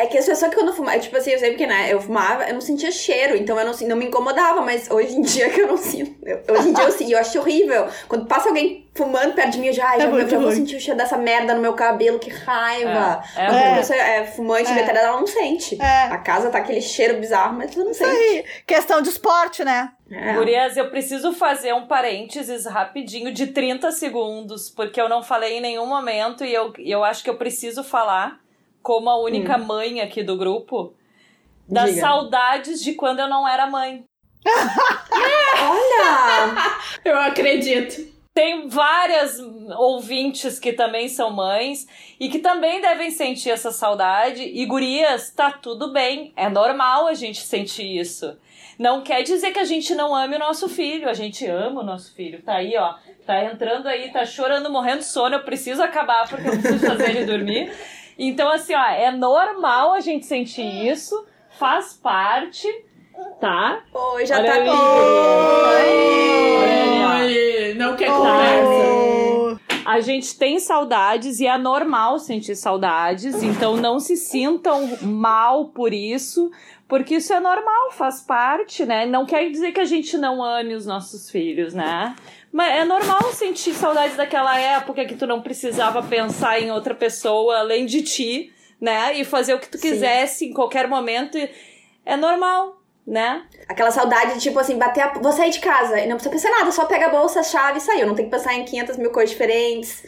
É 0.03 0.05
que 0.05 0.17
as 0.17 0.25
pessoas 0.25 0.53
que 0.53 0.59
quando 0.59 0.73
fumava, 0.73 0.99
tipo 0.99 1.15
assim, 1.15 1.31
eu 1.31 1.39
sei 1.39 1.51
porque, 1.51 1.65
né, 1.65 1.93
eu 1.93 2.01
fumava, 2.01 2.43
eu 2.43 2.53
não 2.53 2.59
sentia 2.59 2.91
cheiro, 2.91 3.37
então 3.37 3.57
eu 3.57 3.65
não, 3.65 3.73
não 3.87 3.95
me 3.95 4.07
incomodava, 4.07 4.61
mas 4.61 4.91
hoje 4.91 5.15
em 5.15 5.21
dia 5.21 5.49
que 5.49 5.61
eu 5.61 5.67
não 5.67 5.77
sinto. 5.77 6.13
Eu, 6.21 6.43
hoje 6.49 6.67
em 6.67 6.73
dia 6.73 6.83
eu 6.83 6.91
sinto, 6.91 7.11
eu 7.11 7.19
acho 7.19 7.39
horrível. 7.39 7.87
Quando 8.09 8.25
passa 8.25 8.49
alguém 8.49 8.85
fumando 8.93 9.33
perto 9.33 9.51
de 9.51 9.59
mim, 9.59 9.67
eu 9.67 9.73
já, 9.73 9.95
é 9.95 10.01
já, 10.01 10.07
eu 10.07 10.29
já 10.29 10.37
vou 10.37 10.51
sentir 10.51 10.75
o 10.75 10.79
cheiro 10.79 10.97
dessa 10.97 11.15
merda 11.17 11.55
no 11.55 11.61
meu 11.61 11.73
cabelo, 11.73 12.19
que 12.19 12.29
raiva. 12.29 13.23
É, 13.33 13.43
é, 13.43 13.45
Quando 13.45 13.57
a 13.57 13.75
pessoa 13.77 13.97
é 13.97 14.25
fumante, 14.25 14.71
é. 14.71 14.89
ela 14.89 15.17
não 15.17 15.25
sente. 15.25 15.81
É. 15.81 16.03
A 16.07 16.17
casa 16.17 16.49
tá 16.49 16.57
aquele 16.57 16.81
cheiro 16.81 17.17
bizarro, 17.17 17.55
mas 17.57 17.73
ela 17.73 17.85
não 17.85 17.91
Isso 17.91 18.03
sente. 18.03 18.17
Aí. 18.17 18.45
Questão 18.67 19.01
de 19.01 19.07
esporte, 19.07 19.63
né? 19.63 19.89
É. 20.11 20.33
Gurias, 20.33 20.75
eu 20.75 20.89
preciso 20.89 21.31
fazer 21.31 21.73
um 21.73 21.87
parênteses 21.87 22.65
rapidinho 22.65 23.31
de 23.31 23.47
30 23.47 23.89
segundos, 23.93 24.69
porque 24.69 24.99
eu 24.99 25.07
não 25.07 25.23
falei 25.23 25.59
em 25.59 25.61
nenhum 25.61 25.85
momento 25.85 26.43
e 26.43 26.53
eu, 26.53 26.73
eu 26.77 27.05
acho 27.05 27.23
que 27.23 27.29
eu 27.29 27.37
preciso 27.37 27.85
falar 27.85 28.42
como 28.83 29.09
a 29.09 29.17
única 29.17 29.57
hum. 29.57 29.65
mãe 29.65 30.01
aqui 30.01 30.21
do 30.21 30.37
grupo, 30.37 30.93
das 31.67 31.91
Diga. 31.91 32.01
saudades 32.01 32.83
de 32.83 32.93
quando 32.93 33.19
eu 33.19 33.29
não 33.29 33.47
era 33.47 33.65
mãe. 33.65 34.03
Olha! 34.45 36.55
Eu 37.03 37.17
acredito. 37.17 38.13
Tem 38.33 38.67
várias 38.67 39.39
ouvintes 39.77 40.59
que 40.59 40.73
também 40.73 41.07
são 41.07 41.29
mães 41.29 41.87
e 42.19 42.29
que 42.29 42.39
também 42.39 42.81
devem 42.81 43.11
sentir 43.11 43.51
essa 43.51 43.71
saudade. 43.71 44.43
E 44.43 44.65
gurias, 44.65 45.31
tá 45.31 45.51
tudo 45.51 45.93
bem. 45.93 46.33
É 46.35 46.49
normal 46.49 47.07
a 47.07 47.13
gente 47.13 47.41
sentir 47.41 47.85
isso. 47.85 48.35
Não 48.79 49.03
quer 49.03 49.21
dizer 49.21 49.51
que 49.51 49.59
a 49.59 49.65
gente 49.65 49.93
não 49.93 50.15
ame 50.15 50.35
o 50.35 50.39
nosso 50.39 50.67
filho. 50.67 51.07
A 51.07 51.13
gente 51.13 51.45
ama 51.45 51.81
o 51.81 51.85
nosso 51.85 52.13
filho. 52.15 52.41
Tá 52.41 52.55
aí, 52.55 52.75
ó. 52.75 52.95
Tá 53.25 53.45
entrando 53.45 53.87
aí, 53.87 54.11
tá 54.11 54.25
chorando, 54.25 54.69
morrendo 54.69 54.99
de 54.99 55.05
sono. 55.05 55.35
Eu 55.35 55.43
preciso 55.43 55.83
acabar 55.83 56.27
porque 56.27 56.47
eu 56.47 56.53
preciso 56.53 56.85
fazer 56.85 57.11
ele 57.11 57.25
dormir. 57.25 57.71
Então, 58.17 58.49
assim, 58.49 58.73
ó, 58.73 58.85
é 58.85 59.11
normal 59.11 59.93
a 59.93 59.99
gente 59.99 60.25
sentir 60.25 60.87
isso, 60.87 61.25
faz 61.59 61.93
parte, 61.93 62.67
tá? 63.39 63.83
Oi, 63.93 64.25
já 64.25 64.37
Olha 64.37 64.45
tá 64.45 64.55
ali. 64.55 64.69
Oi. 64.69 66.13
Oi. 67.21 67.73
Não 67.75 67.95
quer 67.95 68.09
conversa. 68.09 69.03
A 69.85 69.99
gente 69.99 70.37
tem 70.37 70.59
saudades 70.59 71.39
e 71.39 71.47
é 71.47 71.57
normal 71.57 72.17
sentir 72.17 72.55
saudades, 72.55 73.43
então 73.43 73.75
não 73.75 73.99
se 73.99 74.15
sintam 74.15 74.97
mal 75.01 75.65
por 75.65 75.93
isso, 75.93 76.49
porque 76.87 77.15
isso 77.15 77.33
é 77.33 77.39
normal, 77.39 77.91
faz 77.91 78.21
parte, 78.21 78.85
né? 78.85 79.05
Não 79.05 79.25
quer 79.25 79.49
dizer 79.49 79.73
que 79.73 79.81
a 79.81 79.85
gente 79.85 80.17
não 80.17 80.41
ame 80.41 80.73
os 80.73 80.85
nossos 80.85 81.29
filhos, 81.29 81.73
né? 81.73 82.15
Mas 82.53 82.71
é 82.71 82.85
normal 82.85 83.33
sentir 83.33 83.73
saudades 83.73 84.15
daquela 84.15 84.55
época 84.59 85.03
que 85.05 85.15
tu 85.15 85.25
não 85.25 85.41
precisava 85.41 86.03
pensar 86.03 86.61
em 86.61 86.69
outra 86.69 86.93
pessoa 86.93 87.57
além 87.57 87.87
de 87.87 88.03
ti, 88.03 88.53
né? 88.79 89.15
E 89.15 89.25
fazer 89.25 89.55
o 89.55 89.59
que 89.59 89.67
tu 89.67 89.79
quisesse 89.79 90.39
Sim. 90.39 90.51
em 90.51 90.53
qualquer 90.53 90.87
momento. 90.87 91.35
É 92.05 92.15
normal, 92.15 92.79
né? 93.07 93.43
Aquela 93.67 93.89
saudade 93.89 94.35
de, 94.35 94.41
tipo 94.41 94.59
assim, 94.59 94.77
bater 94.77 95.01
a... 95.01 95.13
Vou 95.13 95.31
sair 95.31 95.49
de 95.49 95.59
casa 95.59 95.99
e 95.99 96.05
não 96.05 96.15
precisa 96.15 96.29
pensar 96.29 96.51
nada, 96.51 96.71
só 96.71 96.85
pega 96.85 97.07
a 97.07 97.09
bolsa, 97.09 97.39
a 97.39 97.43
chave 97.43 97.79
e 97.79 97.81
saiu. 97.81 98.05
Não 98.05 98.13
tem 98.13 98.25
que 98.25 98.31
pensar 98.31 98.53
em 98.53 98.63
500 98.63 98.97
mil 98.97 99.09
coisas 99.09 99.31
diferentes. 99.31 100.05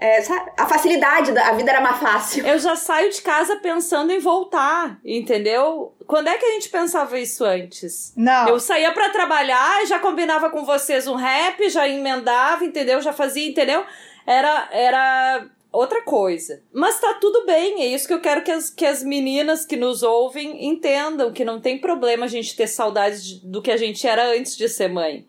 É, 0.00 0.22
a 0.56 0.66
facilidade, 0.66 1.32
da, 1.32 1.48
a 1.48 1.52
vida 1.52 1.70
era 1.70 1.80
mais 1.80 1.98
fácil. 1.98 2.46
Eu 2.46 2.58
já 2.58 2.76
saio 2.76 3.10
de 3.10 3.20
casa 3.20 3.56
pensando 3.56 4.12
em 4.12 4.18
voltar, 4.18 4.98
entendeu? 5.04 5.94
Quando 6.06 6.28
é 6.28 6.38
que 6.38 6.44
a 6.44 6.52
gente 6.52 6.68
pensava 6.68 7.18
isso 7.18 7.44
antes? 7.44 8.12
Não. 8.16 8.48
Eu 8.48 8.60
saía 8.60 8.92
para 8.92 9.10
trabalhar, 9.10 9.84
já 9.86 9.98
combinava 9.98 10.50
com 10.50 10.64
vocês 10.64 11.06
um 11.06 11.14
rap, 11.14 11.68
já 11.68 11.88
emendava, 11.88 12.64
entendeu? 12.64 13.02
Já 13.02 13.12
fazia, 13.12 13.48
entendeu? 13.48 13.84
Era, 14.26 14.68
era 14.72 15.46
outra 15.72 16.02
coisa. 16.02 16.62
Mas 16.72 17.00
tá 17.00 17.14
tudo 17.14 17.44
bem, 17.44 17.82
é 17.82 17.86
isso 17.86 18.06
que 18.06 18.14
eu 18.14 18.20
quero 18.20 18.42
que 18.42 18.50
as, 18.50 18.70
que 18.70 18.86
as 18.86 19.02
meninas 19.02 19.66
que 19.66 19.76
nos 19.76 20.02
ouvem 20.02 20.66
entendam, 20.66 21.32
que 21.32 21.44
não 21.44 21.60
tem 21.60 21.78
problema 21.78 22.26
a 22.26 22.28
gente 22.28 22.56
ter 22.56 22.66
saudades 22.66 23.34
do 23.40 23.60
que 23.60 23.70
a 23.70 23.76
gente 23.76 24.06
era 24.06 24.30
antes 24.30 24.56
de 24.56 24.68
ser 24.68 24.88
mãe. 24.88 25.26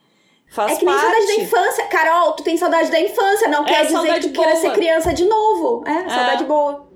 Faz 0.50 0.74
é 0.74 0.76
que 0.78 0.86
nem 0.86 0.94
parte. 0.94 1.06
saudade 1.06 1.28
da 1.28 1.44
infância. 1.44 1.88
Carol, 1.88 2.34
tu 2.34 2.44
tem 2.44 2.58
saudade 2.58 2.92
da 2.92 3.00
infância, 3.00 3.48
não 3.48 3.64
é, 3.64 3.68
quer 3.68 3.86
dizer 3.86 4.14
que 4.14 4.20
tu 4.22 4.34
boa. 4.34 4.46
queira 4.46 4.60
ser 4.60 4.74
criança 4.74 5.14
de 5.14 5.26
novo. 5.26 5.84
É, 5.88 5.92
é. 5.92 6.10
saudade 6.10 6.44
boa. 6.46 6.90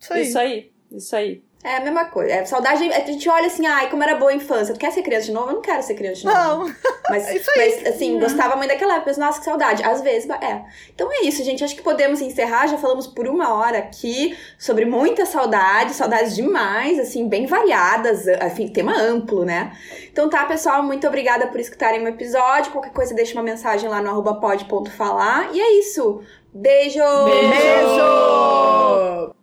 Isso 0.00 0.12
aí. 0.12 0.22
Isso 0.22 0.38
aí. 0.38 0.72
Isso 0.90 1.16
aí. 1.16 1.49
É 1.62 1.76
a 1.76 1.80
mesma 1.80 2.06
coisa. 2.06 2.32
É, 2.32 2.44
saudade, 2.46 2.90
a 2.90 3.00
gente 3.00 3.28
olha 3.28 3.46
assim, 3.46 3.66
ai, 3.66 3.90
como 3.90 4.02
era 4.02 4.14
boa 4.14 4.30
a 4.30 4.34
infância. 4.34 4.72
Tu 4.72 4.80
quer 4.80 4.90
ser 4.92 5.02
criança 5.02 5.26
de 5.26 5.32
novo? 5.32 5.50
Eu 5.50 5.54
não 5.56 5.60
quero 5.60 5.82
ser 5.82 5.94
criança 5.94 6.20
de 6.20 6.26
novo. 6.26 6.64
Não. 6.64 6.74
Mas, 7.10 7.26
é 7.26 7.40
mas 7.56 7.86
assim, 7.88 8.20
gostava 8.20 8.54
muito 8.54 8.70
daquela 8.70 8.94
época. 8.94 9.12
Nossa, 9.18 9.40
que 9.40 9.44
saudade. 9.44 9.82
Às 9.82 10.00
vezes, 10.00 10.30
é. 10.30 10.64
Então 10.94 11.12
é 11.12 11.24
isso, 11.24 11.42
gente. 11.42 11.64
Acho 11.64 11.74
que 11.74 11.82
podemos 11.82 12.20
encerrar. 12.20 12.68
Já 12.68 12.78
falamos 12.78 13.08
por 13.08 13.26
uma 13.26 13.52
hora 13.52 13.78
aqui 13.78 14.38
sobre 14.56 14.84
muita 14.84 15.26
saudade, 15.26 15.92
saudades 15.92 16.36
demais, 16.36 17.00
assim, 17.00 17.28
bem 17.28 17.46
variadas. 17.46 18.28
Enfim, 18.28 18.68
tema 18.68 18.96
amplo, 18.96 19.44
né? 19.44 19.76
Então 20.10 20.30
tá, 20.30 20.44
pessoal, 20.44 20.84
muito 20.84 21.04
obrigada 21.08 21.48
por 21.48 21.58
escutarem 21.58 22.00
o 22.04 22.06
episódio. 22.06 22.70
Qualquer 22.70 22.92
coisa, 22.92 23.12
deixa 23.12 23.34
uma 23.34 23.42
mensagem 23.42 23.90
lá 23.90 24.00
no 24.00 24.08
arroba 24.10 24.34
pod.falar. 24.34 25.50
E 25.52 25.60
é 25.60 25.80
isso. 25.80 26.22
Beijo! 26.54 27.00
Beijo! 27.24 27.50
Beijo! 27.50 29.34